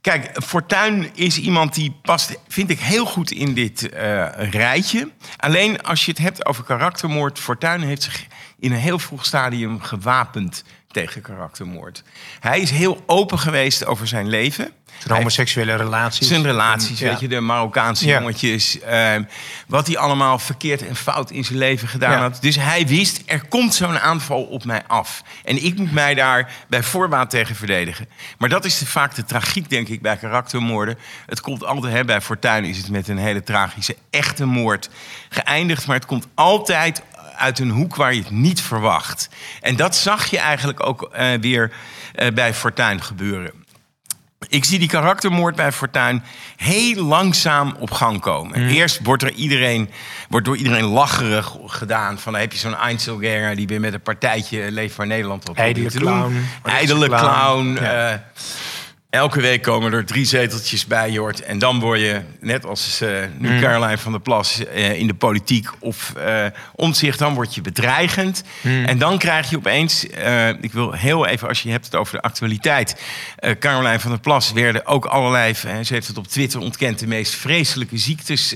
kijk, 0.00 0.30
Fortuyn 0.44 1.10
is 1.14 1.38
iemand 1.38 1.74
die 1.74 1.96
past, 2.02 2.36
vind 2.48 2.70
ik, 2.70 2.80
heel 2.80 3.06
goed 3.06 3.30
in 3.30 3.54
dit 3.54 3.88
rijtje. 4.36 5.10
Alleen 5.36 5.82
als 5.82 6.04
je 6.04 6.10
het 6.10 6.20
hebt 6.20 6.46
over 6.46 6.64
karaktermoord... 6.64 7.38
Fortuyn 7.38 7.80
heeft 7.80 8.02
zich 8.02 8.26
in 8.64 8.72
een 8.72 8.78
heel 8.78 8.98
vroeg 8.98 9.24
stadium 9.26 9.80
gewapend 9.80 10.64
tegen 10.90 11.20
karaktermoord. 11.20 12.02
Hij 12.40 12.60
is 12.60 12.70
heel 12.70 13.02
open 13.06 13.38
geweest 13.38 13.86
over 13.86 14.06
zijn 14.06 14.28
leven. 14.28 14.72
Zijn 14.98 15.14
homoseksuele 15.16 15.74
relaties. 15.74 16.28
Zijn 16.28 16.42
relaties, 16.42 16.98
Ja. 16.98 17.08
weet 17.08 17.20
je, 17.20 17.28
de 17.28 17.40
Marokkaanse 17.40 18.06
Ja. 18.06 18.18
jongetjes. 18.18 18.80
eh, 18.80 19.14
wat 19.66 19.86
hij 19.86 19.96
allemaal 19.98 20.38
verkeerd 20.38 20.86
en 20.86 20.96
fout 20.96 21.30
in 21.30 21.44
zijn 21.44 21.58
leven 21.58 21.88
gedaan 21.88 22.10
Ja. 22.12 22.18
had. 22.20 22.38
Dus 22.40 22.56
hij 22.56 22.86
wist, 22.86 23.22
er 23.26 23.44
komt 23.48 23.74
zo'n 23.74 23.98
aanval 23.98 24.42
op 24.42 24.64
mij 24.64 24.82
af. 24.86 25.22
En 25.44 25.64
ik 25.64 25.76
moet 25.78 25.92
mij 25.92 26.14
daar 26.14 26.52
bij 26.68 26.82
voorbaat 26.82 27.30
tegen 27.30 27.54
verdedigen. 27.56 28.08
Maar 28.38 28.48
dat 28.48 28.64
is 28.64 28.78
de, 28.78 28.86
vaak 28.86 29.14
de 29.14 29.24
tragiek, 29.24 29.70
denk 29.70 29.88
ik, 29.88 30.02
bij 30.02 30.16
karaktermoorden. 30.16 30.98
Het 31.26 31.40
komt 31.40 31.64
altijd, 31.64 31.92
hè, 31.92 32.04
bij 32.04 32.20
Fortuyn 32.20 32.64
is 32.64 32.76
het 32.76 32.88
met 32.90 33.08
een 33.08 33.18
hele 33.18 33.42
tragische, 33.42 33.96
echte 34.10 34.44
moord 34.46 34.90
geëindigd. 35.28 35.86
Maar 35.86 35.96
het 35.96 36.06
komt 36.06 36.26
altijd 36.34 37.02
uit 37.36 37.58
een 37.58 37.70
hoek 37.70 37.96
waar 37.96 38.14
je 38.14 38.20
het 38.20 38.30
niet 38.30 38.60
verwacht. 38.60 39.28
En 39.60 39.76
dat 39.76 39.96
zag 39.96 40.26
je 40.26 40.38
eigenlijk 40.38 40.86
ook 40.86 41.02
eh, 41.02 41.32
weer 41.40 41.72
eh, 42.14 42.32
bij 42.32 42.54
Fortuyn 42.54 43.02
gebeuren. 43.02 43.52
Ik 44.48 44.64
zie 44.64 44.78
die 44.78 44.88
karaktermoord 44.88 45.56
bij 45.56 45.72
Fortuyn 45.72 46.22
heel 46.56 47.04
langzaam 47.04 47.76
op 47.78 47.90
gang 47.90 48.20
komen. 48.20 48.60
Mhm. 48.60 48.68
Eerst 48.68 49.00
wordt, 49.02 49.22
er 49.22 49.32
iedereen, 49.32 49.90
wordt 50.28 50.46
door 50.46 50.56
iedereen 50.56 50.84
lacherig 50.84 51.56
gedaan. 51.66 52.18
Van 52.18 52.32
dan 52.32 52.40
heb 52.40 52.52
je 52.52 52.58
zo'n 52.58 52.76
Einzelganger 52.76 53.56
die 53.56 53.66
weer 53.66 53.80
met 53.80 53.92
een 53.94 54.00
partijtje 54.00 54.70
Leef 54.70 54.94
voor 54.94 55.06
Nederland 55.06 55.48
op 55.48 55.56
Ijdele 55.56 55.90
clown. 55.90 56.46
Ijdele 56.62 57.06
Clown. 57.06 57.22
clown. 57.24 57.74
Ja. 57.74 58.10
eh, 58.12 58.18
elke 59.14 59.40
week 59.40 59.62
komen 59.62 59.92
er 59.92 60.04
drie 60.04 60.24
zeteltjes 60.24 60.86
bij, 60.86 61.10
Jort. 61.10 61.42
En 61.42 61.58
dan 61.58 61.80
word 61.80 62.00
je, 62.00 62.20
net 62.40 62.64
als 62.66 63.00
eh, 63.00 63.08
nu 63.38 63.48
Mhm. 63.48 63.60
Caroline 63.60 63.98
van 63.98 64.12
der 64.12 64.20
Plas 64.20 64.64
eh, 64.64 64.98
in 64.98 65.06
de 65.06 65.14
politiek 65.14 65.68
of 65.78 66.12
eh 66.16 66.46
omzicht, 66.74 67.18
dan 67.18 67.34
word 67.34 67.54
je 67.54 67.60
bedreigend. 67.60 68.42
Mhm. 68.60 68.84
En 68.84 68.98
dan 68.98 69.18
krijg 69.18 69.50
je 69.50 69.56
opeens, 69.56 70.04
ik 70.60 70.72
wil 70.72 70.92
heel 70.92 71.26
even, 71.26 71.48
als 71.48 71.62
je 71.62 71.70
hebt 71.70 71.84
het 71.84 71.94
over 71.94 72.14
de 72.14 72.22
actualiteit. 72.22 73.02
Caroline 73.58 74.00
van 74.00 74.10
der 74.10 74.20
Plas 74.20 74.52
werden 74.52 74.86
ook 74.86 75.04
allerlei, 75.04 75.54
ze 75.54 75.94
heeft 75.94 76.06
het 76.06 76.18
op 76.18 76.26
Twitter 76.26 76.60
ontkend, 76.60 76.98
de 76.98 77.06
meest 77.06 77.34
vreselijke 77.34 77.98
ziektes 77.98 78.54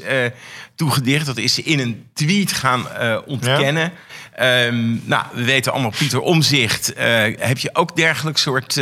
toegedicht. 0.75 1.27
Dat 1.27 1.37
is 1.37 1.55
ze 1.55 1.63
in 1.63 1.79
een 1.79 2.07
tweet 2.15 2.53
gaan 2.53 2.87
ontkennen. 3.27 3.93
Ehm, 4.35 4.97
nou, 5.05 5.25
we 5.33 5.45
weten 5.45 5.73
allemaal, 5.73 5.93
Pieter 5.99 6.21
Omzicht. 6.21 6.93
heb 7.39 7.59
je 7.59 7.71
ook 7.73 7.97
dergelijk 7.97 8.39
soort 8.39 8.81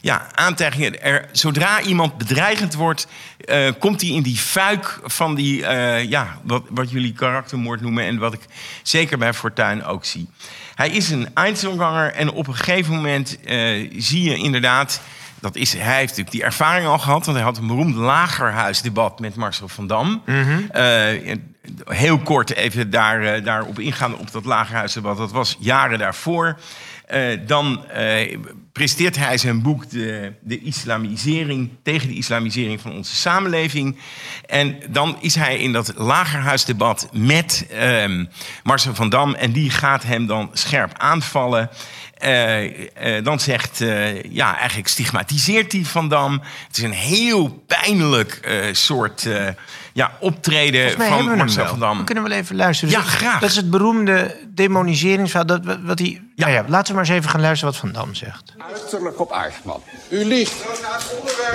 ja, 0.00 0.26
aantijgingen. 0.34 1.02
Er, 1.02 1.28
zodra 1.32 1.80
iemand 1.80 2.18
bedreigend 2.18 2.74
wordt, 2.74 3.06
eh, 3.44 3.68
komt 3.78 4.00
hij 4.00 4.10
in 4.10 4.22
die 4.22 4.36
fuik 4.36 5.00
van 5.04 5.34
die, 5.34 5.66
eh, 5.66 6.04
ja, 6.08 6.38
wat, 6.42 6.62
wat 6.68 6.90
jullie 6.90 7.12
karaktermoord 7.12 7.80
noemen. 7.80 8.04
En 8.04 8.18
wat 8.18 8.32
ik 8.32 8.40
zeker 8.82 9.18
bij 9.18 9.34
Fortuyn 9.34 9.84
ook 9.84 10.04
zie. 10.04 10.28
Hij 10.74 10.90
is 10.90 11.10
een 11.10 11.28
Einzelganger 11.34 12.12
en 12.12 12.30
op 12.30 12.46
een 12.46 12.54
gegeven 12.54 12.94
moment 12.94 13.40
eh, 13.40 13.90
zie 13.96 14.22
je 14.22 14.36
inderdaad. 14.36 15.00
Dat 15.40 15.56
is, 15.56 15.72
hij 15.72 15.96
heeft 15.96 16.08
natuurlijk 16.08 16.30
die 16.30 16.42
ervaring 16.42 16.86
al 16.86 16.98
gehad, 16.98 17.24
want 17.24 17.36
hij 17.36 17.46
had 17.46 17.58
een 17.58 17.66
beroemd 17.66 17.94
lagerhuisdebat 17.94 19.20
met 19.20 19.34
Marcel 19.34 19.68
van 19.68 19.86
Dam. 19.86 20.22
Eh, 20.70 21.36
heel 21.84 22.18
kort 22.18 22.54
even 22.54 22.90
daar, 22.90 23.42
daarop 23.42 23.78
ingaan 23.78 24.16
op 24.16 24.32
dat 24.32 24.44
lagerhuisdebat. 24.44 25.16
Dat 25.16 25.32
was 25.32 25.56
jaren 25.58 25.98
daarvoor. 25.98 26.58
Dan 27.46 27.84
presenteert 28.72 29.16
hij 29.16 29.38
zijn 29.38 29.62
boek 29.62 29.90
de, 29.90 30.32
de 30.40 30.60
islamisering 30.60 31.70
tegen 31.82 32.08
de 32.08 32.14
islamisering 32.14 32.80
van 32.80 32.92
onze 32.92 33.14
samenleving. 33.14 33.98
En 34.46 34.78
dan 34.90 35.16
is 35.20 35.34
hij 35.34 35.58
in 35.58 35.72
dat 35.72 35.92
lagerhuisdebat 35.96 37.08
met 37.12 37.66
ehm, 37.70 38.24
Marcel 38.62 38.94
van 38.94 39.08
Dam 39.08 39.34
en 39.34 39.52
die 39.52 39.70
gaat 39.70 40.02
hem 40.02 40.26
dan 40.26 40.50
scherp 40.52 40.92
aanvallen. 40.98 41.70
Eh, 42.20 43.16
eh, 43.16 43.24
dan 43.24 43.40
zegt, 43.40 43.80
eh, 43.80 44.22
ja, 44.22 44.58
eigenlijk 44.58 44.88
stigmatiseert 44.88 45.72
hij 45.72 45.84
Van 45.84 46.08
Dam. 46.08 46.32
Het 46.68 46.76
is 46.76 46.82
een 46.82 46.92
heel 46.92 47.64
pijnlijk 47.66 48.32
eh, 48.42 48.54
soort 48.72 49.26
eh, 49.26 49.46
ja, 49.92 50.12
optreden 50.20 50.90
van 50.90 51.36
Marcel 51.36 51.66
van 51.66 51.78
Dam. 51.78 51.98
We 51.98 52.04
kunnen 52.04 52.24
wel 52.24 52.32
even 52.38 52.56
luisteren. 52.56 52.94
Ja, 52.94 53.00
Dus 53.02 53.10
graag. 53.12 53.40
Dat 53.40 53.50
is 53.50 53.56
het 53.56 53.70
beroemde 53.70 54.36
demoniseringsverhaal. 54.48 55.46
Dat, 55.46 55.78
wat 55.82 55.98
hij, 55.98 56.08
Ja. 56.34 56.46
Nou 56.46 56.52
ja, 56.52 56.64
laten 56.68 56.86
we 56.94 57.00
maar 57.00 57.08
eens 57.08 57.18
even 57.18 57.30
gaan 57.30 57.40
luisteren 57.40 57.72
wat 57.72 57.80
Van 57.82 57.92
Dam 57.92 58.14
zegt. 58.14 58.52
Uiterlijk 58.74 59.20
op 59.20 59.32
Aardman. 59.32 59.82
U 60.08 60.24
liegt. 60.24 60.54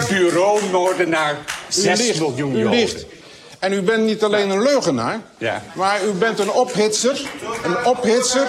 Bureau 0.10 0.70
Noordenaar, 0.72 1.36
6 1.68 2.00
U 2.00 2.04
liegt. 2.04 2.20
miljoen 2.20 2.74
U. 2.74 2.88
En 3.60 3.74
u 3.74 3.82
bent 3.82 4.04
niet 4.06 4.24
alleen 4.24 4.50
een 4.50 4.62
leugenaar, 4.62 5.20
Ja. 5.38 5.62
maar 5.76 6.04
u 6.06 6.12
bent 6.12 6.40
een 6.40 6.52
ophitser. 6.52 7.22
Een 7.64 7.86
ophitser. 7.86 8.48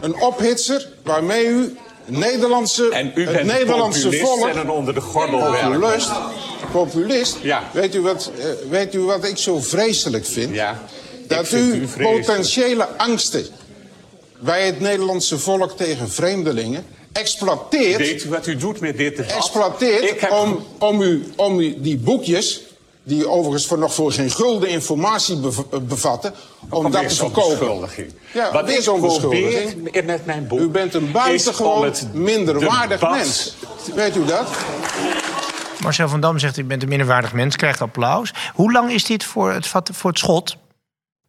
Een 0.00 0.20
ophitser 0.20 0.88
waarmee 1.02 1.46
u 1.46 1.76
het 2.04 2.16
Nederlandse, 2.18 2.88
En 2.90 3.12
u 3.14 3.24
het 3.24 3.32
bent 3.32 3.46
Nederlandse 3.46 4.02
populist 4.02 4.28
volk... 4.28 4.48
en 4.48 4.58
een 4.58 4.70
onder 4.70 4.94
de 4.94 5.00
gordel. 5.00 5.38
Populist. 5.38 6.10
Populist. 6.72 7.36
Ja. 7.42 7.62
Weet, 7.72 7.94
u 7.94 8.00
wat, 8.00 8.30
eh, 8.38 8.44
weet 8.70 8.94
u 8.94 9.00
wat 9.00 9.24
ik 9.24 9.38
zo 9.38 9.60
vreselijk 9.60 10.26
vind? 10.26 10.54
Ja, 10.54 10.82
Dat 11.26 11.48
vind 11.48 11.74
u 11.74 12.02
potentiële 12.02 12.88
angsten 12.96 13.46
bij 14.38 14.66
het 14.66 14.80
Nederlandse 14.80 15.38
volk 15.38 15.76
tegen 15.76 16.10
vreemdelingen 16.10 16.84
exploiteert 17.12 17.98
Weet 17.98 18.24
u 18.24 18.28
wat 18.28 18.46
u 18.46 18.56
doet 18.56 18.80
met 18.80 18.96
dit 18.96 19.16
debat? 19.16 19.32
exploiteert 19.32 20.20
heb 20.20 20.30
om, 20.30 20.66
om, 20.78 21.02
u, 21.02 21.32
om 21.36 21.60
u 21.60 21.80
die 21.80 21.96
boekjes, 21.96 22.60
die 23.10 23.28
overigens 23.28 23.66
voor 23.66 23.78
nog 23.78 23.94
voor 23.94 24.12
geen 24.12 24.30
gulden 24.30 24.68
informatie 24.68 25.36
bev- 25.36 25.58
eh, 25.70 25.78
bevatten, 25.80 26.34
om 26.68 26.90
dat 26.90 27.08
te 27.08 27.14
verkopen. 27.14 27.88
Ja, 28.34 28.52
Wat 28.52 28.66
weer 28.66 28.76
ik 28.76 28.82
zo'n 28.82 29.00
probeer 29.00 29.18
beschuldiging. 29.44 30.04
met 30.06 30.26
mijn 30.26 30.46
boek... 30.46 30.58
U 30.58 30.68
bent 30.68 30.94
een 30.94 31.04
is 31.06 31.10
buitengewoon 31.12 31.92
minderwaardig 32.12 33.00
mens. 33.10 33.54
Weet 33.94 34.16
u 34.16 34.24
dat? 34.24 34.48
Marcel 35.82 36.08
van 36.08 36.20
Dam 36.20 36.38
zegt, 36.38 36.56
ik 36.58 36.68
ben 36.68 36.82
een 36.82 36.88
minderwaardig 36.88 37.32
mens, 37.32 37.56
krijgt 37.56 37.80
applaus. 37.80 38.32
Hoe 38.54 38.72
lang 38.72 38.90
is 38.92 39.04
dit 39.04 39.24
voor 39.24 39.52
het, 39.52 39.66
voor 39.92 40.10
het 40.10 40.18
schot? 40.18 40.56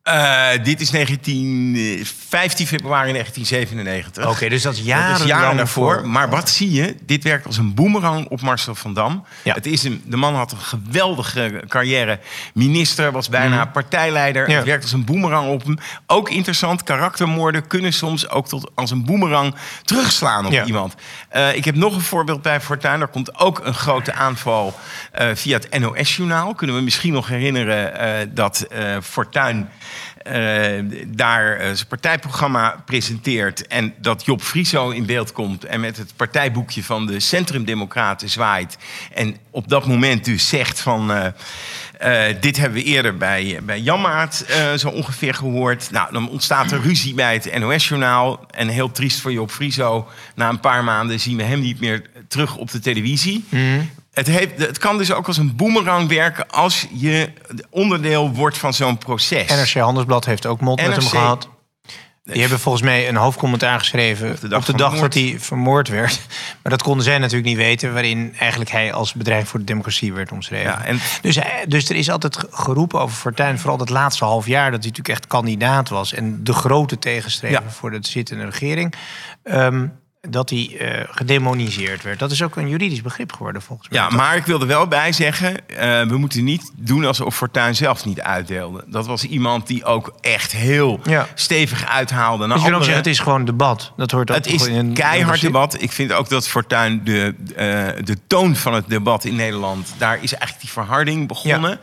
Eh, 0.03 0.49
dit 0.63 0.81
is 0.81 0.91
19, 0.91 1.73
eh, 1.75 2.05
15 2.27 2.67
februari 2.67 3.11
1997. 3.11 4.27
Oké, 4.27 4.49
dus 4.49 4.61
dat 4.61 4.71
is 4.73 4.77
Dat 4.77 4.87
jaren, 4.87 5.15
is 5.15 5.23
jaren 5.23 5.57
daarvoor. 5.57 6.07
Maar 6.07 6.29
wat 6.29 6.49
zie 6.49 6.71
je? 6.71 6.95
Dit 7.05 7.23
werkt 7.23 7.45
als 7.45 7.57
een 7.57 7.73
boemerang 7.73 8.27
op 8.27 8.41
Marcel 8.41 8.75
van 8.75 8.93
Dam. 8.93 9.25
Ja. 9.43 9.53
Het 9.53 9.65
is 9.65 9.83
een, 9.83 10.01
de 10.05 10.17
man 10.17 10.35
had 10.35 10.51
een 10.51 10.57
geweldige 10.57 11.63
carrière. 11.67 12.19
Minister, 12.53 13.11
was 13.11 13.29
bijna 13.29 13.65
partijleider. 13.65 14.41
Mhm. 14.41 14.51
Ja. 14.51 14.57
Het 14.57 14.65
werkt 14.65 14.83
als 14.83 14.91
een 14.91 15.05
boemerang 15.05 15.49
op 15.49 15.63
hem. 15.63 15.77
Ook 16.07 16.29
interessant, 16.29 16.83
karaktermoorden 16.83 17.67
kunnen 17.67 17.93
soms 17.93 18.29
ook 18.29 18.47
tot 18.47 18.71
als 18.75 18.91
een 18.91 19.05
boemerang 19.05 19.55
terugslaan 19.83 20.45
op 20.45 20.51
Ja. 20.51 20.65
iemand. 20.65 20.95
Eh, 21.29 21.55
ik 21.55 21.65
heb 21.65 21.75
nog 21.75 21.95
een 21.95 22.01
voorbeeld 22.01 22.41
bij 22.41 22.61
Fortuyn. 22.61 23.01
Er 23.01 23.07
komt 23.07 23.39
ook 23.39 23.61
een 23.63 23.73
grote 23.73 24.13
aanval 24.13 24.79
eh, 25.11 25.27
via 25.33 25.57
het 25.57 25.79
NOS-journaal. 25.79 26.53
Kunnen 26.53 26.75
we 26.75 26.81
misschien 26.81 27.13
nog 27.13 27.27
herinneren 27.27 27.99
eh, 27.99 28.27
dat 28.29 28.61
eh 28.61 28.97
Fortuyn 29.01 29.57
eh, 29.57 29.89
daar 31.07 31.55
eh, 31.55 31.65
zijn 31.65 31.87
partijprogramma 31.87 32.83
presenteert... 32.85 33.67
en 33.67 33.93
dat 33.97 34.25
Job 34.25 34.41
Frieso 34.41 34.89
in 34.89 35.05
beeld 35.05 35.31
komt... 35.31 35.65
en 35.65 35.79
met 35.79 35.97
het 35.97 36.13
partijboekje 36.15 36.83
van 36.83 37.05
de 37.05 37.19
Centrumdemocraten 37.19 38.29
zwaait... 38.29 38.77
en 39.13 39.37
op 39.49 39.67
dat 39.67 39.87
moment 39.87 40.25
dus 40.25 40.49
zegt 40.49 40.79
van... 40.79 41.11
eh, 41.11 41.27
eh, 42.01 42.35
dit 42.39 42.57
hebben 42.57 42.77
we 42.77 42.85
eerder 42.85 43.17
bij, 43.17 43.59
bij 43.63 43.79
Janmaat 43.79 44.45
eh, 44.47 44.73
zo 44.73 44.87
ongeveer 44.87 45.33
gehoord. 45.33 45.91
Nou, 45.91 46.13
dan 46.13 46.29
ontstaat 46.29 46.71
er 46.71 46.81
ruzie 46.81 47.13
bij 47.13 47.33
het 47.33 47.59
NOS-journaal. 47.59 48.45
En 48.51 48.67
heel 48.67 48.91
triest 48.91 49.19
voor 49.19 49.31
Job 49.31 49.51
Frieso. 49.51 50.07
Na 50.35 50.49
een 50.49 50.59
paar 50.59 50.83
maanden 50.83 51.19
zien 51.19 51.37
we 51.37 51.43
hem 51.43 51.59
niet 51.59 51.79
meer 51.79 52.09
terug 52.27 52.55
op 52.55 52.71
de 52.71 52.79
televisie. 52.79 53.45
Het, 54.11 54.27
heeft, 54.27 54.57
het 54.57 54.77
kan 54.77 54.97
dus 54.97 55.11
ook 55.13 55.27
als 55.27 55.37
een 55.37 55.55
boemerang 55.55 56.07
werken... 56.09 56.49
als 56.49 56.87
je 56.93 57.29
onderdeel 57.69 58.31
wordt 58.31 58.57
van 58.57 58.73
zo'n 58.73 58.97
proces. 58.97 59.47
NRC 59.49 59.73
Handelsblad 59.83 60.25
heeft 60.25 60.45
ook 60.45 60.61
mot 60.61 60.81
met 60.81 60.95
hem 60.95 61.05
gehad. 61.07 61.49
Die 62.23 62.41
hebben 62.41 62.59
volgens 62.59 62.83
mij 62.83 63.07
een 63.07 63.15
hoofdcommentaar 63.15 63.79
geschreven 63.79 64.31
op 64.31 64.65
de 64.65 64.75
dag, 64.75 64.99
dat 64.99 65.13
hij 65.13 65.35
vermoord 65.39 65.87
werd. 65.87 66.19
Maar 66.63 66.71
dat 66.71 66.81
konden 66.83 67.03
zij 67.03 67.17
natuurlijk 67.17 67.45
niet 67.45 67.57
weten, 67.57 67.93
waarin 67.93 68.35
eigenlijk 68.39 68.71
hij 68.71 68.93
als 68.93 69.13
bedrijf 69.13 69.47
voor 69.47 69.59
de 69.59 69.65
democratie 69.65 70.13
werd 70.13 70.31
omschreven. 70.31 70.71
Ja, 70.71 70.83
en- 70.85 70.99
dus, 71.21 71.35
hij- 71.35 71.65
dus 71.67 71.89
er 71.89 71.95
is 71.95 72.09
altijd 72.09 72.37
ge- 72.37 72.47
geroepen 72.51 72.99
over 72.99 73.15
Fortuyn, 73.15 73.59
vooral 73.59 73.77
dat 73.77 73.89
laatste 73.89 74.23
half 74.25 74.45
jaar, 74.47 74.71
dat 74.71 74.79
hij 74.79 74.89
natuurlijk 74.89 75.09
echt 75.17 75.27
kandidaat 75.27 75.89
was 75.89 76.13
en 76.13 76.43
de 76.43 76.53
grote 76.53 76.99
tegenstrever 76.99 77.63
Ja. 77.63 77.69
voor 77.69 77.91
de 77.91 77.97
zittende 78.01 78.45
regering. 78.45 78.93
ehm, 79.43 79.87
dat 80.29 80.49
hij 80.49 80.75
eh, 80.79 81.07
gedemoniseerd 81.11 82.03
werd. 82.03 82.19
Dat 82.19 82.31
is 82.31 82.41
ook 82.43 82.55
een 82.55 82.67
juridisch 82.69 83.01
begrip 83.01 83.33
geworden 83.33 83.61
volgens 83.61 83.89
mij. 83.89 83.99
Ja, 83.99 84.09
maar 84.09 84.35
ik 84.35 84.45
wil 84.45 84.61
er 84.61 84.67
wel 84.67 84.87
bij 84.87 85.11
zeggen... 85.11 85.67
eh, 85.67 86.01
we 86.07 86.17
moeten 86.17 86.43
niet 86.43 86.71
doen 86.75 87.05
alsof 87.05 87.35
Fortuyn 87.35 87.75
zelf 87.75 88.05
niet 88.05 88.21
uitdeelde. 88.21 88.83
Dat 88.87 89.05
was 89.07 89.23
iemand 89.23 89.67
die 89.67 89.85
ook 89.85 90.13
echt 90.21 90.51
heel 90.51 90.99
Ja. 91.03 91.27
stevig 91.33 91.85
uithaalde. 91.87 92.47
naar 92.47 92.55
Dus 92.55 92.65
anderen. 92.65 92.83
zeggen, 92.85 93.03
het 93.03 93.11
is 93.13 93.19
gewoon 93.19 93.45
debat. 93.45 93.91
Dat 93.97 94.11
hoort 94.11 94.29
ook 94.29 94.35
Het 94.37 94.47
is 94.47 94.65
een 94.65 94.93
keihard 94.93 95.41
debat. 95.41 95.81
Ik 95.81 95.91
vind 95.91 96.11
ook 96.13 96.29
dat 96.29 96.47
Fortuyn 96.47 97.01
de, 97.03 97.35
eh, 97.55 97.65
de 98.05 98.17
toon 98.27 98.55
van 98.55 98.73
het 98.73 98.87
debat 98.89 99.23
in 99.25 99.35
Nederland... 99.35 99.93
daar 99.97 100.15
is 100.21 100.31
eigenlijk 100.33 100.61
die 100.61 100.71
verharding 100.71 101.27
begonnen. 101.27 101.79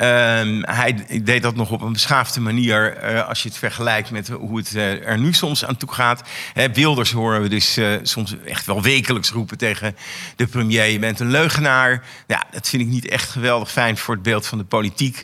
Ehm, 0.00 0.62
hij 0.62 1.04
deed 1.22 1.42
dat 1.42 1.54
nog 1.54 1.70
op 1.70 1.80
een 1.80 1.92
beschaafde 1.92 2.40
manier... 2.40 2.96
eh, 2.96 3.28
als 3.28 3.42
je 3.42 3.48
het 3.48 3.58
vergelijkt 3.58 4.10
met 4.10 4.28
hoe 4.28 4.58
het 4.58 4.74
eh, 4.74 5.08
er 5.08 5.18
nu 5.18 5.32
soms 5.32 5.64
aan 5.64 5.76
toe 5.76 5.92
gaat. 5.92 6.22
Hè, 6.52 6.72
Wilders 6.72 7.12
horen 7.12 7.42
we 7.42 7.48
dus 7.48 7.76
eh, 7.76 7.86
soms 8.02 8.34
echt 8.44 8.66
wel 8.66 8.82
wekelijks 8.82 9.30
roepen 9.30 9.58
tegen 9.58 9.96
de 10.36 10.46
premier... 10.46 10.86
je 10.86 10.98
bent 10.98 11.20
een 11.20 11.30
leugenaar. 11.30 12.04
Ja, 12.26 12.44
dat 12.50 12.68
vind 12.68 12.82
ik 12.82 12.88
niet 12.88 13.08
echt 13.08 13.30
geweldig 13.30 13.70
fijn 13.70 13.96
voor 13.96 14.14
het 14.14 14.22
beeld 14.22 14.46
van 14.46 14.58
de 14.58 14.64
politiek. 14.64 15.22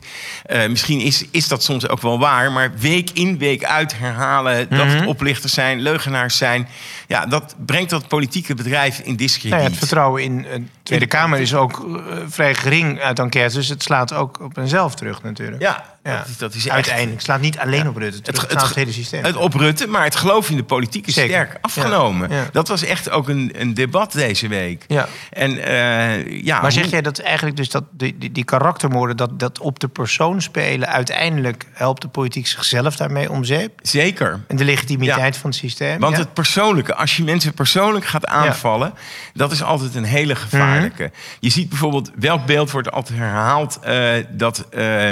Misschien 0.69 0.99
is, 0.99 1.25
is 1.31 1.47
dat 1.47 1.63
soms 1.63 1.87
ook 1.87 2.01
wel 2.01 2.19
waar... 2.19 2.51
maar 2.51 2.77
week 2.77 3.09
in, 3.09 3.37
week 3.37 3.63
uit 3.63 3.97
herhalen 3.97 4.69
dat 4.69 4.87
het 4.87 5.05
oplichters 5.05 5.53
zijn... 5.53 5.81
leugenaars 5.81 6.37
zijn... 6.37 6.67
ja, 7.07 7.25
dat 7.25 7.55
brengt 7.65 7.89
dat 7.89 8.07
politieke 8.07 8.55
bedrijf 8.55 8.99
in 8.99 9.15
discrediet. 9.15 9.51
Nou 9.51 9.63
ja, 9.63 9.69
het 9.69 9.77
vertrouwen 9.77 10.23
in 10.23 10.69
Tweede 10.87 11.07
Kamer 11.07 11.39
is 11.39 11.55
ook 11.55 11.79
eh, 11.79 12.17
vrij 12.27 12.55
gering 12.55 12.99
uit 12.99 13.19
enquêtes. 13.19 13.53
Dus 13.53 13.67
het 13.67 13.83
slaat 13.83 14.13
ook 14.13 14.39
op 14.41 14.55
henzelf 14.55 14.95
terug 14.95 15.23
natuurlijk. 15.23 15.61
Ja, 15.61 15.96
dat 16.17 16.27
is- 16.27 16.37
dat 16.37 16.53
is 16.53 16.65
echt- 16.65 16.75
Uiteindelijk. 16.75 17.13
Het 17.15 17.23
slaat 17.23 17.41
niet 17.41 17.59
alleen 17.59 17.87
op 17.87 17.97
Rutte. 17.97 18.19
Het, 18.23 18.43
op 18.43 18.49
het 18.49 18.75
hele 18.75 18.91
systeem. 18.91 19.23
Het 19.23 19.35
op 19.35 19.53
Rutte, 19.53 19.87
maar 19.87 20.03
het 20.03 20.15
geloof 20.15 20.49
in 20.49 20.55
de 20.57 20.63
politiek 20.63 21.07
is 21.07 21.13
Zeker. 21.13 21.29
sterk 21.45 21.57
afgenomen. 21.61 22.29
Ja, 22.29 22.35
ja. 22.35 22.49
Dat 22.51 22.67
was 22.67 22.83
echt 22.83 23.09
ook 23.09 23.27
een, 23.29 23.51
een 23.57 23.73
debat 23.73 24.11
deze 24.11 24.47
week. 24.47 24.83
Ja. 24.87 25.07
En 25.29 25.57
eh, 25.63 26.41
ja, 26.43 26.61
maar 26.61 26.71
zeg 26.71 26.83
hoe- 26.83 26.91
jij 26.91 27.01
dat 27.01 27.19
eigenlijk 27.19 27.55
dus 27.57 27.69
dat 27.69 27.83
die, 27.91 28.17
die, 28.17 28.31
die 28.31 28.43
karaktermoorden... 28.43 29.17
Dat, 29.17 29.39
dat 29.39 29.59
op 29.59 29.79
de 29.79 29.87
persoon 29.87 30.41
spelen... 30.41 30.87
uiteindelijk 30.87 31.65
helpt 31.73 32.01
de 32.01 32.07
politiek 32.07 32.47
zichzelf 32.47 32.95
daarmee 32.95 33.31
om 33.31 33.43
zeep? 33.43 33.71
Zeker. 33.81 34.39
En 34.47 34.55
de 34.55 34.63
legitimiteit 34.65 35.33
Ja. 35.35 35.41
van 35.41 35.49
het 35.49 35.59
systeem? 35.59 35.99
Want 35.99 36.15
ja? 36.15 36.21
het 36.21 36.33
persoonlijke, 36.33 36.95
als 36.95 37.17
je 37.17 37.23
mensen 37.23 37.53
persoonlijk 37.53 38.05
gaat 38.05 38.25
aanvallen, 38.25 38.93
dat 39.33 39.51
is 39.51 39.63
altijd 39.63 39.95
een 39.95 40.03
hele 40.03 40.35
gevaarlijke. 40.35 41.03
Mhm. 41.03 41.11
Je 41.39 41.49
ziet 41.49 41.69
bijvoorbeeld, 41.69 42.11
welk 42.15 42.45
beeld 42.45 42.71
wordt 42.71 42.91
altijd 42.91 43.19
herhaald? 43.19 43.79
eh, 43.81 44.13
dat, 44.29 44.65
eh, 44.69 45.09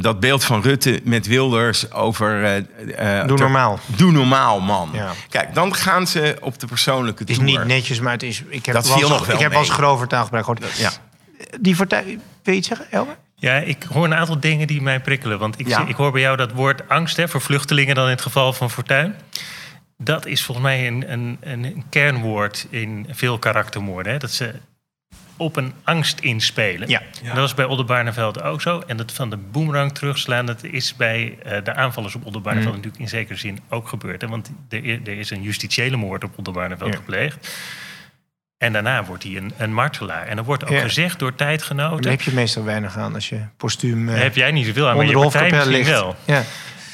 dat 0.00 0.20
beeld 0.20 0.44
van 0.44 0.62
Rutte 0.62 1.00
met 1.04 1.26
Wilders 1.26 1.92
over. 1.92 2.44
eh, 2.44 2.56
eh, 3.20 3.26
Doe 3.26 3.36
ter- 3.36 3.44
normaal. 3.46 3.78
Doe 3.86 4.12
normaal, 4.12 4.60
man. 4.60 4.90
Ja. 4.92 5.10
Kijk, 5.28 5.54
dan 5.54 5.74
gaan 5.74 6.06
ze 6.06 6.36
op 6.40 6.58
de 6.58 6.66
persoonlijke 6.66 7.22
Het 7.22 7.30
is 7.30 7.38
niet 7.38 7.64
netjes, 7.64 8.00
maar 8.00 8.12
het 8.12 8.22
is... 8.22 8.42
Ik 8.48 8.66
heb 8.66 8.74
Dat 8.74 8.86
wel 8.86 8.96
viel 8.96 9.08
eens- 9.08 9.18
nog 9.18 9.26
wel 9.26 9.36
Ik 9.36 9.42
heb 9.42 9.54
als 9.54 9.70
grover 9.70 10.06
taalgebruik 10.08 10.44
gehoord. 10.44 10.76
Ja. 10.78 10.90
Die 11.60 11.76
partij... 11.76 12.04
Wil 12.42 12.52
je 12.54 12.58
iets 12.60 12.68
zeggen, 12.68 12.86
Elmer? 12.90 13.16
Ja, 13.36 13.54
ik 13.56 13.82
hoor 13.92 14.04
een 14.04 14.14
aantal 14.14 14.40
dingen 14.40 14.66
die 14.66 14.82
mij 14.82 15.00
prikkelen. 15.00 15.38
Want 15.38 15.58
ik, 15.60 15.68
Ja. 15.68 15.80
zie- 15.80 15.88
ik 15.88 15.96
hoor 15.96 16.12
bij 16.12 16.20
jou 16.20 16.36
dat 16.36 16.52
woord 16.52 16.88
angst 16.88 17.16
hè, 17.16 17.28
voor 17.28 17.40
vluchtelingen 17.40 17.94
dan 17.94 18.04
in 18.04 18.10
het 18.10 18.22
geval 18.22 18.52
van 18.52 18.70
Fortuin. 18.70 19.14
dat 19.98 20.26
is 20.26 20.44
volgens 20.44 20.66
mij 20.66 20.86
een, 20.86 21.12
een, 21.12 21.38
een 21.40 21.84
kernwoord 21.90 22.66
in 22.70 23.06
veel 23.10 23.38
karaktermoorden. 23.38 24.12
Hè? 24.12 24.18
Dat 24.18 24.30
ze 24.30 24.54
op 25.36 25.56
een 25.56 25.72
angst 25.84 26.20
inspelen. 26.20 26.88
Ja. 26.88 27.02
Dat 27.24 27.36
was 27.36 27.54
bij 27.54 27.64
Oldenbarneveld 27.64 28.42
ook 28.42 28.60
zo. 28.62 28.82
En 28.86 28.96
dat 28.96 29.12
van 29.12 29.30
de 29.30 29.36
boemerang 29.36 29.92
terugslaan, 29.94 30.46
dat 30.46 30.64
is 30.64 30.96
bij 30.96 31.38
eh, 31.42 31.64
de 31.64 31.74
aanvallers 31.74 32.14
op 32.14 32.24
Oldenbarneveld 32.26 32.70
Mm. 32.74 32.76
natuurlijk 32.80 33.02
in 33.02 33.18
zekere 33.18 33.38
zin 33.38 33.58
ook 33.68 33.88
gebeurd. 33.88 34.20
Hè? 34.22 34.28
Want 34.28 34.50
er, 34.68 34.84
er 34.84 35.18
is 35.18 35.30
een 35.30 35.42
justitiële 35.42 35.96
moord 35.96 36.24
op 36.24 36.32
Oldenbarneveld 36.38 36.90
Ja. 36.92 36.96
gepleegd. 36.96 37.48
En 38.58 38.72
daarna 38.72 39.04
wordt 39.04 39.22
hij 39.22 39.36
een, 39.36 39.52
een 39.56 39.72
martelaar. 39.72 40.26
En 40.26 40.38
er 40.38 40.44
wordt 40.44 40.64
ook 40.64 40.70
Ja. 40.70 40.80
gezegd 40.80 41.18
door 41.18 41.34
tijdgenoten... 41.34 42.02
Daar 42.02 42.10
heb 42.12 42.20
je 42.20 42.32
meestal 42.32 42.64
weinig 42.64 42.96
aan 42.96 43.14
als 43.14 43.28
je 43.28 43.40
postuum 43.56 44.08
eh, 44.08 44.20
heb 44.20 44.34
jij 44.36 44.50
niet 44.50 44.66
zoveel 44.66 44.82
aan, 44.88 44.96
maar 44.96 45.04
onder 45.06 45.22
je 45.24 45.30
de 45.30 45.38
partij 45.38 45.66
ligt. 45.66 45.88
wel. 45.88 46.16
Ja. 46.24 46.42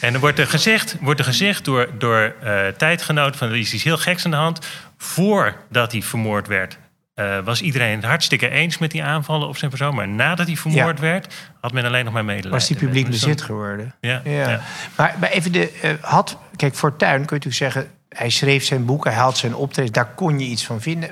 En 0.00 0.14
er 0.14 0.20
wordt 0.20 0.38
er 0.38 0.46
gezegd, 0.46 0.96
wordt 1.00 1.20
er 1.20 1.26
gezegd 1.26 1.64
door, 1.64 1.88
door 1.98 2.35
eh, 2.42 2.66
tijdgenoten... 2.68 3.38
van 3.38 3.48
er 3.48 3.57
is 3.57 3.74
iets 3.74 3.85
heel 3.85 3.98
geks 3.98 4.24
aan 4.24 4.31
de 4.31 4.37
hand. 4.37 4.66
Voordat 4.96 5.92
hij 5.92 6.03
vermoord 6.03 6.46
werd... 6.46 6.79
eh, 7.21 7.45
was 7.45 7.61
iedereen 7.63 7.97
het 7.97 8.05
hartstikke 8.05 8.49
eens 8.49 8.79
met 8.79 8.91
die 8.91 9.03
aanvallen 9.05 9.49
op 9.49 9.57
zijn 9.57 9.71
persoon. 9.71 9.95
Maar 9.95 10.09
nadat 10.09 10.47
hij 10.47 10.57
vermoord 10.57 11.01
werd, 11.01 11.35
had 11.61 11.73
men 11.73 11.85
alleen 11.85 12.05
nog 12.05 12.13
maar 12.15 12.25
medelijden. 12.25 12.53
Was 12.59 12.67
die 12.67 12.77
publiek 12.77 13.07
Dus 13.07 13.21
dan- 13.21 13.29
bezit 13.31 13.45
geworden? 13.45 13.95
Ja, 14.01 14.21
Ja. 14.25 14.31
ja. 14.51 14.61
Maar, 14.97 15.17
maar 15.21 15.31
even 15.31 15.53
de. 15.53 15.71
eh, 15.71 15.91
had, 16.01 16.37
kijk, 16.57 16.75
Fortuyn 16.77 17.11
kun 17.11 17.19
je 17.19 17.49
natuurlijk 17.49 17.55
zeggen. 17.55 17.91
Hij 18.09 18.31
schreef 18.31 18.65
zijn 18.65 18.85
boek, 18.85 19.05
hij 19.05 19.15
had 19.15 19.37
zijn 19.39 19.55
optredens, 19.55 19.95
daar 19.97 20.15
kon 20.15 20.39
je 20.39 20.47
iets 20.47 20.67
van 20.67 20.81
vinden. 20.81 21.11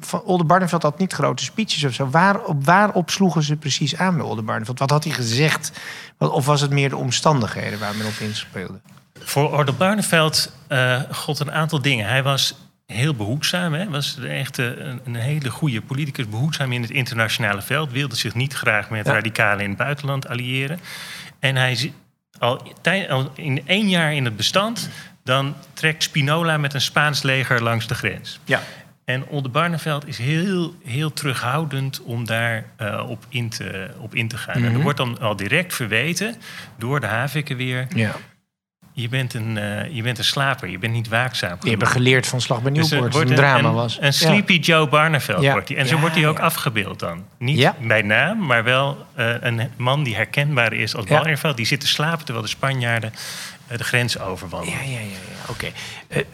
Van 0.00 0.20
Oldenbarneveld 0.22 0.82
had 0.82 0.98
niet 0.98 1.12
grote 1.12 1.44
speeches 1.44 1.84
of 1.84 1.92
zo. 1.92 2.08
Waarop, 2.10 2.64
waarop 2.64 3.10
sloegen 3.10 3.42
ze 3.42 3.56
precies 3.56 3.96
aan 3.96 4.16
bij 4.16 4.24
Oldenbarneveld? 4.24 4.78
Wat 4.78 4.90
had 4.90 5.04
hij 5.04 5.12
gezegd? 5.12 5.72
Of 6.18 6.46
was 6.46 6.60
het 6.60 6.70
meer 6.70 6.88
de 6.88 6.96
omstandigheden 6.96 7.78
waar 7.78 7.94
men 7.96 8.06
op 8.06 8.12
inspeelde? 8.20 8.80
Voor 9.20 9.52
Orde 9.52 9.72
Barneveld 9.72 10.52
eh 10.68 11.00
god 11.10 11.38
een 11.40 11.52
aantal 11.52 11.82
dingen. 11.82 12.06
Hij 12.08 12.22
was 12.22 12.54
heel 12.86 13.14
behoedzaam. 13.14 13.72
Hè? 13.72 13.88
Was 13.90 14.18
echt 14.18 14.58
eh, 14.58 14.66
een, 14.66 15.00
een 15.04 15.14
hele 15.14 15.50
goede 15.50 15.80
politicus. 15.82 16.28
Behoedzaam 16.28 16.72
in 16.72 16.82
het 16.82 16.90
internationale 16.90 17.62
veld. 17.62 17.92
Wilde 17.92 18.16
zich 18.16 18.34
niet 18.34 18.54
graag 18.54 18.90
met 18.90 19.06
Ja. 19.06 19.12
radicalen 19.12 19.62
in 19.62 19.68
het 19.68 19.78
buitenland 19.78 20.28
alliëren. 20.28 20.80
En 21.38 21.56
hij 21.56 21.92
al, 22.38 22.72
tij- 22.80 23.10
al 23.10 23.32
in 23.34 23.62
één 23.66 23.88
jaar 23.88 24.14
in 24.14 24.24
het 24.24 24.36
bestand... 24.36 24.88
dan 25.24 25.54
trekt 25.72 26.02
Spinola 26.02 26.56
met 26.56 26.74
een 26.74 26.80
Spaans 26.80 27.22
leger 27.22 27.62
langs 27.62 27.86
de 27.86 27.94
grens. 27.94 28.40
Ja. 28.44 28.62
En 29.04 29.26
Oldenbarneveld 29.26 30.06
is 30.06 30.18
heel, 30.18 30.74
heel 30.84 31.12
terughoudend 31.12 32.02
om 32.02 32.26
daar 32.26 32.64
eh, 32.76 33.04
op, 33.08 33.24
in 33.28 33.48
te, 33.48 33.90
op 33.98 34.14
in 34.14 34.28
te 34.28 34.36
gaan. 34.36 34.54
En 34.64 34.74
er 34.74 34.80
wordt 34.80 34.98
dan 34.98 35.20
al 35.20 35.36
direct 35.36 35.74
verweten 35.74 36.36
door 36.78 37.00
de 37.00 37.06
Haviken 37.06 37.56
weer... 37.56 37.86
ja. 37.94 38.14
Je 38.96 39.08
bent, 39.08 39.34
een, 39.34 39.58
eh, 39.58 39.94
je 39.94 40.02
bent 40.02 40.18
een 40.18 40.24
slaper, 40.24 40.68
je 40.68 40.78
bent 40.78 40.92
niet 40.92 41.08
waakzaam. 41.08 41.56
Die 41.60 41.70
hebben 41.70 41.88
genoeg. 41.88 42.02
geleerd 42.02 42.26
van 42.26 42.40
Slag 42.40 42.62
bij 42.62 42.72
Dus 42.72 42.90
Nieuwpoort. 42.90 43.14
het 43.14 43.30
een 43.30 43.36
drama 43.36 43.68
een, 43.68 43.74
was. 43.74 43.98
Een 44.00 44.12
Sleepy 44.12 44.58
Joe 44.58 44.88
Barneveld 44.88 45.42
Ja. 45.42 45.52
wordt 45.52 45.68
hij. 45.68 45.76
En 45.76 45.86
zo 45.86 45.94
Ja, 45.94 46.00
wordt 46.00 46.14
hij 46.16 46.28
ook 46.28 46.38
ja. 46.38 46.44
afgebeeld 46.44 46.98
dan. 46.98 47.24
Niet 47.38 47.58
Ja. 47.58 47.74
bij 47.80 48.02
naam, 48.02 48.46
maar 48.46 48.64
wel 48.64 49.06
eh, 49.14 49.34
een 49.40 49.70
man 49.76 50.02
die 50.02 50.14
herkenbaar 50.14 50.72
is 50.72 50.96
als 50.96 51.04
Ja. 51.08 51.16
Barneveld. 51.18 51.56
Die 51.56 51.66
zit 51.66 51.80
te 51.80 51.86
slapen 51.86 52.24
terwijl 52.24 52.44
de 52.44 52.50
Spanjaarden 52.50 53.12
eh, 53.66 53.78
de 53.78 53.84
grens 53.84 54.18
overwandelen. 54.18 54.78
Ja, 54.78 54.84
ja, 54.84 54.98
ja. 54.98 55.04
ja. 55.06 55.50
Oké. 55.50 55.66
Eh, 56.08 56.18
eh, 56.18 56.24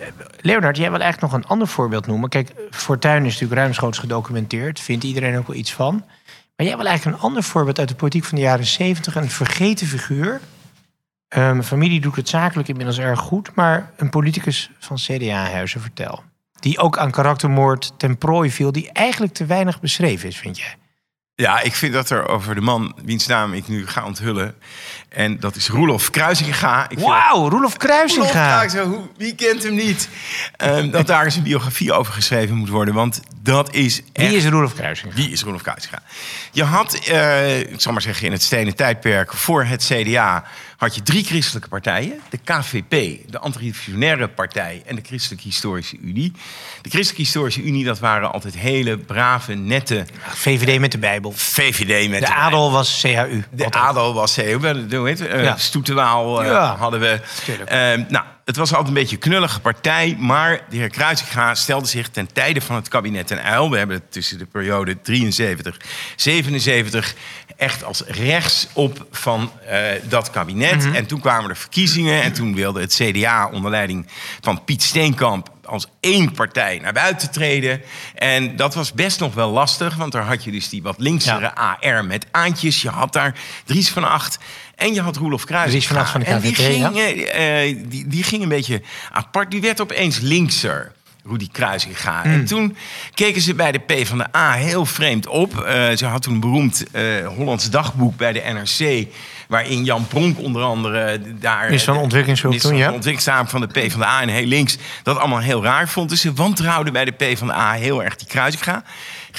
Leonard, 0.40 0.77
jij 0.77 0.90
wil 0.90 1.01
eigenlijk 1.01 1.33
nog 1.33 1.42
een 1.42 1.49
ander 1.49 1.68
voorbeeld 1.68 2.07
noemen. 2.07 2.29
Kijk, 2.29 2.51
Fortuyn 2.70 3.25
is 3.25 3.33
natuurlijk 3.33 3.61
ruimschoots 3.61 3.99
gedocumenteerd. 3.99 4.81
Vindt 4.81 5.05
iedereen 5.05 5.38
ook 5.38 5.46
wel 5.46 5.57
iets 5.57 5.73
van. 5.73 6.05
Maar 6.57 6.66
jij 6.66 6.77
wil 6.77 6.87
eigenlijk 6.87 7.16
een 7.16 7.23
ander 7.23 7.42
voorbeeld 7.42 7.79
uit 7.79 7.88
de 7.88 7.94
politiek 7.94 8.25
van 8.25 8.38
de 8.38 8.44
jaren 8.44 8.66
zeventig. 8.66 9.14
Een 9.14 9.31
vergeten 9.31 9.87
figuur. 9.87 10.40
Mijn 11.35 11.64
familie 11.64 12.01
doet 12.01 12.16
het 12.16 12.29
zakelijk 12.29 12.69
inmiddels 12.69 12.99
erg 12.99 13.21
goed. 13.21 13.55
Maar 13.55 13.90
een 13.97 14.11
politicus 14.11 14.71
van 14.79 14.97
CDA-huizen, 14.97 15.81
vertel. 15.81 16.23
Die 16.61 16.79
ook 16.79 16.99
aan 16.99 17.11
karaktermoord 17.11 17.93
ten 17.97 18.19
prooi 18.19 18.51
viel. 18.51 18.73
Die 18.73 18.93
eigenlijk 18.93 19.33
te 19.33 19.47
weinig 19.47 19.81
beschreven 19.81 20.29
is, 20.29 20.37
vind 20.37 20.59
jij? 20.59 20.77
Ja, 21.35 21.61
ik 21.61 21.75
vind 21.75 21.93
dat 21.93 22.11
er 22.11 22.29
over 22.29 22.55
de 22.55 22.61
man 22.61 22.95
wiens 23.05 23.27
naam 23.27 23.53
ik 23.53 23.69
nu 23.69 23.87
ga 23.87 24.05
onthullen. 24.05 24.55
En 25.11 25.40
dat 25.40 25.57
is 25.57 25.68
Roelof 25.68 26.11
Kruisinga. 26.11 26.87
Wauw, 26.99 27.35
Roelof 27.35 27.51
Roelof 27.51 27.77
Kruisinga. 27.77 28.66
Hoe- 28.85 29.09
wie 29.16 29.35
kent 29.35 29.62
hem 29.62 29.75
niet? 29.75 30.09
Ehm, 30.57 30.90
dat 30.90 31.07
daar 31.07 31.25
eens 31.25 31.37
een 31.37 31.42
biografie 31.42 31.92
over 31.92 32.12
geschreven 32.12 32.57
moet 32.57 32.68
worden. 32.68 32.94
Want 32.94 33.20
dat 33.42 33.75
is 33.75 34.03
echt... 34.12 34.29
Wie 34.29 34.37
is 34.37 34.46
Roelof 34.46 34.75
Kruisinga? 34.75 35.14
Wie 35.14 35.31
is 35.31 35.42
Roelof 35.42 35.62
Kruisinga? 35.62 36.03
Je 36.53 36.64
had, 36.64 36.94
eh, 36.94 37.59
ik 37.61 37.81
zal 37.81 37.92
maar 37.92 38.03
zeggen, 38.03 38.27
in 38.27 38.33
het 38.33 38.42
stenen 38.42 38.77
tijdperk 38.77 39.33
voor 39.35 39.64
het 39.64 39.85
CDA... 39.85 40.44
had 40.77 40.94
je 40.94 41.03
drie 41.03 41.25
christelijke 41.25 41.68
partijen. 41.68 42.20
De 42.31 42.38
KVP, 42.44 42.90
de 43.31 43.38
Antirevolutionaire 43.38 44.29
Partij 44.29 44.83
en 44.87 44.96
de 44.96 45.03
Christelijke 45.07 45.44
Historische 45.44 45.96
Unie. 46.03 46.33
De 46.83 46.90
Christelijke 46.90 47.23
Historische 47.23 47.62
Unie, 47.62 47.85
dat 47.85 47.99
waren 47.99 48.33
altijd 48.33 48.57
hele 48.57 48.99
brave, 48.99 49.55
nette 49.55 50.07
VVD 50.29 50.79
met 50.81 50.92
de 50.92 50.99
Bijbel. 50.99 51.33
VVD 51.37 52.09
met 52.11 52.20
De 52.20 52.35
adel 52.35 52.70
was 52.73 53.01
CHU. 53.01 53.42
de 53.51 53.70
adel 53.70 54.14
was 54.14 54.37
heel, 54.37 54.61
hoe 55.01 55.09
heet 55.09 55.19
het? 55.19 55.29
Eh, 55.29 55.43
Ja. 55.43 55.57
Stoetewaal 55.57 56.43
eh, 56.43 56.51
Ja. 56.51 56.77
hadden 56.77 57.01
we. 57.01 57.21
Tuurlijk. 57.45 57.71
Eh, 57.71 57.79
nou, 58.09 58.25
het 58.45 58.57
was 58.57 58.71
altijd 58.71 58.89
een 58.89 58.95
beetje 58.95 59.15
een 59.17 59.23
knullige 59.23 59.61
partij, 59.61 60.17
maar 60.19 60.61
de 60.71 60.77
heer 60.77 60.89
Kruisinga 60.89 61.55
stelde 61.55 61.87
zich 61.87 62.09
ten 62.09 62.33
tijde 62.33 62.61
van 62.61 62.77
het 62.77 62.89
kabinet 62.89 63.27
ten 63.27 63.43
uil. 63.43 63.71
We 63.71 63.79
hebben 63.79 63.97
het 63.97 64.13
tussen 64.13 64.39
de 64.39 64.47
periode 64.47 65.01
73, 65.01 65.77
77 66.17 67.15
echt 67.57 67.85
als 67.85 68.03
rechts 68.07 68.69
op 68.73 69.07
van 69.11 69.53
eh, 69.67 69.79
dat 70.03 70.31
kabinet. 70.31 70.89
En 70.93 71.07
toen 71.07 71.21
kwamen 71.21 71.51
er 71.51 71.57
verkiezingen 71.57 72.23
en 72.23 72.33
toen 72.33 72.55
wilde 72.55 72.81
het 72.81 72.95
CDA 72.95 73.49
onder 73.53 73.71
leiding 73.71 74.07
van 74.41 74.65
Piet 74.65 74.83
Steenkamp 74.83 75.49
als 75.65 75.87
één 76.01 76.33
partij 76.33 76.79
naar 76.79 76.93
buiten 76.93 77.31
treden. 77.31 77.83
En 78.15 78.57
dat 78.57 78.75
was 78.75 78.93
best 78.93 79.21
nog 79.21 79.35
wel 79.35 79.51
lastig, 79.51 79.95
want 79.97 80.13
daar 80.13 80.23
had 80.25 80.45
je 80.45 80.51
dus 80.51 80.69
die 80.69 80.83
wat 80.83 80.99
linksere 80.99 81.55
AR 81.55 82.05
met 82.05 82.27
aantjes. 82.31 82.83
Je 82.83 82.89
had 82.89 83.13
daar 83.13 83.35
Dries 83.65 83.91
van 83.91 84.05
Acht 84.11 84.39
en 84.81 84.95
je 84.95 85.01
had 85.01 85.16
Roelof 85.16 85.45
Kruijs. 85.45 85.71
Dries 85.71 85.87
van 85.87 85.97
Acht 85.97 86.11
van 86.11 86.21
de 86.21 86.27
En 86.27 86.40
die 86.40 86.62
ja. 86.62 86.88
ging, 86.88 86.97
eh, 86.97 87.69
eh, 87.69 87.77
die, 87.88 88.07
die 88.07 88.23
ging 88.23 88.43
een 88.43 88.49
beetje 88.49 88.83
apart. 89.12 89.51
Die 89.51 89.61
werd 89.61 89.81
opeens 89.81 90.19
linkser. 90.19 90.93
Rudy 91.25 91.49
Kruisinga. 91.53 92.23
Hmm. 92.23 92.33
En 92.33 92.45
toen 92.45 92.77
keken 93.14 93.43
ze 93.43 93.55
bij 93.55 93.73
de 93.73 93.79
PvdA 93.79 94.53
heel 94.53 94.87
vreemd 94.87 95.27
op. 95.27 95.61
Eh, 95.61 95.97
ze 95.97 96.07
had 96.07 96.23
toen 96.23 96.35
een 96.35 96.40
beroemd 96.40 96.85
eh, 96.93 97.27
Hollands 97.27 97.71
dagboek 97.71 98.16
bij 98.16 98.33
de 98.33 98.40
NRC... 98.40 99.07
waarin 99.51 99.85
Jan 99.85 100.07
Pronk 100.07 100.39
onder 100.39 100.63
andere 100.63 101.21
daar... 101.39 101.65
Minister 101.65 101.95
van 101.95 102.03
Ontwikkelingshulp 102.03 102.53
minister 102.53 102.71
toen, 102.71 102.81
van 102.81 102.89
ja. 102.89 102.95
ontwikkelingszaak 102.97 103.49
van 103.49 103.61
de 103.61 103.67
PvdA 103.67 104.21
en 104.21 104.29
heel 104.29 104.47
links... 104.47 104.79
dat 105.03 105.19
allemaal 105.19 105.39
heel 105.39 105.63
raar 105.63 105.89
vond. 105.89 106.09
Dus 106.11 106.21
ze 106.21 106.33
wantrouwden 106.33 106.93
bij 106.93 107.05
de 107.05 107.11
PvdA 107.11 107.73
heel 107.73 108.05
erg 108.05 108.17
die 108.17 108.27
Kruisinga. 108.27 108.83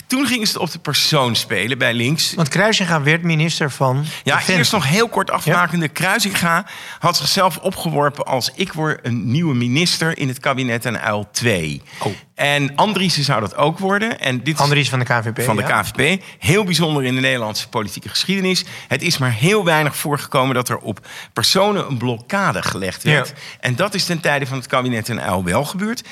Toen 0.08 0.26
gingen 0.26 0.47
ze 0.47 0.54
het 0.54 0.62
op 0.62 0.71
de 0.71 0.80
persoon 0.80 1.36
spelen 1.36 1.78
bij 1.78 1.93
links. 1.93 2.34
Want 2.34 2.47
Kruisinga 2.47 3.02
werd 3.02 3.24
minister 3.24 3.71
van 3.71 3.95
Ja, 3.95 4.06
Defensie. 4.24 4.56
eerst 4.56 4.71
nog 4.71 4.88
heel 4.88 5.08
kort 5.08 5.32
afmakende. 5.32 5.88
Kruisinga 5.88 6.65
had 7.00 7.17
zichzelf 7.17 7.58
opgeworpen 7.58 8.26
als 8.26 8.52
ik 8.56 8.74
word 8.74 9.00
een 9.06 9.32
nieuwe 9.32 9.56
minister 9.56 10.17
in 10.17 10.28
het 10.28 10.39
kabinet 10.39 10.86
en 10.86 11.02
uil 11.02 11.28
2. 11.32 11.82
Oh. 12.00 12.13
En 12.41 12.75
Andriessen 12.75 13.23
zou 13.23 13.41
dat 13.41 13.56
ook 13.56 13.80
worden. 13.80 14.19
En 14.19 14.43
dit 14.43 14.58
Andries 14.58 14.89
van 14.89 14.99
de 14.99 15.06
KVP. 15.06 15.41
van 15.41 15.56
de 15.56 15.62
ja. 15.62 15.82
KVP. 15.82 16.23
Heel 16.39 16.63
bijzonder 16.63 17.04
in 17.04 17.15
de 17.15 17.21
Nederlandse 17.21 17.69
politieke 17.69 18.10
geschiedenis. 18.10 18.65
Het 18.88 19.01
is 19.01 19.17
maar 19.17 19.32
heel 19.32 19.65
weinig 19.65 19.95
voorgekomen 19.95 20.56
dat 20.56 20.69
er 20.69 20.77
op 20.77 21.08
personen 21.34 21.88
een 21.88 21.97
blokkade 21.97 22.62
gelegd 22.62 23.04
werd. 23.04 23.27
Ja. 23.27 23.34
En 23.60 23.75
dat 23.75 23.93
is 23.93 24.06
ten 24.06 24.19
tijde 24.19 24.45
van 24.45 24.58
het 24.58 24.67
kabinet 24.67 25.10
en 25.10 25.21
uil 25.21 25.43
wel 25.43 25.65
gebeurd. 25.65 26.04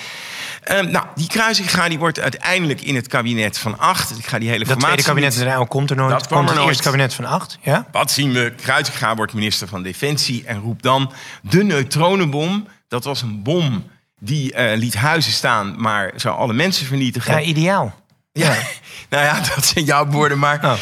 Ehm, 0.64 0.92
nou, 0.92 1.06
die 1.16 1.28
Kruisinga 1.28 1.90
die 1.90 2.00
wordt 2.00 2.20
uiteindelijk 2.20 2.82
in 2.82 2.96
het 2.96 3.08
kabinet 3.08 3.58
van 3.58 3.78
acht. 3.78 4.18
Ik 4.18 4.26
ga 4.26 4.40
die 4.40 4.50
hele 4.50 4.66
Dat 4.66 4.80
tweede 4.80 5.04
kabinet 5.04 5.36
in 5.36 5.48
de 5.48 5.66
komt 5.68 5.90
er 5.90 5.96
nooit. 5.96 6.12
Dat 6.12 6.28
kwam 6.28 6.38
komt 6.38 6.50
er 6.50 6.56
het 6.56 6.64
nooit. 6.64 6.68
eerste 6.68 6.84
kabinet 6.84 7.14
van 7.14 7.26
acht. 7.26 7.58
Ja? 7.62 7.88
wat 7.92 8.12
zien 8.12 8.32
we? 8.32 8.54
Kruisinga 8.62 9.16
wordt 9.16 9.34
minister 9.34 9.68
van 9.68 9.84
Defensie 9.84 10.44
en 10.46 10.60
roept 10.60 10.84
dan 10.84 11.12
de 11.42 11.64
neutronenbom. 11.64 12.68
Dat 12.88 13.04
was 13.04 13.22
een 13.22 13.44
bom 13.44 13.84
die 14.20 14.54
eh, 14.54 14.78
liet 14.78 14.96
huizen 14.96 15.32
staan, 15.32 15.76
maar 15.78 16.12
zou 16.16 16.38
alle 16.38 16.54
mensen 16.54 16.86
vernietigen. 16.86 17.34
ja, 17.34 17.42
ideaal. 17.42 17.98
Ja, 18.32 18.56
nou 19.10 19.24
ja, 19.26 19.42
dat 19.56 19.66
zijn 19.66 19.86
jouw 19.86 20.06
woorden. 20.06 20.40
Maar 20.40 20.60
Oh. 20.64 20.74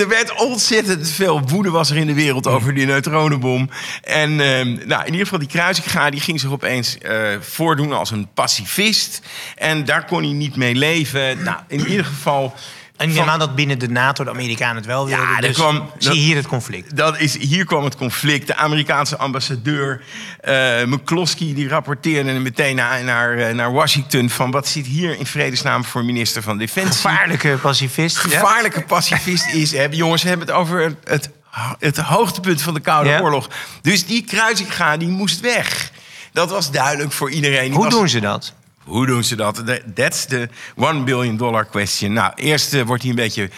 er 0.00 0.08
werd 0.08 0.34
ontzettend 0.34 1.10
veel 1.10 1.40
woede 1.48 1.70
was 1.70 1.90
er 1.90 1.96
in 1.96 2.06
de 2.06 2.14
wereld 2.14 2.46
over 2.46 2.74
die 2.74 2.86
neutronenbom. 2.86 3.70
En 4.02 4.40
ehm, 4.40 4.86
nou, 4.86 5.00
in 5.00 5.10
ieder 5.10 5.20
geval 5.24 5.38
die 5.38 5.48
Kruisinga 5.48 6.10
die 6.10 6.20
ging 6.20 6.40
zich 6.40 6.50
opeens 6.50 6.98
eh, 6.98 7.16
voordoen 7.40 7.92
als 7.92 8.10
een 8.10 8.28
pacifist. 8.34 9.22
En 9.56 9.84
daar 9.84 10.04
kon 10.04 10.22
hij 10.22 10.32
niet 10.32 10.56
mee 10.56 10.74
leven. 10.74 11.42
Nou, 11.42 11.58
in 11.68 11.86
ieder 11.88 12.04
geval... 12.04 12.54
En 13.02 13.08
ik 13.08 13.14
van- 13.14 13.24
neem 13.24 13.32
aan 13.32 13.38
dat 13.38 13.54
binnen 13.54 13.78
de 13.78 13.88
NATO 13.88 14.24
de 14.24 14.30
Amerikanen 14.30 14.76
het 14.76 14.86
wel 14.86 15.06
wilden. 15.06 15.28
Ja, 15.28 15.40
dus 15.40 15.56
kwam- 15.56 15.90
zie 15.98 16.12
hier 16.12 16.36
het 16.36 16.46
conflict. 16.46 16.96
Dat 16.96 17.18
is, 17.18 17.38
hier 17.38 17.64
kwam 17.64 17.84
het 17.84 17.96
conflict. 17.96 18.46
De 18.46 18.56
Amerikaanse 18.56 19.16
ambassadeur 19.16 20.00
eh 20.40 20.84
McCloskey 20.84 21.54
die 21.54 21.68
rapporteerde 21.68 22.32
meteen 22.32 22.76
naar, 22.76 23.04
naar, 23.04 23.38
eh, 23.38 23.54
naar 23.54 23.72
Washington... 23.72 24.30
van 24.30 24.50
wat 24.50 24.68
zit 24.68 24.86
hier 24.86 25.18
in 25.18 25.26
vredesnaam 25.26 25.84
voor 25.84 26.04
minister 26.04 26.42
van 26.42 26.58
Defensie. 26.58 26.92
Gevaarlijke 27.08 27.58
pacifist. 27.62 28.16
ja? 28.16 28.22
gevaarlijke 28.22 28.82
pacifist 28.82 29.46
is. 29.54 29.72
Hè. 29.72 29.86
Jongens, 29.90 30.22
we 30.22 30.28
hebben 30.28 30.46
het 30.46 30.56
over 30.56 30.96
het, 31.04 31.30
het, 31.78 31.96
hoogtepunt 31.98 32.62
van 32.62 32.74
de 32.74 32.80
Koude 32.80 33.10
Ja. 33.10 33.20
Oorlog. 33.20 33.48
Dus 33.82 34.06
die 34.06 34.24
Kruisinga, 34.24 34.96
die 34.96 35.08
moest 35.08 35.40
weg. 35.40 35.90
Dat 36.32 36.50
was 36.50 36.70
duidelijk 36.70 37.12
voor 37.12 37.30
iedereen. 37.30 37.72
Hoe 37.72 37.84
was- 37.84 37.92
doen 37.92 38.08
ze 38.08 38.20
dat? 38.20 38.54
Hoe 38.84 39.06
doen 39.06 39.24
ze 39.24 39.36
dat? 39.36 39.62
That's 39.94 40.24
the 40.24 40.48
one 40.76 41.04
billion 41.04 41.36
dollar 41.36 41.66
question. 41.66 42.12
Nou, 42.12 42.32
eerst 42.34 42.74
eh, 42.74 42.82
wordt 42.82 43.02
hij 43.02 43.10
een 43.10 43.16
beetje 43.16 43.50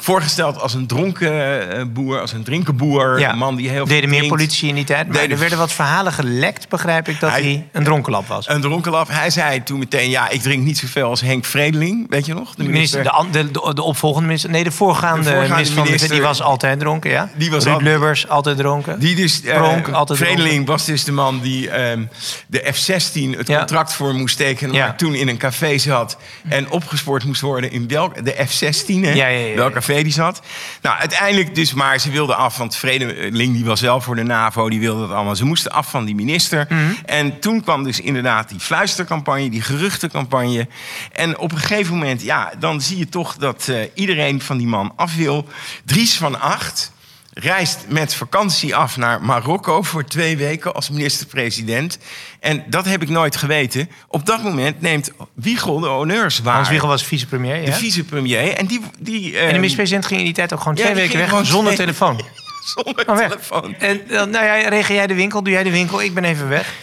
voorgesteld 0.00 0.60
als 0.60 0.74
een 0.74 0.86
dronken 0.86 1.70
eh, 1.76 1.82
boer, 1.92 2.20
als 2.20 2.32
een 2.32 2.42
drinkenboer. 2.42 3.22
Een 3.22 3.38
man 3.38 3.56
die 3.56 3.68
heel 3.68 3.76
veel 3.86 3.94
Deden 3.94 4.10
meer 4.10 4.26
politie 4.26 4.68
in 4.68 4.74
die 4.74 4.84
tijd. 4.84 5.06
Maar 5.06 5.16
Deden- 5.16 5.30
er 5.30 5.38
werden 5.38 5.58
wat 5.58 5.72
verhalen 5.72 6.12
gelekt, 6.12 6.68
begrijp 6.68 7.08
ik, 7.08 7.20
dat 7.20 7.30
hij, 7.30 7.42
Hij- 7.42 7.66
een 7.72 7.84
dronkenlap 7.84 8.26
was. 8.26 8.48
Een 8.48 8.60
dronkenlap. 8.60 9.08
Hij 9.10 9.30
zei 9.30 9.62
toen 9.62 9.78
meteen, 9.78 10.10
ja, 10.10 10.28
ik 10.28 10.40
drink 10.42 10.62
niet 10.64 10.78
zoveel 10.78 11.08
als 11.08 11.20
Henk 11.20 11.44
Vredeling. 11.44 12.06
Weet 12.08 12.26
je 12.26 12.34
nog? 12.34 12.54
De 12.54 12.64
minister, 12.64 13.02
de, 13.02 13.24
de, 13.30 13.50
de, 13.50 13.74
de 13.74 13.82
opvolgende 13.82 14.26
minister, 14.26 14.50
nee, 14.50 14.64
de 14.64 14.70
voorgaande, 14.70 15.22
De 15.30 15.36
voorgaande 15.36 15.70
minister, 15.82 16.10
die 16.10 16.22
was 16.22 16.42
altijd 16.42 16.78
dronken, 16.80 17.10
ja. 17.10 17.30
Die 17.36 17.50
was 17.50 17.64
Ruud 17.64 17.80
Lubbers, 17.82 18.28
altijd 18.28 18.56
dronken. 18.56 18.98
Die 19.00 19.16
dus, 19.16 19.40
Pronk, 19.40 19.88
altijd 19.88 20.18
Vredeling 20.18 20.66
was 20.66 20.84
dus 20.84 21.04
de 21.04 21.12
man 21.12 21.40
die 21.40 21.70
ehm, 21.70 22.02
de 22.46 22.72
F-16 22.72 23.36
het 23.38 23.46
Ja. 23.48 23.58
contract 23.58 23.92
voor 23.92 24.14
moest 24.14 24.36
tekenen. 24.36 24.74
Ja. 24.74 24.86
Maar 24.86 24.96
toen 24.96 25.14
in 25.14 25.28
een 25.28 25.36
café 25.36 25.78
zat 25.78 26.16
en 26.48 26.70
opgespoord 26.70 27.24
moest 27.24 27.40
worden 27.40 27.70
in 27.70 27.88
welk, 27.88 28.24
de 28.24 28.34
F-16. 28.46 28.86
Hè? 28.86 29.12
Ja, 29.12 29.26
ja, 29.26 29.38
ja, 29.46 29.54
welk 29.56 29.74
die 29.94 30.12
zat. 30.12 30.40
Nou, 30.82 30.98
uiteindelijk 30.98 31.54
dus, 31.54 31.74
maar 31.74 31.98
ze 31.98 32.10
wilden 32.10 32.36
af. 32.36 32.56
Want 32.56 32.76
Vredeling 32.76 33.54
die 33.54 33.64
was 33.64 33.80
wel 33.80 34.00
voor 34.00 34.16
de 34.16 34.22
NAVO, 34.22 34.68
die 34.68 34.80
wilde 34.80 35.00
dat 35.00 35.10
allemaal. 35.10 35.36
Ze 35.36 35.44
moesten 35.44 35.72
af 35.72 35.90
van 35.90 36.04
die 36.04 36.14
minister. 36.14 36.66
Mhm. 36.68 36.80
En 37.04 37.38
toen 37.38 37.62
kwam 37.62 37.84
dus 37.84 38.00
inderdaad 38.00 38.48
die 38.48 38.60
fluistercampagne, 38.60 39.50
die 39.50 39.62
geruchtencampagne. 39.62 40.68
En 41.12 41.38
op 41.38 41.52
een 41.52 41.58
gegeven 41.58 41.94
moment, 41.94 42.22
ja, 42.22 42.52
dan 42.58 42.80
zie 42.80 42.98
je 42.98 43.08
toch 43.08 43.36
dat 43.36 43.68
eh, 43.68 43.80
iedereen 43.94 44.40
van 44.40 44.58
die 44.58 44.66
man 44.66 44.92
af 44.96 45.16
wil. 45.16 45.48
Dries 45.84 46.16
van 46.16 46.40
Acht 46.40 46.92
reist 47.40 47.84
met 47.88 48.14
vakantie 48.14 48.76
af 48.76 48.96
naar 48.96 49.22
Marokko 49.22 49.82
voor 49.82 50.04
twee 50.04 50.36
weken 50.36 50.74
als 50.74 50.90
minister-president. 50.90 51.98
En 52.40 52.64
dat 52.66 52.84
heb 52.84 53.02
ik 53.02 53.08
nooit 53.08 53.36
geweten. 53.36 53.90
Op 54.08 54.26
dat 54.26 54.42
moment 54.42 54.80
neemt 54.80 55.10
Wiegel 55.34 55.80
de 55.80 55.86
honneurs 55.86 56.38
waar. 56.38 56.54
Hans 56.54 56.68
Wiegel 56.68 56.88
was 56.88 57.04
vicepremier, 57.04 57.54
de 57.54 57.66
ja. 57.66 57.72
vicepremier. 57.72 58.52
En 58.56 58.66
die... 58.66 58.80
die 58.98 59.24
En 59.24 59.32
de 59.32 59.38
ehm, 59.38 59.52
minister-president 59.52 60.06
ging 60.06 60.18
in 60.18 60.26
die 60.26 60.34
tijd 60.34 60.52
ook 60.52 60.58
gewoon 60.58 60.74
twee 60.74 60.94
weken 60.94 61.18
weg 61.18 61.46
zonder 61.46 61.72
twee- 61.72 61.76
telefoon. 61.76 62.20
zonder 62.76 63.08
Oh, 63.08 63.16
telefoon. 63.16 63.74
En 63.78 64.00
dan, 64.08 64.30
nou 64.30 64.44
ja, 64.44 64.68
regel 64.68 64.94
jij 64.94 65.06
de 65.06 65.14
winkel, 65.14 65.42
doe 65.42 65.52
jij 65.52 65.62
de 65.62 65.70
winkel, 65.70 66.02
ik 66.02 66.14
ben 66.14 66.24
even 66.24 66.48
weg. 66.48 66.74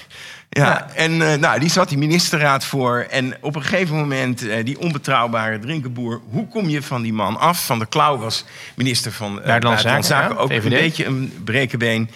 Ja, 0.57 0.65
Ja. 0.65 0.87
en 0.95 1.31
eh, 1.31 1.37
nou, 1.39 1.59
die 1.59 1.69
zat 1.69 1.89
die 1.89 1.97
ministerraad 1.97 2.65
voor. 2.65 3.05
En 3.09 3.37
op 3.41 3.55
een 3.55 3.61
gegeven 3.63 3.95
moment, 3.95 4.47
eh, 4.47 4.65
die 4.65 4.79
onbetrouwbare 4.79 5.59
drinkenboer... 5.59 6.21
hoe 6.29 6.47
kom 6.47 6.69
je 6.69 6.81
van 6.81 7.01
die 7.01 7.13
man 7.13 7.39
af? 7.39 7.65
Van 7.65 7.77
der 7.77 7.87
Klauw 7.87 8.17
was 8.17 8.45
minister 8.75 9.11
van 9.11 9.39
eh, 9.41 9.45
Buitenlandse 9.45 10.01
Zaken, 10.01 10.37
Ook 10.37 10.51
VVD. 10.51 10.63
een 10.63 10.69
beetje 10.69 11.05
een 11.05 11.33
brekenbeen. 11.43 12.09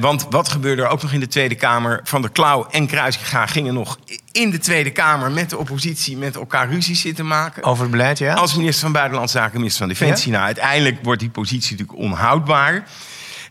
Want 0.00 0.26
wat 0.30 0.48
gebeurde 0.48 0.82
er 0.82 0.88
ook 0.88 1.02
nog 1.02 1.12
in 1.12 1.20
de 1.20 1.28
Tweede 1.28 1.54
Kamer? 1.54 2.00
Van 2.04 2.20
der 2.22 2.30
Klauw 2.30 2.66
en 2.70 2.86
Kruisgega 2.86 3.46
gingen 3.46 3.74
nog 3.74 3.98
in 4.32 4.50
de 4.50 4.58
Tweede 4.58 4.90
Kamer... 4.90 5.30
met 5.30 5.50
de 5.50 5.58
oppositie 5.58 6.16
met 6.16 6.34
elkaar 6.36 6.68
ruzie 6.70 6.96
zitten 6.96 7.26
maken. 7.26 7.62
Over 7.62 7.82
het 7.82 7.90
beleid, 7.90 8.18
ja. 8.18 8.34
Als 8.34 8.54
minister 8.56 8.82
van 8.82 8.92
Buitenlandse 8.92 9.36
Zaken, 9.38 9.56
minister 9.58 9.86
van 9.86 9.88
Defensie. 9.96 10.32
Nou, 10.32 10.44
uiteindelijk 10.44 10.96
wordt 11.02 11.20
die 11.20 11.30
positie 11.30 11.70
natuurlijk 11.70 11.98
onhoudbaar. 11.98 12.84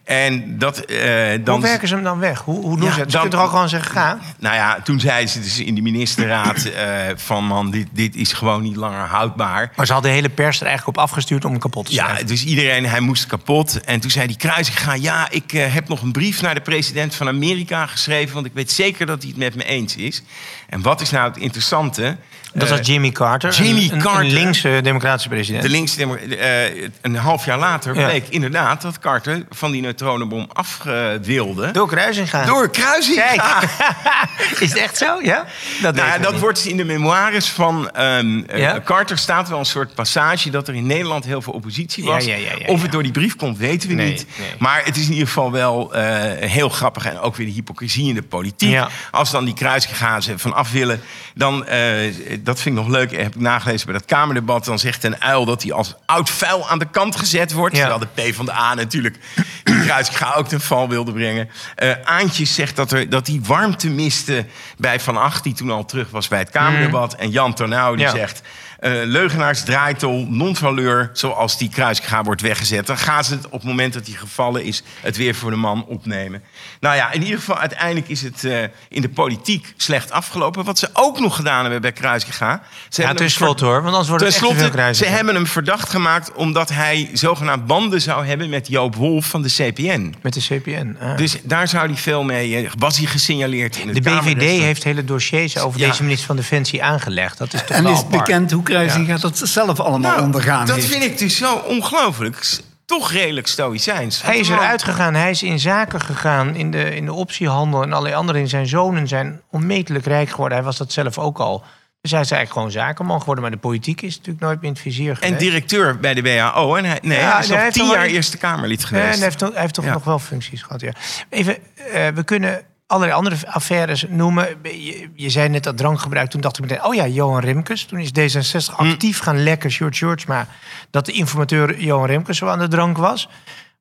En 0.04 0.58
dat 0.58 0.80
eh, 0.80 1.06
dan... 1.44 1.56
Hoe 1.56 1.64
werken 1.64 1.88
ze 1.88 1.94
hem 1.94 2.04
dan 2.04 2.20
weg? 2.20 2.40
Hoe, 2.40 2.62
hoe 2.62 2.78
doen 2.78 2.88
Ja, 2.88 2.94
ze 2.94 3.00
het? 3.00 3.12
Ze 3.12 3.18
kunnen 3.18 3.34
toch 3.38 3.46
ook 3.46 3.50
gewoon 3.52 3.70
zeggen, 3.70 3.92
ga. 3.92 4.20
Nou 4.40 4.56
ja, 4.56 4.80
toen 4.84 5.00
zeiden 5.00 5.30
ze 5.30 5.40
dus 5.40 5.60
in 5.60 5.76
de 5.76 5.82
ministerraad 5.82 6.66
eh, 6.66 6.86
van 7.16 7.46
man, 7.46 7.72
dit, 7.72 7.88
dit 7.92 8.16
is 8.16 8.34
gewoon 8.34 8.62
niet 8.62 8.76
langer 8.76 9.08
houdbaar. 9.08 9.72
Maar 9.76 9.86
ze 9.86 9.94
hadden 9.94 10.12
de 10.12 10.18
hele 10.18 10.30
pers 10.30 10.60
er 10.60 10.66
eigenlijk 10.68 10.98
op 10.98 11.04
afgestuurd 11.04 11.46
om 11.46 11.52
hem 11.52 11.60
kapot 11.60 11.86
te 11.86 11.94
Ja, 11.94 12.04
schrijven. 12.04 12.28
dus 12.28 12.44
iedereen, 12.46 12.86
hij 12.86 13.00
moest 13.00 13.26
kapot. 13.26 13.82
En 13.82 14.00
toen 14.00 14.12
zei 14.12 14.28
die 14.28 14.38
Kruisinga, 14.38 14.94
ja, 14.94 15.28
ik 15.30 15.54
eh, 15.54 15.74
heb 15.74 15.88
nog 15.88 16.02
een 16.02 16.12
brief 16.12 16.42
naar 16.42 16.54
de 16.56 16.62
president 16.62 17.16
van 17.16 17.28
Amerika 17.28 17.86
geschreven... 17.86 18.34
want 18.34 18.46
ik 18.46 18.54
weet 18.54 18.72
zeker 18.72 19.06
dat 19.06 19.22
hij 19.22 19.30
het 19.30 19.40
met 19.40 19.56
me 19.56 19.64
eens 19.64 19.96
is. 19.96 20.24
En 20.72 20.82
wat 20.82 21.02
is 21.02 21.10
nou 21.10 21.28
het 21.28 21.38
interessante? 21.38 22.18
Dat 22.54 22.64
Eh, 22.64 22.78
was 22.78 22.88
Jimmy 22.88 23.12
Carter. 23.12 23.54
Jimmy 23.54 23.90
een, 23.92 24.00
Carter. 24.02 24.26
Een 24.26 24.32
linkse 24.34 24.80
democratische 24.84 25.30
president. 25.30 25.64
De 25.64 25.70
linkse 25.70 26.18
eh, 26.38 26.90
een 27.02 27.16
half 27.16 27.46
jaar 27.46 27.58
later 27.58 27.96
Ja. 27.96 28.06
bleek 28.06 28.28
inderdaad 28.30 28.82
dat 28.82 29.00
Carter 29.00 29.46
van 29.50 29.72
die 29.72 29.82
neutronenbom 29.82 30.50
af 30.54 30.86
eh, 30.86 31.08
wilde. 31.22 31.72
Door 31.72 31.88
Kruising 31.88 32.30
gaan. 32.30 32.46
Door 32.48 32.70
Kruisinga. 32.70 33.24
Kijk. 33.60 33.70
Is 34.60 34.70
het 34.70 34.78
echt 34.78 34.98
zo? 34.98 35.20
Ja? 35.22 35.46
Dat 35.82 35.96
Nou 35.96 36.22
dat 36.22 36.40
wordt 36.40 36.66
in 36.66 36.78
de 36.78 36.84
memoires 36.86 37.50
van 37.50 37.90
eh, 37.92 38.60
Ja? 38.60 38.82
Carter 38.86 39.18
staat 39.18 39.50
wel 39.50 39.60
een 39.60 39.66
soort 39.66 39.94
passage 39.94 40.50
dat 40.50 40.68
er 40.68 40.76
in 40.76 40.86
Nederland 40.86 41.26
heel 41.26 41.42
veel 41.42 41.54
oppositie 41.54 42.04
was. 42.04 42.26
Ja, 42.26 42.36
of 42.66 42.82
het 42.82 42.92
door 42.92 43.04
die 43.04 43.12
brief 43.12 43.36
komt, 43.36 43.58
weten 43.58 43.90
we 43.90 43.96
Nee, 43.96 44.08
niet. 44.10 44.26
nee. 44.40 44.48
Maar 44.60 44.82
het 44.86 44.98
is 44.98 45.06
in 45.06 45.12
ieder 45.12 45.28
geval 45.28 45.52
wel 45.52 45.94
eh, 45.94 46.50
heel 46.50 46.70
grappig 46.70 47.06
en 47.06 47.20
ook 47.20 47.36
weer 47.36 47.46
de 47.48 47.54
hypocrisie 47.54 48.08
in 48.08 48.16
de 48.16 48.22
politiek. 48.24 48.80
Als 49.12 49.32
dan 49.32 49.46
die 49.46 49.54
kruisgegaan 49.54 50.22
ze 50.22 50.38
van 50.38 50.54
af 50.62 50.72
willen, 50.72 51.02
dan 51.36 51.66
eh, 51.66 52.14
dat 52.40 52.60
vind 52.62 52.78
ik 52.78 52.84
nog 52.84 52.92
leuk. 52.92 53.12
Heb 53.12 53.36
ik 53.36 53.42
nagelezen 53.42 53.86
bij 53.86 53.96
dat 53.98 54.06
Kamerdebat. 54.06 54.66
Dan 54.66 54.80
zegt 54.80 55.04
een 55.04 55.22
uil 55.22 55.46
dat 55.46 55.64
hij 55.64 55.72
als 55.72 55.96
oud 56.06 56.30
vuil 56.30 56.70
aan 56.70 56.80
de 56.80 56.90
kant 56.92 57.16
gezet 57.16 57.52
wordt. 57.54 57.76
Ja. 57.78 57.88
Terwijl 57.88 58.10
de 58.16 58.32
P 58.32 58.36
van 58.36 58.46
de 58.46 58.54
A 58.54 58.74
natuurlijk 58.74 59.18
die 59.64 59.80
kruisgegaan 59.84 60.34
ook 60.34 60.48
ten 60.48 60.62
val 60.62 60.90
wilde 60.90 61.14
brengen. 61.14 61.50
Eh 61.76 61.92
Aantjes 62.04 62.56
zegt 62.56 62.76
dat, 62.76 62.92
er, 62.92 63.10
dat 63.10 63.26
die 63.26 63.42
warmte 63.44 63.90
miste 63.90 64.46
bij 64.78 65.00
Van 65.00 65.18
Acht, 65.18 65.44
die 65.44 65.54
toen 65.54 65.70
al 65.72 65.86
terug 65.86 66.10
was 66.10 66.28
bij 66.28 66.40
het 66.40 66.50
Kamerdebat. 66.50 67.16
En 67.16 67.30
Jan 67.30 67.54
Ternauw 67.54 67.96
die 67.96 68.06
Mhm. 68.06 68.16
Ja. 68.16 68.22
zegt... 68.22 68.42
eh, 68.82 68.92
leugenaars, 69.06 69.64
draaitol, 69.64 70.26
non-valeur, 70.30 71.10
zoals 71.14 71.58
die 71.58 71.70
kruisgegaan 71.70 72.24
wordt 72.24 72.42
weggezet. 72.42 72.88
Dan 72.88 72.98
gaan 72.98 73.24
ze 73.24 73.34
het 73.34 73.46
op 73.46 73.52
het 73.52 73.64
moment 73.64 73.94
dat 73.94 74.06
hij 74.08 74.16
gevallen 74.16 74.64
is... 74.64 74.84
het 75.02 75.18
weer 75.18 75.36
voor 75.36 75.50
de 75.52 75.58
man 75.58 75.86
opnemen. 75.86 76.44
Nou 76.80 76.96
ja, 76.96 77.12
in 77.12 77.22
ieder 77.24 77.38
geval, 77.40 77.58
uiteindelijk 77.58 78.08
is 78.08 78.22
het 78.22 78.44
eh, 78.44 78.64
in 78.90 79.02
de 79.02 79.10
politiek 79.10 79.74
slecht 79.78 80.12
afgelopen. 80.12 80.64
Wat 80.66 80.80
ze 80.80 80.90
ook 80.94 81.20
nog 81.20 81.36
gedaan 81.36 81.62
hebben 81.62 81.82
bij 81.82 81.92
kruisgegaan... 81.92 82.58
Ze 82.58 83.02
Ja, 83.02 83.08
hebben 83.08 83.08
hem 83.08 83.16
tenslotte 83.16 83.66
hoor, 83.66 83.74
want 83.82 83.88
anders 83.88 84.08
wordt 84.08 84.24
het 84.24 84.34
echt 84.34 84.42
te 84.48 84.54
veel 84.56 84.72
slotte, 84.72 84.94
ze 84.94 85.06
hebben 85.06 85.36
hem 85.36 85.48
verdacht 85.48 85.90
gemaakt... 85.90 86.34
omdat 86.34 86.70
hij 86.70 87.10
zogenaamd 87.14 87.66
banden 87.66 88.02
zou 88.02 88.26
hebben 88.26 88.50
met 88.50 88.68
Joop 88.68 88.96
Wolf 88.96 89.26
van 89.26 89.42
de 89.42 89.50
CPN. 89.50 90.14
Met 90.22 90.34
de 90.34 90.40
CPN. 90.40 90.96
ah. 91.02 91.18
Dus 91.18 91.38
daar 91.44 91.68
zou 91.68 91.88
hij 91.88 91.98
veel 91.98 92.24
mee... 92.24 92.56
eh, 92.66 92.72
was 92.78 92.98
hij 92.98 93.06
gesignaleerd 93.06 93.76
in 93.78 93.88
het 93.88 94.04
de 94.04 94.10
BVD 94.10 94.42
heeft 94.62 94.84
hele 94.84 95.04
dossiers 95.04 95.58
over 95.58 95.80
Ja. 95.80 95.88
deze 95.88 96.02
minister 96.04 96.28
van 96.28 96.36
Defensie 96.36 96.84
aangelegd. 96.84 97.38
Dat 97.38 97.54
is 97.54 97.60
toch 97.60 97.70
En 97.78 97.84
wel 97.84 97.92
is 97.94 98.00
apart. 98.00 98.18
bekend 98.26 98.52
hoe 98.52 98.64
Kruisinga 98.76 99.18
dat 99.18 99.38
zelf 99.44 99.80
allemaal 99.80 100.12
Nou, 100.12 100.22
ondergaan 100.24 100.66
dat 100.66 100.76
heeft? 100.76 100.88
vind 100.88 101.04
ik 101.04 101.18
dus 101.18 101.38
zo 101.38 101.56
ongelooflijk. 101.56 102.60
Toch 102.86 103.12
redelijk 103.12 103.48
stoïcijns. 103.48 104.22
Hij 104.22 104.38
is 104.40 104.50
eruit 104.50 104.84
gegaan, 104.84 105.14
hij 105.14 105.30
is 105.30 105.44
in 105.44 105.60
zaken 105.60 106.02
gegaan, 106.02 106.56
in 106.56 106.72
de, 106.72 106.96
in 106.96 107.06
de 107.06 107.14
optiehandel 107.14 107.82
en 107.84 107.92
allerlei 107.92 108.16
andere. 108.16 108.48
Zijn 108.48 108.68
zonen 108.68 109.08
zijn 109.08 109.42
onmetelijk 109.52 110.06
rijk 110.06 110.30
geworden. 110.30 110.58
Hij 110.58 110.66
was 110.66 110.78
dat 110.78 110.92
zelf 110.92 111.18
ook 111.18 111.38
al. 111.40 111.64
Dus 112.02 112.12
hij 112.12 112.22
is 112.22 112.32
eigenlijk 112.32 112.52
gewoon 112.52 112.86
zakenman 112.86 113.20
geworden. 113.20 113.44
Maar 113.44 113.52
de 113.54 113.58
politiek 113.60 114.02
is 114.02 114.16
natuurlijk 114.18 114.44
nooit 114.46 114.56
meer 114.58 114.66
in 114.68 114.74
het 114.74 114.82
vizier 114.82 115.16
geweest. 115.16 115.34
En 115.34 115.40
directeur 115.40 116.00
bij 116.00 116.14
de 116.14 116.22
WHO. 116.22 116.76
En 116.76 116.86
hij, 116.86 117.00
nee, 117.02 117.20
Ja, 117.20 117.32
hij 117.32 117.40
is 117.42 117.48
nee, 117.48 117.58
heeft 117.58 117.74
tien 117.74 117.86
jaar 117.90 118.06
Eerste 118.06 118.38
Kamerlid 118.38 118.78
Nee, 118.78 118.88
geweest. 118.88 119.06
en 119.08 119.14
hij 119.16 119.24
heeft, 119.24 119.38
toch- 119.38 119.52
hij 119.54 119.62
heeft 119.62 119.74
toch 119.74 119.86
Ja. 119.86 119.92
nog 119.94 120.04
wel 120.04 120.20
functies 120.20 120.62
gehad, 120.62 120.82
ja. 120.82 120.92
Even, 121.30 121.58
eh, 121.94 122.08
we 122.08 122.24
kunnen 122.24 122.62
allerlei 122.92 123.18
andere 123.18 123.52
affaires 123.52 124.06
noemen. 124.10 124.48
Je, 124.64 125.10
je 125.16 125.30
zei 125.30 125.50
net 125.50 125.64
dat 125.64 125.78
drankgebruik. 125.78 126.30
Toen 126.30 126.42
dacht 126.42 126.58
ik 126.58 126.64
meteen, 126.64 126.84
oh 126.84 126.96
ja, 126.96 127.08
Johan 127.08 127.40
Remkes. 127.40 127.86
Toen 127.86 128.00
is 128.00 128.10
D66 128.10 128.76
Hm. 128.76 128.84
actief 128.84 129.20
gaan 129.20 129.44
lekken, 129.44 129.72
George 129.72 129.98
George. 129.98 130.26
Maar 130.28 130.48
dat 130.90 131.06
de 131.06 131.12
informateur 131.12 131.80
Johan 131.80 132.06
Remkes 132.06 132.38
zo 132.38 132.48
aan 132.48 132.60
de 132.60 132.68
drank 132.68 132.98
was. 132.98 133.30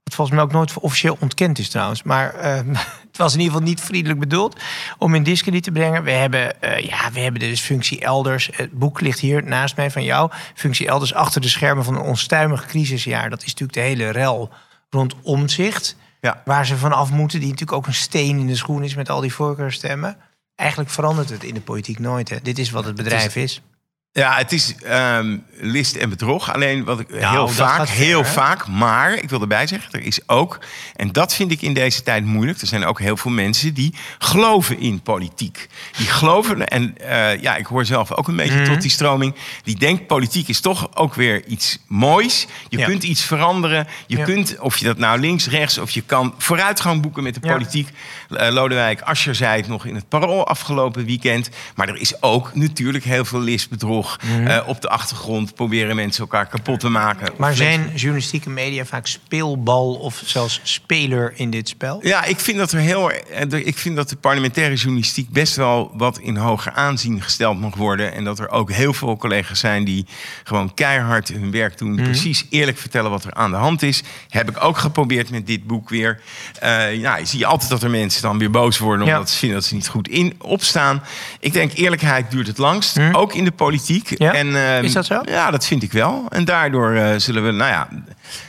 Wat 0.04 0.14
volgens 0.14 0.36
mij 0.36 0.46
ook 0.46 0.52
nooit 0.52 0.78
officieel 0.78 1.16
ontkend 1.20 1.58
is 1.58 1.68
trouwens. 1.68 2.02
Maar 2.02 2.34
eh, 2.34 2.54
het 3.08 3.16
was 3.16 3.32
in 3.32 3.38
ieder 3.38 3.52
geval 3.54 3.68
niet 3.68 3.80
vriendelijk 3.80 4.20
bedoeld 4.20 4.60
om 4.98 5.14
in 5.14 5.22
discrediet 5.22 5.62
te 5.62 5.72
brengen. 5.72 6.02
We 6.02 6.10
hebben, 6.10 6.62
eh, 6.62 6.78
ja, 6.78 7.10
we 7.12 7.20
hebben 7.20 7.40
dus 7.40 7.60
functie 7.60 8.00
elders. 8.00 8.50
Het 8.52 8.72
boek 8.72 9.00
ligt 9.00 9.18
hier 9.18 9.44
naast 9.44 9.76
mij 9.76 9.90
van 9.90 10.04
jou. 10.04 10.30
Functie 10.54 10.86
elders 10.88 11.14
achter 11.14 11.40
de 11.40 11.48
schermen 11.48 11.84
van 11.84 11.94
een 11.94 12.02
onstuimig 12.02 12.66
crisisjaar. 12.66 13.30
Dat 13.30 13.40
is 13.42 13.46
natuurlijk 13.46 13.72
de 13.72 13.80
hele 13.80 14.10
rel 14.10 14.50
rond 14.90 15.14
omzicht. 15.22 15.96
Ja. 16.20 16.42
Waar 16.44 16.66
ze 16.66 16.76
vanaf 16.76 17.10
moeten, 17.10 17.40
die 17.40 17.48
natuurlijk 17.48 17.78
ook 17.78 17.86
een 17.86 17.94
steen 17.94 18.38
in 18.38 18.46
de 18.46 18.56
schoen 18.56 18.82
is 18.82 18.94
met 18.94 19.08
al 19.08 19.20
die 19.20 19.32
voorkeurstemmen. 19.32 20.16
Eigenlijk 20.54 20.90
verandert 20.90 21.30
het 21.30 21.44
in 21.44 21.54
de 21.54 21.60
politiek 21.60 21.98
nooit. 21.98 22.28
Hè. 22.28 22.40
Dit 22.42 22.58
is 22.58 22.70
wat 22.70 22.84
het 22.84 22.94
bedrijf 22.94 23.36
is. 23.36 23.62
Ja, 24.12 24.36
het 24.36 24.52
is 24.52 24.74
ehm, 24.82 25.36
list 25.60 25.96
en 25.96 26.08
bedrog. 26.08 26.52
Alleen 26.54 26.84
wat 26.84 27.00
ik 27.00 27.06
heel 27.10 27.20
Nou, 27.20 27.46
dat 27.46 27.50
vaak, 27.54 27.86
ver, 27.86 27.96
heel 27.96 28.24
vaak. 28.24 28.66
Maar 28.68 29.12
ik 29.14 29.30
wil 29.30 29.40
erbij 29.40 29.66
zeggen, 29.66 29.92
er 29.92 30.02
is 30.06 30.20
ook, 30.28 30.58
en 30.96 31.12
dat 31.12 31.34
vind 31.34 31.50
ik 31.52 31.62
in 31.62 31.74
deze 31.74 32.02
tijd 32.02 32.24
moeilijk. 32.24 32.60
Er 32.60 32.66
zijn 32.66 32.84
ook 32.84 32.98
heel 33.00 33.16
veel 33.16 33.30
mensen 33.30 33.74
die 33.74 33.94
geloven 34.18 34.78
in 34.78 35.00
politiek. 35.00 35.68
Die 35.96 36.06
geloven, 36.06 36.68
en 36.68 36.98
eh, 36.98 37.40
ja, 37.42 37.56
ik 37.56 37.66
hoor 37.66 37.84
zelf 37.84 38.12
ook 38.12 38.28
een 38.28 38.36
beetje 38.36 38.60
Mhm. 38.60 38.72
tot 38.72 38.80
die 38.82 38.90
stroming. 38.90 39.34
Die 39.62 39.76
denkt 39.78 40.06
politiek 40.06 40.48
is 40.48 40.60
toch 40.60 40.96
ook 40.96 41.14
weer 41.14 41.44
iets 41.46 41.78
moois. 41.86 42.46
Je 42.68 42.78
Ja. 42.78 42.84
kunt 42.86 43.02
iets 43.02 43.22
veranderen. 43.22 43.86
Je 44.06 44.16
Ja. 44.16 44.24
kunt, 44.24 44.58
of 44.58 44.76
je 44.76 44.84
dat 44.84 44.98
nou 44.98 45.20
links, 45.20 45.46
rechts, 45.46 45.78
of 45.78 45.90
je 45.90 46.02
kan 46.02 46.34
vooruitgang 46.38 47.02
boeken 47.02 47.22
met 47.22 47.34
de 47.34 47.40
Ja. 47.42 47.52
politiek. 47.52 47.88
Eh, 48.30 48.48
Lodewijk 48.52 49.00
Asscher 49.00 49.34
zei 49.34 49.56
het 49.60 49.68
nog 49.68 49.84
in 49.84 49.94
het 49.94 50.08
parool 50.08 50.46
afgelopen 50.46 51.04
weekend. 51.04 51.48
Maar 51.74 51.88
er 51.88 52.00
is 52.00 52.22
ook 52.22 52.54
natuurlijk 52.54 53.04
heel 53.04 53.24
veel 53.24 53.40
list, 53.40 53.70
bedrog 53.70 53.98
oorlog. 54.00 54.18
Eh, 54.46 54.68
op 54.68 54.80
de 54.80 54.88
achtergrond 54.88 55.54
proberen 55.54 55.96
mensen 55.96 56.20
elkaar 56.20 56.46
kapot 56.46 56.80
te 56.80 56.88
maken. 56.88 57.32
Maar 57.36 57.54
zijn 57.54 57.90
journalistieke 57.94 58.50
media 58.50 58.84
vaak 58.84 59.06
speelbal 59.06 59.94
of 59.94 60.22
zelfs 60.24 60.60
speler 60.62 61.32
in 61.36 61.50
dit 61.50 61.68
spel? 61.68 61.98
Ja, 62.02 62.24
ik 62.24 62.40
vind 62.40 62.58
dat 62.58 62.72
er 62.72 62.78
heel. 62.78 63.10
eh, 63.10 63.66
Ik 63.66 63.78
vind 63.78 63.96
dat 63.96 64.08
de 64.08 64.16
parlementaire 64.16 64.74
journalistiek 64.74 65.28
best 65.30 65.56
wel 65.56 65.90
wat 65.94 66.18
in 66.18 66.36
hoger 66.36 66.72
aanzien 66.72 67.22
gesteld 67.22 67.60
mag 67.60 67.74
worden. 67.74 68.12
En 68.14 68.24
dat 68.24 68.38
er 68.38 68.48
ook 68.50 68.70
heel 68.72 68.92
veel 68.92 69.16
collega's 69.16 69.58
zijn 69.60 69.84
die 69.84 70.06
gewoon 70.44 70.74
keihard 70.74 71.28
hun 71.28 71.50
werk 71.50 71.78
doen. 71.78 71.92
Mhm. 71.94 72.02
Precies 72.04 72.46
eerlijk 72.50 72.78
vertellen 72.78 73.10
wat 73.10 73.24
er 73.24 73.34
aan 73.34 73.50
de 73.50 73.56
hand 73.56 73.82
is. 73.82 74.02
Heb 74.28 74.50
ik 74.50 74.64
ook 74.64 74.78
geprobeerd 74.78 75.30
met 75.30 75.46
dit 75.46 75.66
boek 75.66 75.88
weer. 75.88 76.20
Eh 76.58 76.94
ja, 76.94 77.16
je 77.16 77.26
ziet 77.26 77.44
altijd 77.44 77.70
dat 77.70 77.82
er 77.82 77.90
mensen 77.90 78.22
dan 78.22 78.38
weer 78.38 78.50
boos 78.50 78.78
worden 78.78 79.06
Ja. 79.06 79.12
omdat 79.14 79.30
ze 79.30 79.38
vinden 79.38 79.58
dat 79.58 79.66
ze 79.66 79.74
niet 79.74 79.88
goed 79.88 80.08
in 80.08 80.34
opstaan. 80.38 81.02
Ik 81.40 81.52
denk 81.52 81.72
eerlijkheid 81.74 82.30
duurt 82.30 82.46
het 82.46 82.58
langst, 82.58 82.98
ook 83.12 83.34
in 83.34 83.44
de 83.44 83.50
politiek. 83.50 83.89
Ja? 84.18 84.32
En, 84.34 84.56
ehm, 84.56 84.84
Is 84.84 84.92
dat 84.92 85.06
zo? 85.06 85.20
Ja, 85.24 85.50
dat 85.50 85.66
vind 85.66 85.82
ik 85.82 85.92
wel. 85.92 86.26
En 86.28 86.44
daardoor 86.44 86.94
eh, 86.94 87.12
zullen 87.16 87.44
we, 87.44 87.50
nou 87.50 87.70
ja, 87.70 87.88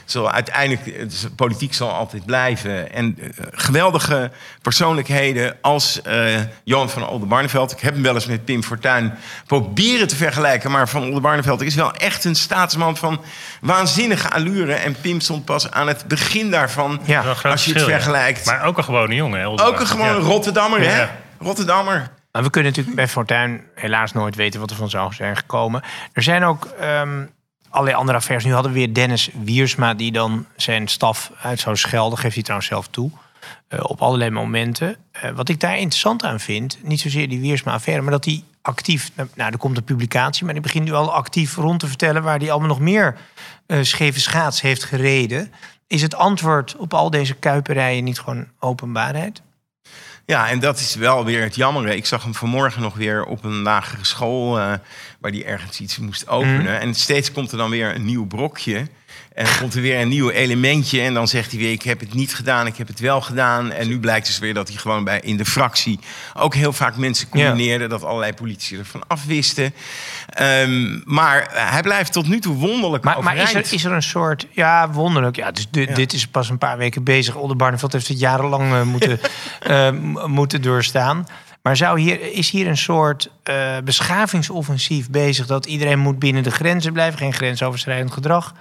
zal 0.04 0.30
uiteindelijk, 0.30 1.06
politiek 1.36 1.74
zal 1.74 1.90
altijd 1.90 2.24
blijven. 2.26 2.92
En 2.92 3.18
eh, 3.20 3.28
geweldige 3.52 4.30
persoonlijkheden 4.62 5.56
als 5.60 6.02
eh, 6.02 6.24
Johan 6.64 6.90
van 6.90 7.08
Oldenbarneveld. 7.08 7.72
Ik 7.72 7.80
heb 7.80 7.94
hem 7.94 8.02
wel 8.02 8.14
eens 8.14 8.26
met 8.26 8.44
Pim 8.44 8.62
Fortuyn 8.62 9.12
proberen 9.46 10.08
te 10.08 10.16
vergelijken. 10.16 10.70
Maar 10.70 10.88
van 10.88 11.04
Oldenbarneveld 11.04 11.60
is 11.62 11.74
wel 11.74 11.92
echt 11.92 12.24
een 12.24 12.34
staatsman 12.36 12.96
van 12.96 13.20
waanzinnige 13.60 14.30
allure. 14.30 14.74
En 14.74 14.96
Pim 15.00 15.20
stond 15.20 15.44
pas 15.44 15.70
aan 15.70 15.88
het 15.88 16.04
begin 16.06 16.50
daarvan. 16.50 17.00
Ja. 17.04 17.20
Als 17.20 17.40
je 17.42 17.48
het 17.48 17.60
verschil, 17.60 17.88
ja. 17.88 17.92
vergelijkt. 17.94 18.46
Maar 18.46 18.64
ook 18.64 18.78
een 18.78 18.84
gewone 18.84 19.14
jongen. 19.14 19.40
hè, 19.40 19.46
Ook 19.46 19.80
een 19.80 19.86
gewone 19.86 20.10
Ja. 20.10 20.18
Rotterdammer, 20.18 20.80
hè? 20.80 21.06
Rotterdammer. 21.38 22.10
Maar 22.32 22.42
we 22.42 22.50
kunnen 22.50 22.70
natuurlijk 22.70 22.96
bij 22.96 23.08
Fortuyn 23.08 23.62
helaas 23.74 24.12
nooit 24.12 24.34
weten 24.34 24.60
wat 24.60 24.70
er 24.70 24.76
van 24.76 24.90
zou 24.90 25.14
zijn 25.14 25.36
gekomen. 25.36 25.82
Er 26.12 26.22
zijn 26.22 26.44
ook 26.44 26.64
ehm, 26.64 27.24
allerlei 27.68 27.96
andere 27.96 28.18
affaires. 28.18 28.46
Nu 28.46 28.52
hadden 28.52 28.72
we 28.72 28.78
weer 28.78 28.94
Dennis 28.94 29.30
Wiersma 29.44 29.94
die 29.94 30.12
dan 30.12 30.46
zijn 30.56 30.88
staf 30.88 31.32
uit 31.42 31.60
zou 31.60 31.76
schelden. 31.76 32.18
Geeft 32.18 32.34
hij 32.34 32.42
trouwens 32.42 32.70
zelf 32.70 32.88
toe. 32.88 33.10
eh, 33.68 33.78
op 33.82 34.02
allerlei 34.02 34.30
momenten. 34.30 34.96
Eh, 35.12 35.30
wat 35.30 35.48
ik 35.48 35.60
daar 35.60 35.78
interessant 35.78 36.24
aan 36.24 36.40
vind, 36.40 36.78
niet 36.82 37.00
zozeer 37.00 37.28
die 37.28 37.40
Wiersma-affaire, 37.40 38.02
maar 38.02 38.12
dat 38.12 38.24
hij 38.24 38.42
actief, 38.62 39.10
nou, 39.34 39.52
er 39.52 39.58
komt 39.58 39.76
een 39.76 39.84
publicatie, 39.84 40.44
maar 40.44 40.54
die 40.54 40.62
begint 40.62 40.84
nu 40.84 40.92
al 40.92 41.12
actief 41.12 41.56
rond 41.56 41.80
te 41.80 41.86
vertellen 41.86 42.22
waar 42.22 42.38
hij 42.38 42.50
allemaal 42.50 42.68
nog 42.68 42.80
meer 42.80 43.16
eh, 43.66 43.78
scheve 43.82 44.20
schaats 44.20 44.60
heeft 44.60 44.84
gereden. 44.84 45.52
Is 45.86 46.02
het 46.02 46.14
antwoord 46.14 46.76
op 46.76 46.94
al 46.94 47.10
deze 47.10 47.34
kuiperijen 47.34 48.04
niet 48.04 48.20
gewoon 48.20 48.46
openbaarheid? 48.58 49.42
Ja, 50.32 50.48
en 50.48 50.58
dat 50.58 50.78
is 50.78 50.94
wel 50.94 51.24
weer 51.24 51.42
het 51.42 51.54
jammere. 51.54 51.96
Ik 51.96 52.06
zag 52.06 52.22
hem 52.22 52.34
vanmorgen 52.34 52.82
nog 52.82 52.94
weer 52.94 53.24
op 53.24 53.44
een 53.44 53.62
lagere 53.62 54.04
school... 54.04 54.58
eh, 54.58 54.72
waar 55.20 55.30
hij 55.30 55.44
ergens 55.44 55.80
iets 55.80 55.98
moest 55.98 56.28
openen. 56.28 56.80
En 56.80 56.94
steeds 56.94 57.32
komt 57.32 57.52
er 57.52 57.58
dan 57.58 57.70
weer 57.70 57.94
een 57.94 58.04
nieuw 58.04 58.26
brokje. 58.26 58.86
En 59.34 59.44
dan 59.44 59.58
komt 59.58 59.74
er 59.74 59.80
weer 59.80 60.00
een 60.00 60.08
nieuw 60.08 60.30
elementje. 60.30 61.00
En 61.00 61.14
dan 61.14 61.28
zegt 61.28 61.50
hij 61.50 61.60
weer, 61.60 61.72
ik 61.72 61.82
heb 61.82 62.00
het 62.00 62.14
niet 62.14 62.34
gedaan, 62.34 62.66
ik 62.66 62.76
heb 62.76 62.88
het 62.88 63.00
wel 63.00 63.20
gedaan. 63.20 63.70
En 63.70 63.88
nu 63.88 64.00
blijkt 64.00 64.26
dus 64.26 64.38
weer 64.38 64.54
dat 64.54 64.68
hij 64.68 64.76
gewoon 64.76 65.04
bij, 65.04 65.20
in 65.20 65.36
de 65.36 65.44
fractie... 65.44 65.98
ook 66.34 66.54
heel 66.54 66.72
vaak 66.72 66.96
mensen 66.96 67.28
combineerde... 67.28 67.86
dat 67.86 68.04
allerlei 68.04 68.32
politici 68.32 68.78
ervan 68.78 69.02
afwisten. 69.06 69.74
Ehm, 70.28 71.00
maar 71.04 71.48
hij 71.52 71.82
blijft 71.82 72.12
tot 72.12 72.28
nu 72.28 72.40
toe 72.40 72.56
wonderlijk 72.56 73.04
Maar, 73.04 73.22
maar 73.22 73.36
is, 73.36 73.54
er, 73.54 73.72
is 73.72 73.84
er 73.84 73.92
een 73.92 74.02
soort, 74.02 74.46
ja, 74.50 74.90
wonderlijk. 74.90 75.36
Ja, 75.36 75.50
dus 75.50 75.66
di- 75.70 75.92
Dit 75.92 76.12
is 76.12 76.26
pas 76.26 76.48
een 76.48 76.58
paar 76.58 76.78
weken 76.78 77.04
bezig. 77.04 77.34
Oldenbarneveld 77.34 77.92
heeft 77.92 78.08
het 78.08 78.18
jarenlang 78.18 78.72
eh, 78.72 78.82
moeten, 78.82 79.20
eh, 79.60 79.90
moeten 80.26 80.62
doorstaan. 80.62 81.26
Maar 81.62 81.76
zou 81.76 82.00
hier, 82.00 82.32
is 82.32 82.50
hier 82.50 82.66
een 82.66 82.76
soort 82.76 83.30
eh, 83.42 83.76
beschavingsoffensief 83.84 85.10
bezig... 85.10 85.46
dat 85.46 85.66
iedereen 85.66 85.98
moet 85.98 86.18
binnen 86.18 86.42
de 86.42 86.50
grenzen 86.50 86.92
blijven, 86.92 87.18
geen 87.18 87.32
grensoverschrijdend 87.32 88.12
gedrag... 88.12 88.54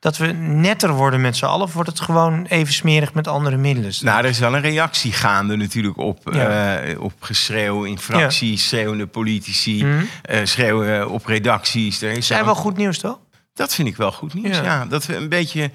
Dat 0.00 0.16
we 0.16 0.26
netter 0.36 0.92
worden 0.92 1.20
met 1.20 1.36
z'n 1.36 1.44
allen, 1.44 1.66
of 1.66 1.72
wordt 1.72 1.88
het 1.88 2.00
gewoon 2.00 2.44
even 2.48 2.72
smerig 2.74 3.14
met 3.14 3.28
andere 3.28 3.56
middelen? 3.56 3.92
Nou, 4.00 4.18
er 4.18 4.30
is 4.30 4.38
wel 4.38 4.54
een 4.54 4.60
reactie 4.60 5.12
gaande 5.12 5.56
natuurlijk 5.56 5.96
op, 5.98 6.18
Ja. 6.32 6.76
eh, 6.78 7.00
op 7.00 7.12
geschreeuw 7.20 7.84
in 7.84 7.98
fracties, 7.98 8.68
schreeuwende 8.68 9.06
politici, 9.06 9.86
eh, 10.22 10.40
schreeuwen 10.44 11.08
op 11.10 11.26
redacties. 11.26 12.02
Er 12.02 12.10
is 12.10 12.26
zijn 12.26 12.44
wel- 12.44 12.54
goed 12.54 12.76
nieuws, 12.76 12.98
toch? 12.98 13.18
Dat 13.54 13.74
vind 13.74 13.88
ik 13.88 13.96
wel 13.96 14.12
goed 14.12 14.34
nieuws, 14.34 14.56
Ja. 14.56 14.62
ja. 14.62 14.84
Dat 14.86 15.06
we 15.06 15.16
een 15.16 15.28
beetje... 15.28 15.70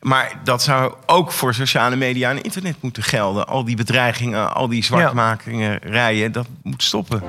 Maar 0.00 0.32
dat 0.44 0.62
zou 0.62 0.94
ook 1.06 1.32
voor 1.32 1.54
sociale 1.54 1.96
media 1.96 2.30
en 2.30 2.42
internet 2.42 2.76
moeten 2.80 3.02
gelden. 3.02 3.46
Al 3.48 3.64
die 3.64 3.76
bedreigingen, 3.76 4.54
al 4.54 4.68
die 4.68 4.84
zwartmakingen, 4.84 5.78
rijen, 5.82 6.32
dat 6.32 6.46
moet 6.62 6.82
stoppen. 6.82 7.22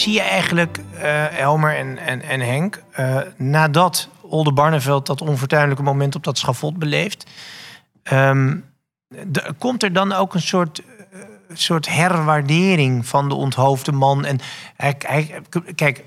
Zie 0.00 0.12
je 0.12 0.20
eigenlijk, 0.20 0.78
eh, 0.98 1.38
Elmer 1.38 1.76
en, 1.76 1.98
en, 1.98 2.22
en 2.22 2.40
Henk, 2.40 2.82
eh, 2.90 3.18
nadat 3.36 4.08
Olde 4.20 4.52
Barneveld 4.52 5.06
dat 5.06 5.20
onfortuinlijke 5.20 5.82
moment 5.82 6.14
op 6.14 6.24
dat 6.24 6.38
schavot 6.38 6.78
beleeft, 6.78 7.30
de- 8.02 9.54
komt 9.58 9.82
er 9.82 9.92
dan 9.92 10.12
ook 10.12 10.34
een 10.34 10.40
soort, 10.40 10.78
eh, 10.78 11.18
soort 11.52 11.88
herwaardering 11.88 13.06
van 13.06 13.28
de 13.28 13.34
onthoofde 13.34 13.92
man? 13.92 14.24
En 14.24 14.38
hij, 14.76 14.94
kijk, 15.74 16.04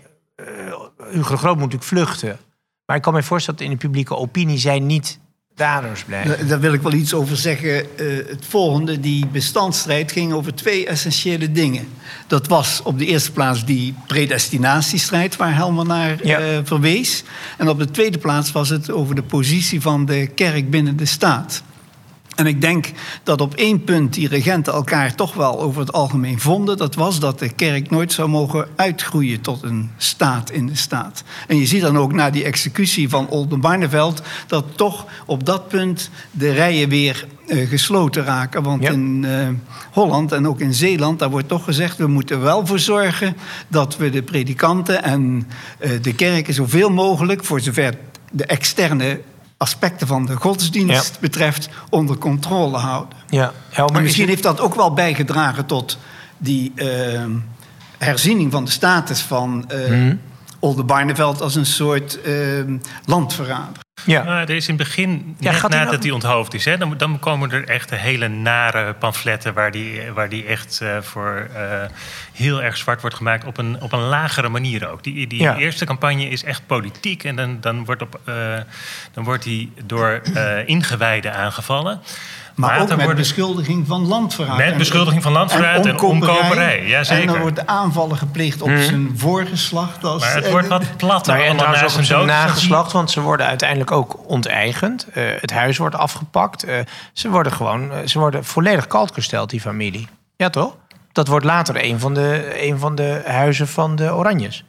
Hugo 1.12 1.36
Groot 1.36 1.58
moet 1.58 1.72
natuurlijk 1.72 1.84
vluchten. 1.84 2.39
Maar 2.86 2.96
ik 2.96 3.02
kan 3.02 3.14
me 3.14 3.24
voorstellen 3.24 3.60
dat 3.60 3.70
in 3.70 3.76
de 3.76 3.86
publieke 3.86 4.16
opinie 4.16 4.58
zij 4.58 4.80
niet 4.80 5.20
daders 5.56 6.04
blijven. 6.04 6.38
Daar- 6.38 6.47
Daar 6.47 6.60
wil 6.60 6.74
ik 6.74 6.82
wel 6.82 6.93
iets 6.93 7.14
over 7.14 7.38
zeggen. 7.38 7.97
Eh, 7.97 8.06
het 8.30 8.45
volgende, 8.47 8.99
die 8.99 9.28
bestandsstrijd 9.28 10.12
ging 10.12 10.34
over 10.34 10.56
twee 10.56 10.88
essentiële 10.88 11.51
dingen. 11.51 11.88
Dat 12.28 12.47
was 12.47 12.82
op 12.84 12.99
de 12.99 13.06
eerste 13.06 13.32
plaats 13.32 13.66
die 13.66 13.95
predestinatiestrijd 14.08 15.36
waar 15.36 15.56
Helmer 15.56 15.86
naar 15.86 16.26
Ja. 16.28 16.39
eh, 16.39 16.45
verwees. 16.64 17.24
En 17.58 17.70
op 17.70 17.80
de 17.80 17.91
tweede 17.91 18.18
plaats 18.18 18.51
was 18.51 18.70
het 18.70 18.91
over 18.91 19.16
de 19.16 19.24
positie 19.24 19.82
van 19.82 20.06
de 20.06 20.28
kerk 20.36 20.70
binnen 20.70 20.97
de 20.97 21.06
staat. 21.06 21.64
En 22.36 22.46
ik 22.48 22.62
denk 22.62 22.92
dat 23.24 23.42
op 23.42 23.56
één 23.56 23.84
punt 23.84 24.14
die 24.14 24.28
regenten 24.28 24.74
elkaar 24.74 25.16
toch 25.16 25.34
wel 25.34 25.62
over 25.62 25.80
het 25.82 25.94
algemeen 25.94 26.40
vonden. 26.40 26.78
Dat 26.78 26.96
was 26.96 27.20
dat 27.20 27.40
de 27.40 27.50
kerk 27.50 27.90
nooit 27.90 28.12
zou 28.12 28.30
mogen 28.30 28.68
uitgroeien 28.76 29.42
tot 29.42 29.64
een 29.64 29.92
staat 29.98 30.52
in 30.52 30.68
de 30.68 30.76
staat. 30.76 31.24
En 31.48 31.58
je 31.58 31.66
ziet 31.66 31.82
dan 31.82 31.98
ook 31.98 32.14
na 32.14 32.30
die 32.30 32.44
executie 32.44 33.10
van 33.10 33.28
Oldenbarneveld... 33.30 34.22
dat 34.48 34.66
toch 34.76 35.06
op 35.26 35.46
dat 35.46 35.68
punt 35.68 36.10
de 36.32 36.52
rijen 36.52 36.90
weer 36.90 37.26
eh, 37.48 37.70
gesloten 37.70 38.24
raken. 38.24 38.64
Want 38.64 38.82
Ja. 38.84 38.92
in 38.92 39.26
eh, 39.28 39.48
Holland 39.92 40.32
en 40.32 40.48
ook 40.48 40.60
in 40.60 40.74
Zeeland, 40.74 41.20
daar 41.20 41.30
wordt 41.30 41.48
toch 41.48 41.64
gezegd... 41.64 41.98
we 41.98 42.08
moeten 42.08 42.42
wel 42.42 42.66
voor 42.66 42.80
zorgen 42.80 43.36
dat 43.68 43.98
we 43.98 44.10
de 44.10 44.24
predikanten 44.24 45.04
en 45.04 45.48
eh, 45.78 45.92
de 46.02 46.14
kerken 46.14 46.54
zoveel 46.54 46.90
mogelijk... 46.90 47.44
voor 47.44 47.60
zover 47.60 47.94
de 48.32 48.46
externe 48.46 49.20
aspecten 49.64 50.07
van 50.07 50.26
de 50.26 50.36
godsdienst 50.36 51.14
Ja. 51.14 51.20
betreft 51.20 51.70
onder 51.89 52.18
controle 52.18 52.78
houden. 52.78 53.18
Ja, 53.30 53.53
misschien 54.01 54.28
heeft 54.28 54.43
dat 54.43 54.59
ook 54.59 54.76
wel 54.76 54.93
bijgedragen 54.93 55.66
tot 55.66 55.97
die 56.38 56.72
eh, 56.76 57.26
herziening 57.97 58.51
van 58.51 58.66
de 58.66 58.72
status 58.72 59.22
van 59.22 59.66
Mhm. 59.89 60.16
Oldenbarneveld 60.59 61.41
als 61.41 61.55
een 61.55 61.66
soort 61.66 62.22
eh, 62.22 62.34
landverrader. 63.05 63.83
Ja. 64.06 64.24
Maar 64.24 64.41
er 64.41 64.50
is 64.56 64.68
in 64.68 64.76
het 64.76 64.84
begin, 64.84 65.36
Ja, 65.39 65.52
net 65.52 65.60
gaat 65.60 65.70
hij 65.70 65.80
nadat 65.80 65.91
nou- 65.94 66.04
hij 66.04 66.12
onthoofd 66.12 66.54
is... 66.54 66.66
Hè, 66.66 66.78
dan, 66.78 66.98
dan 66.98 67.20
komen 67.20 67.52
er 67.52 67.68
echt 67.68 67.89
hele 67.89 68.28
nare 68.28 68.94
pamfletten... 68.94 69.54
waar 69.54 69.72
die, 69.72 70.12
waar 70.12 70.30
die 70.30 70.46
echt 70.46 70.82
eh, 70.82 71.02
voor 71.02 71.50
eh, 71.56 71.62
heel 72.34 72.62
erg 72.64 72.78
zwart 72.78 73.02
wordt 73.02 73.16
gemaakt... 73.16 73.46
op 73.46 73.58
een, 73.58 73.82
op 73.82 73.91
een 73.91 74.00
lagere 74.00 74.50
manier 74.50 74.89
ook. 74.89 75.04
Die, 75.04 75.28
die 75.28 75.41
Ja. 75.41 75.58
eerste 75.58 75.86
campagne 75.86 76.30
is 76.30 76.44
echt 76.44 76.68
politiek... 76.68 77.24
en 77.24 77.36
dan, 77.36 77.58
dan, 77.62 77.86
wordt, 77.86 78.02
op, 78.02 78.20
eh, 78.26 78.36
dan 79.12 79.24
wordt 79.24 79.44
hij 79.44 79.70
door 79.86 80.22
ingewijden 80.66 81.34
aangevallen... 81.34 82.02
Maar 82.56 82.80
ook 82.82 82.88
met 82.88 82.97
worden- 82.97 83.16
beschuldiging 83.16 83.88
van 83.88 84.08
landverraad. 84.08 84.58
Met 84.58 84.72
En- 84.72 84.78
beschuldiging 84.78 85.24
van 85.24 85.32
landverraad 85.32 85.86
en 85.86 85.99
omkoperij, 85.99 86.88
ja, 86.88 87.04
zeker. 87.04 87.28
En 87.28 87.34
er 87.36 87.41
worden 87.41 87.68
aanvallen 87.68 88.18
gepleegd 88.18 88.62
op 88.62 88.70
zijn 88.80 89.14
voorgeslacht. 89.16 90.04
Als, 90.04 90.22
Maar 90.22 90.36
het 90.36 90.49
wordt 90.49 90.68
wat 90.68 90.97
platter 90.97 91.34
Nou 91.34 91.47
en 91.47 91.58
trouwens 91.58 91.82
na 91.82 91.88
ook 91.91 91.99
op 91.99 92.06
zijn 92.06 92.26
nageslacht, 92.26 92.91
want 92.91 93.12
ze 93.12 93.22
worden 93.22 93.45
uiteindelijk 93.45 93.91
ook 93.91 94.20
onteigend. 94.30 95.08
Eh, 95.14 95.24
het 95.39 95.51
huis 95.51 95.78
wordt 95.78 95.95
afgepakt. 95.95 96.64
Eh, 96.64 96.76
ze 97.14 97.30
worden 97.30 97.51
gewoon 97.51 97.91
eh, 97.91 97.97
ze 98.08 98.20
worden 98.20 98.45
volledig 98.45 98.88
kalt 98.88 99.14
gesteld, 99.14 99.49
die 99.49 99.62
familie. 99.62 100.08
Ja, 100.36 100.49
toch? 100.49 100.76
Dat 101.12 101.28
wordt 101.28 101.45
later 101.45 101.84
een 101.84 101.99
van 101.99 102.14
de, 102.14 102.54
een 102.68 102.80
van 102.80 102.95
de 102.95 103.22
huizen 103.26 103.68
van 103.68 103.95
de 103.95 104.14
Oranjes. 104.14 104.64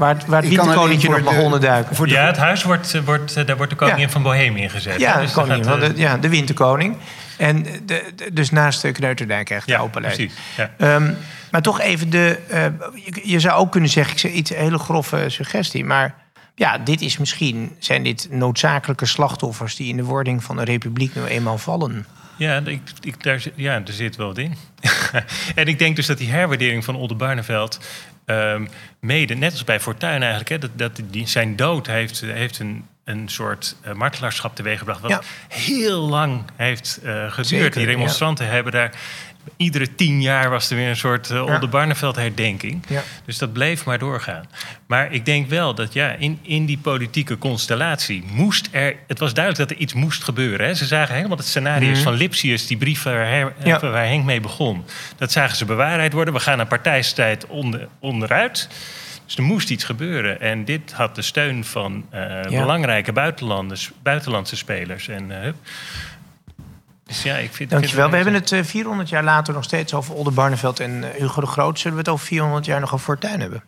Waar, 0.00 0.14
het- 0.14 0.26
waar 0.26 0.42
het 0.42 0.50
Ik 0.50 0.56
kan 0.56 0.64
winterkoninkje 0.66 1.08
nog 1.08 1.20
mag 1.22 1.38
onderduiken. 1.38 1.96
voor 1.96 2.06
de- 2.06 2.12
Ja, 2.12 2.26
het 2.26 2.36
huis 2.36 2.62
wordt, 2.62 2.94
eh, 2.94 3.00
wordt, 3.00 3.36
eh, 3.36 3.46
daar 3.46 3.56
wordt 3.56 3.70
de 3.72 3.76
koningin 3.78 4.02
Ja. 4.04 4.08
van 4.10 4.22
Bohemië 4.22 4.68
gezet. 4.68 5.00
Ja, 5.00 5.14
de, 5.14 5.20
dus 5.20 5.32
koningin 5.32 5.64
gaat, 5.64 5.82
eh, 5.82 5.88
de, 5.88 5.92
ja, 5.96 6.16
de 6.16 6.28
winterkoning. 6.28 6.96
En 7.36 7.62
de, 7.62 8.12
de- 8.16 8.30
dus 8.32 8.50
naast 8.50 8.82
de 8.82 8.92
Kneuterdijk 8.92 9.44
krijgt 9.46 9.66
de 9.66 9.72
Ja, 9.72 9.78
Openlijk. 9.78 10.14
precies. 10.14 10.34
Ja. 10.56 10.70
Ehm, 10.78 11.12
maar 11.50 11.62
toch 11.62 11.80
even 11.80 12.10
de... 12.10 12.38
eh, 12.48 12.62
je, 12.94 13.20
je 13.24 13.40
zou 13.40 13.58
ook 13.60 13.72
kunnen 13.72 13.90
zeggen, 13.90 14.12
ik 14.12 14.18
zeg 14.18 14.30
iets 14.32 14.50
een 14.50 14.56
hele 14.56 14.78
grove 14.78 15.24
suggestie... 15.28 15.84
maar 15.84 16.14
ja, 16.54 16.78
dit 16.78 17.00
is 17.00 17.18
misschien... 17.18 17.72
zijn 17.78 18.02
dit 18.02 18.28
noodzakelijke 18.30 19.06
slachtoffers... 19.06 19.76
die 19.76 19.88
in 19.88 19.96
de 19.96 20.04
wording 20.04 20.44
van 20.44 20.56
de 20.56 20.64
republiek 20.64 21.14
nu 21.14 21.24
eenmaal 21.24 21.58
vallen? 21.58 22.06
Ja, 22.36 22.60
ik, 22.64 22.80
ik, 23.00 23.22
daar, 23.22 23.40
zit- 23.40 23.52
ja, 23.56 23.74
er 23.74 23.92
zit 23.92 24.16
wel 24.16 24.26
wat 24.26 24.38
in. 24.38 24.54
en 25.54 25.66
ik 25.66 25.78
denk 25.78 25.96
dus 25.96 26.06
dat 26.06 26.18
die 26.18 26.30
herwaardering 26.30 26.84
van 26.84 26.96
Oldenbarneveld... 26.96 27.78
ehm 28.30 28.66
mede, 29.00 29.34
net 29.34 29.52
als 29.52 29.64
bij 29.64 29.80
Fortuyn 29.80 30.20
eigenlijk... 30.20 30.48
Hè, 30.48 30.58
dat, 30.58 30.70
dat 30.74 31.00
die, 31.10 31.28
zijn 31.28 31.56
dood 31.56 31.86
heeft, 31.86 32.20
heeft 32.20 32.58
een, 32.58 32.86
een 33.04 33.28
soort 33.28 33.76
uh, 33.86 33.92
martelaarschap 33.92 34.56
teweeggebracht... 34.56 35.00
wat 35.00 35.10
Ja. 35.10 35.20
heel 35.48 36.00
lang 36.00 36.42
heeft 36.56 37.00
eh, 37.04 37.12
geduurd. 37.12 37.46
Zeker, 37.46 37.70
die 37.70 37.86
demonstranten 37.86 38.48
hebben 38.48 38.72
daar... 38.72 38.92
Iedere 39.56 39.94
tien 39.94 40.22
jaar 40.22 40.50
was 40.50 40.70
er 40.70 40.76
weer 40.76 40.88
een 40.88 40.96
soort 40.96 41.30
uh, 41.30 41.44
Oldenbarneveld 41.46 42.16
herdenking. 42.16 42.82
Ja. 42.88 43.02
Dus 43.24 43.38
dat 43.38 43.52
bleef 43.52 43.84
maar 43.84 43.98
doorgaan. 43.98 44.44
Maar 44.86 45.12
ik 45.12 45.24
denk 45.24 45.48
wel 45.48 45.74
dat 45.74 45.92
ja, 45.92 46.10
in, 46.10 46.38
in 46.42 46.66
die 46.66 46.78
politieke 46.78 47.38
constellatie 47.38 48.24
moest 48.32 48.68
er... 48.72 48.96
Het 49.06 49.18
was 49.18 49.34
duidelijk 49.34 49.68
dat 49.68 49.76
er 49.76 49.82
iets 49.82 49.92
moest 49.94 50.24
gebeuren. 50.24 50.66
Hè. 50.66 50.74
Ze 50.74 50.86
zagen 50.86 51.14
helemaal 51.14 51.36
het 51.36 51.46
scenario 51.46 51.94
van 51.94 52.14
Lipsius, 52.14 52.66
die 52.66 52.76
brief 52.76 53.02
waar, 53.02 53.26
Her- 53.26 53.52
Mhm. 53.58 53.68
Ja. 53.68 53.80
waar 53.80 54.06
Henk 54.06 54.24
mee 54.24 54.40
begon. 54.40 54.84
Dat 55.16 55.32
zagen 55.32 55.56
ze 55.56 55.64
bewaarheid 55.64 56.12
worden. 56.12 56.34
We 56.34 56.40
gaan 56.40 56.56
naar 56.56 56.66
partijstijd 56.66 57.46
onder, 57.46 57.88
onderuit. 57.98 58.68
Dus 59.24 59.38
er 59.38 59.44
moest 59.44 59.70
iets 59.70 59.84
gebeuren. 59.84 60.40
En 60.40 60.64
dit 60.64 60.92
had 60.92 61.14
de 61.14 61.22
steun 61.22 61.64
van 61.64 62.06
eh, 62.10 62.40
belangrijke 62.42 63.12
buitenlanders, 63.12 63.90
buitenlandse 64.02 64.56
spelers. 64.56 65.08
En, 65.08 65.42
eh. 65.44 65.52
Dus 67.10 67.22
ja, 67.22 67.36
ik 67.36 67.52
vind, 67.52 67.70
Dankjewel. 67.70 68.10
We 68.10 68.16
hebben 68.16 68.34
het 68.34 68.52
eh, 68.52 68.62
400 68.64 69.08
jaar 69.08 69.24
later 69.24 69.54
nog 69.54 69.64
steeds 69.64 69.94
over 69.94 70.14
Oldenbarneveld 70.14 70.80
en 70.80 71.04
eh, 71.04 71.20
Hugo 71.20 71.40
de 71.40 71.46
Groot. 71.46 71.78
Zullen 71.78 71.96
we 71.96 72.02
het 72.02 72.12
over 72.12 72.26
400 72.26 72.66
jaar 72.66 72.80
nog 72.80 72.92
over 72.92 73.04
Fortuyn 73.04 73.40
hebben? 73.40 73.62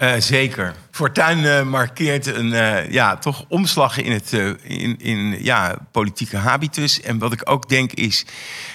Eh, 0.00 0.14
zeker. 0.18 0.74
Fortuyn 0.90 1.44
eh, 1.44 1.62
markeert 1.62 2.26
een 2.26 2.52
eh, 2.52 2.90
ja, 2.90 3.16
toch 3.16 3.44
omslag 3.48 3.98
in 3.98 4.12
het 4.12 4.32
eh, 4.32 4.46
in, 4.62 4.98
in, 4.98 5.44
ja, 5.44 5.76
politieke 5.92 6.36
habitus. 6.36 7.00
En 7.00 7.18
wat 7.18 7.32
ik 7.32 7.50
ook 7.50 7.68
denk 7.68 7.92
is, 7.92 8.26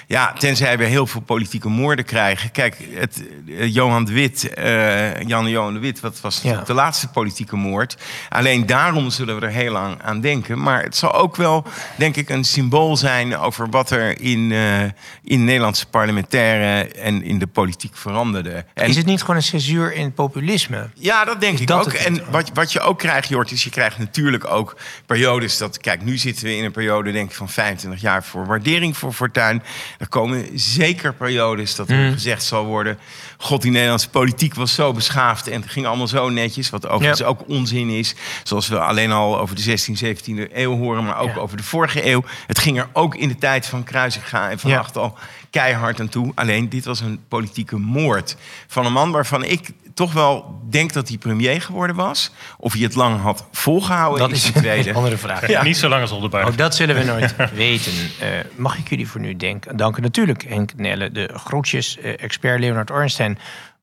ja, 0.07 0.33
tenzij 0.33 0.77
we 0.77 0.83
heel 0.85 1.07
veel 1.07 1.21
politieke 1.21 1.69
moorden 1.69 2.05
krijgen. 2.05 2.51
Kijk, 2.51 2.77
het, 2.93 3.23
eh, 3.47 3.73
Johan 3.73 4.05
de 4.05 4.13
Wit, 4.13 4.53
eh 4.53 5.21
Jan 5.21 5.49
Johan 5.49 5.73
de 5.73 5.79
Wit, 5.79 5.99
wat 5.99 6.21
was 6.21 6.39
Ja. 6.43 6.61
de 6.65 6.73
laatste 6.73 7.07
politieke 7.07 7.55
moord. 7.55 7.97
Alleen 8.29 8.65
daarom 8.65 9.09
zullen 9.09 9.39
we 9.39 9.45
er 9.45 9.51
heel 9.51 9.71
lang 9.71 10.01
aan 10.01 10.21
denken. 10.21 10.61
Maar 10.61 10.83
het 10.83 10.95
zal 10.95 11.13
ook 11.13 11.35
wel, 11.35 11.65
denk 11.95 12.15
ik, 12.15 12.29
een 12.29 12.43
symbool 12.43 12.97
zijn 12.97 13.37
over 13.37 13.69
wat 13.69 13.89
er 13.91 14.21
in, 14.21 14.51
eh, 14.51 14.81
in 15.23 15.43
Nederlandse 15.43 15.85
parlementaire 15.87 16.87
en 16.91 17.23
in 17.23 17.39
de 17.39 17.47
politiek 17.47 17.97
veranderde. 17.97 18.65
En 18.73 18.87
Is 18.89 18.95
het 18.95 19.05
niet 19.05 19.21
gewoon 19.21 19.35
een 19.35 19.43
censuur 19.43 19.93
in 19.93 20.13
populisme? 20.13 20.89
ja, 20.93 21.25
dat 21.25 21.41
denk 21.41 21.59
ik 21.59 21.67
dat 21.67 21.85
ook. 21.85 21.93
En 21.93 22.21
wat, 22.29 22.51
wat 22.53 22.71
je 22.71 22.79
ook 22.79 22.99
krijgt, 22.99 23.27
Jort, 23.29 23.51
is 23.51 23.63
je 23.63 23.69
krijgt 23.69 23.97
natuurlijk 23.97 24.45
ook 24.51 24.75
periodes. 25.05 25.57
Dat, 25.57 25.77
kijk, 25.77 26.03
nu 26.03 26.17
zitten 26.17 26.45
we 26.45 26.55
in 26.55 26.63
een 26.63 26.71
periode 26.71 27.11
denk 27.11 27.29
ik 27.29 27.35
van 27.35 27.49
25 27.49 28.01
jaar 28.01 28.23
voor 28.23 28.45
waardering 28.45 28.97
voor 28.97 29.13
Fortuin. 29.13 29.63
Er 29.97 30.07
komen 30.09 30.45
zeker 30.59 31.13
periodes 31.13 31.75
dat 31.75 31.89
er 31.89 31.95
Mm. 31.97 32.11
gezegd 32.13 32.43
zal 32.43 32.65
worden... 32.65 32.97
God, 33.45 33.61
die 33.61 33.71
Nederlandse 33.71 34.09
politiek 34.09 34.53
was 34.53 34.73
zo 34.73 34.93
beschaafd 34.93 35.47
en 35.47 35.61
het 35.61 35.71
ging 35.71 35.85
allemaal 35.85 36.07
zo 36.07 36.29
netjes. 36.29 36.69
Wat 36.69 36.87
overigens 36.87 37.19
Ja. 37.19 37.25
ook 37.25 37.47
onzin 37.47 37.89
is. 37.89 38.15
Zoals 38.43 38.67
we 38.67 38.79
alleen 38.79 39.11
al 39.11 39.39
over 39.39 39.55
de 39.55 39.61
16e, 39.61 39.97
17e 39.97 40.47
eeuw 40.53 40.77
horen, 40.77 41.03
maar 41.03 41.19
ook 41.19 41.33
Ja. 41.35 41.39
over 41.41 41.57
de 41.57 41.63
vorige 41.63 42.09
eeuw. 42.09 42.23
Het 42.47 42.59
ging 42.59 42.77
er 42.79 42.87
ook 42.93 43.15
in 43.15 43.27
de 43.27 43.35
tijd 43.37 43.65
van 43.65 43.83
Kruisinga 43.83 44.49
en 44.49 44.59
Van 44.59 44.69
Ja. 44.71 44.77
Acht 44.79 44.97
al 44.97 45.17
keihard 45.49 45.99
aan 45.99 46.09
toe. 46.09 46.31
Alleen 46.35 46.69
dit 46.69 46.85
was 46.85 46.99
een 46.99 47.19
politieke 47.27 47.77
moord 47.77 48.35
van 48.67 48.85
een 48.85 48.91
man 48.93 49.11
waarvan 49.11 49.43
ik 49.43 49.69
toch 49.93 50.13
wel 50.13 50.59
denk 50.69 50.93
dat 50.93 51.07
hij 51.07 51.17
premier 51.17 51.61
geworden 51.61 51.95
was. 51.95 52.31
Of 52.57 52.73
hij 52.73 52.81
het 52.81 52.95
lang 52.95 53.21
had 53.21 53.45
volgehouden 53.51 54.19
Dat 54.19 54.31
is 54.31 54.45
is 54.45 54.51
de 54.53 54.59
tweede. 54.59 54.89
een 54.89 54.95
andere 54.95 55.17
vraag. 55.17 55.47
Ja. 55.47 55.63
Niet 55.63 55.77
zo 55.77 55.89
lang 55.89 56.01
als 56.01 56.11
Oldenbarneveld. 56.11 56.59
Ook 56.61 56.65
dat 56.67 56.75
zullen 56.75 56.95
we 56.95 57.03
nooit 57.03 57.35
weten. 57.53 57.91
Eh, 58.19 58.27
mag 58.55 58.77
ik 58.77 58.89
jullie 58.89 59.07
voor 59.07 59.21
nu 59.21 59.35
denken, 59.35 59.77
danken 59.77 60.01
natuurlijk 60.01 60.43
Henk 60.47 60.71
Nelle, 60.75 61.11
de 61.11 61.29
groetjes, 61.33 61.97
eh, 61.99 62.13
expert 62.23 62.59
Leonard 62.59 62.91
Ornstein, 62.91 63.34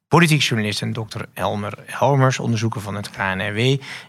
politiek 0.09 0.42
journalist 0.42 0.82
en 0.82 0.92
dokter 0.92 1.28
Elmer 1.34 1.78
Helmers, 1.86 2.38
onderzoeker 2.38 2.80
van 2.80 2.94
het 2.94 3.11
KNRW. 3.11 3.59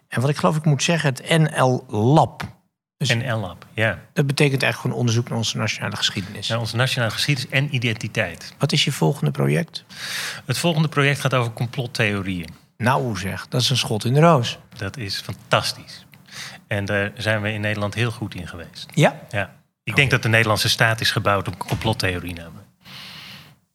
En 0.07 0.21
wat 0.21 0.29
ik 0.29 0.37
geloof 0.37 0.55
ik 0.55 0.65
moet 0.65 0.83
zeggen, 0.83 1.13
het 1.13 1.39
NL 1.39 1.85
Lab. 1.87 2.43
En 2.97 3.39
LAB, 3.39 3.65
ja. 3.73 3.99
Dat 4.13 4.27
betekent 4.27 4.63
eigenlijk 4.63 4.81
gewoon 4.81 4.97
onderzoek 4.97 5.29
naar 5.29 5.37
onze 5.37 5.57
nationale 5.57 5.95
geschiedenis. 5.95 6.47
Naar 6.47 6.59
onze 6.59 6.75
nationale 6.75 7.11
geschiedenis 7.11 7.51
en 7.51 7.75
identiteit. 7.75 8.53
Wat 8.57 8.71
is 8.71 8.83
je 8.83 8.91
volgende 8.91 9.31
project? 9.31 9.85
Het 10.45 10.57
volgende 10.57 10.87
project 10.87 11.19
gaat 11.19 11.33
over 11.33 11.51
complottheorieën. 11.51 12.49
Nou 12.77 13.17
zeg, 13.17 13.47
dat 13.47 13.61
is 13.61 13.69
een 13.69 13.77
schot 13.77 14.05
in 14.05 14.13
de 14.13 14.19
roos. 14.19 14.59
Dat 14.77 14.97
is 14.97 15.21
fantastisch. 15.21 16.05
En 16.67 16.85
daar 16.85 17.11
zijn 17.15 17.41
we 17.41 17.51
in 17.51 17.61
Nederland 17.61 17.93
heel 17.93 18.11
goed 18.11 18.35
in 18.35 18.47
geweest. 18.47 18.85
Ja? 18.93 19.19
Ja. 19.29 19.55
Ik 19.83 19.95
denk 19.95 20.11
dat 20.11 20.23
de 20.23 20.29
Nederlandse 20.29 20.69
staat 20.69 21.01
is 21.01 21.11
gebouwd 21.11 21.47
op 21.47 21.57
complottheorieën. 21.57 22.39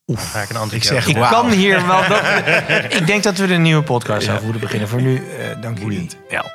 Oef. 0.09 0.35
Ik 0.35 0.51
een 0.51 0.63
Ik 0.63 0.69
keer 0.71 0.83
zeg 0.83 1.07
Ik 1.07 1.15
kan 1.15 1.51
hier 1.51 1.87
wel. 1.87 2.09
Dat, 2.09 2.23
ik 3.01 3.07
denk 3.07 3.23
dat 3.23 3.37
we 3.37 3.53
een 3.53 3.63
nieuwe 3.63 3.83
podcast 3.83 4.29
over 4.29 4.43
moeten 4.43 4.61
beginnen. 4.61 4.89
Voor 4.89 5.03
nu, 5.03 5.17
eh, 5.17 5.61
dank 5.61 5.79
jullie 5.79 6.11
wel. 6.29 6.51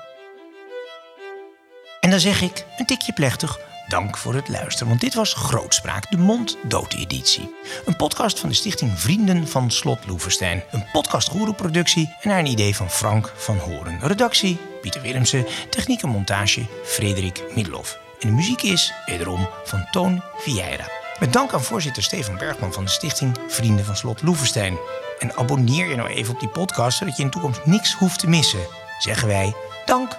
En 2.00 2.10
dan 2.10 2.20
zeg 2.20 2.42
ik, 2.42 2.66
een 2.78 2.86
tikje 2.86 3.14
plechtig, 3.14 3.60
dank 3.88 4.18
voor 4.18 4.34
het 4.34 4.50
luisteren. 4.50 4.88
Want 4.88 5.02
dit 5.02 5.14
was 5.14 5.34
Grootspraak, 5.34 6.12
de 6.12 6.18
mond-dood-editie. 6.18 7.56
Een 7.86 7.96
podcast 7.96 8.40
van 8.40 8.50
de 8.50 8.56
stichting 8.56 9.00
Vrienden 9.00 9.48
van 9.48 9.72
Slot 9.72 10.00
Loevestein. 10.08 10.64
Een 10.72 10.86
podcast 10.92 11.56
productie 11.56 12.16
en 12.22 12.30
naar 12.30 12.40
een 12.40 12.46
idee 12.46 12.76
van 12.76 12.90
Frank 12.90 13.34
van 13.36 13.58
Horen. 13.58 14.00
Redactie, 14.02 14.58
Pieter 14.82 15.02
Willemsen. 15.02 15.46
Techniek 15.70 16.02
en 16.02 16.10
montage, 16.10 16.66
Frederik 16.84 17.44
Middelhoff. 17.56 18.00
En 18.20 18.28
de 18.28 18.36
muziek 18.36 18.62
is, 18.62 18.94
wederom, 19.06 19.50
van 19.64 19.86
Toon 19.92 20.24
Vieira. 20.38 21.03
Met 21.20 21.34
dank 21.34 21.54
aan 21.54 21.64
voorzitter 21.64 22.04
Stefan 22.04 22.38
Bergman 22.38 22.74
van 22.74 22.84
de 22.84 22.90
stichting 22.90 23.38
Vrienden 23.48 23.86
van 23.86 23.96
Slot 23.96 24.22
Loevestein. 24.22 24.78
En 25.20 25.36
abonneer 25.36 25.90
je 25.90 25.96
nou 25.96 26.10
even 26.10 26.34
op 26.34 26.40
die 26.40 26.50
podcast, 26.50 26.98
zodat 26.98 27.16
je 27.16 27.22
in 27.22 27.28
de 27.28 27.34
toekomst 27.34 27.66
niks 27.66 27.94
hoeft 27.94 28.20
te 28.20 28.30
missen. 28.30 28.68
Zeggen 29.00 29.28
wij 29.28 29.54
dank 29.86 30.18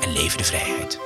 en 0.00 0.12
leven 0.12 0.38
de 0.38 0.44
vrijheid. 0.44 0.98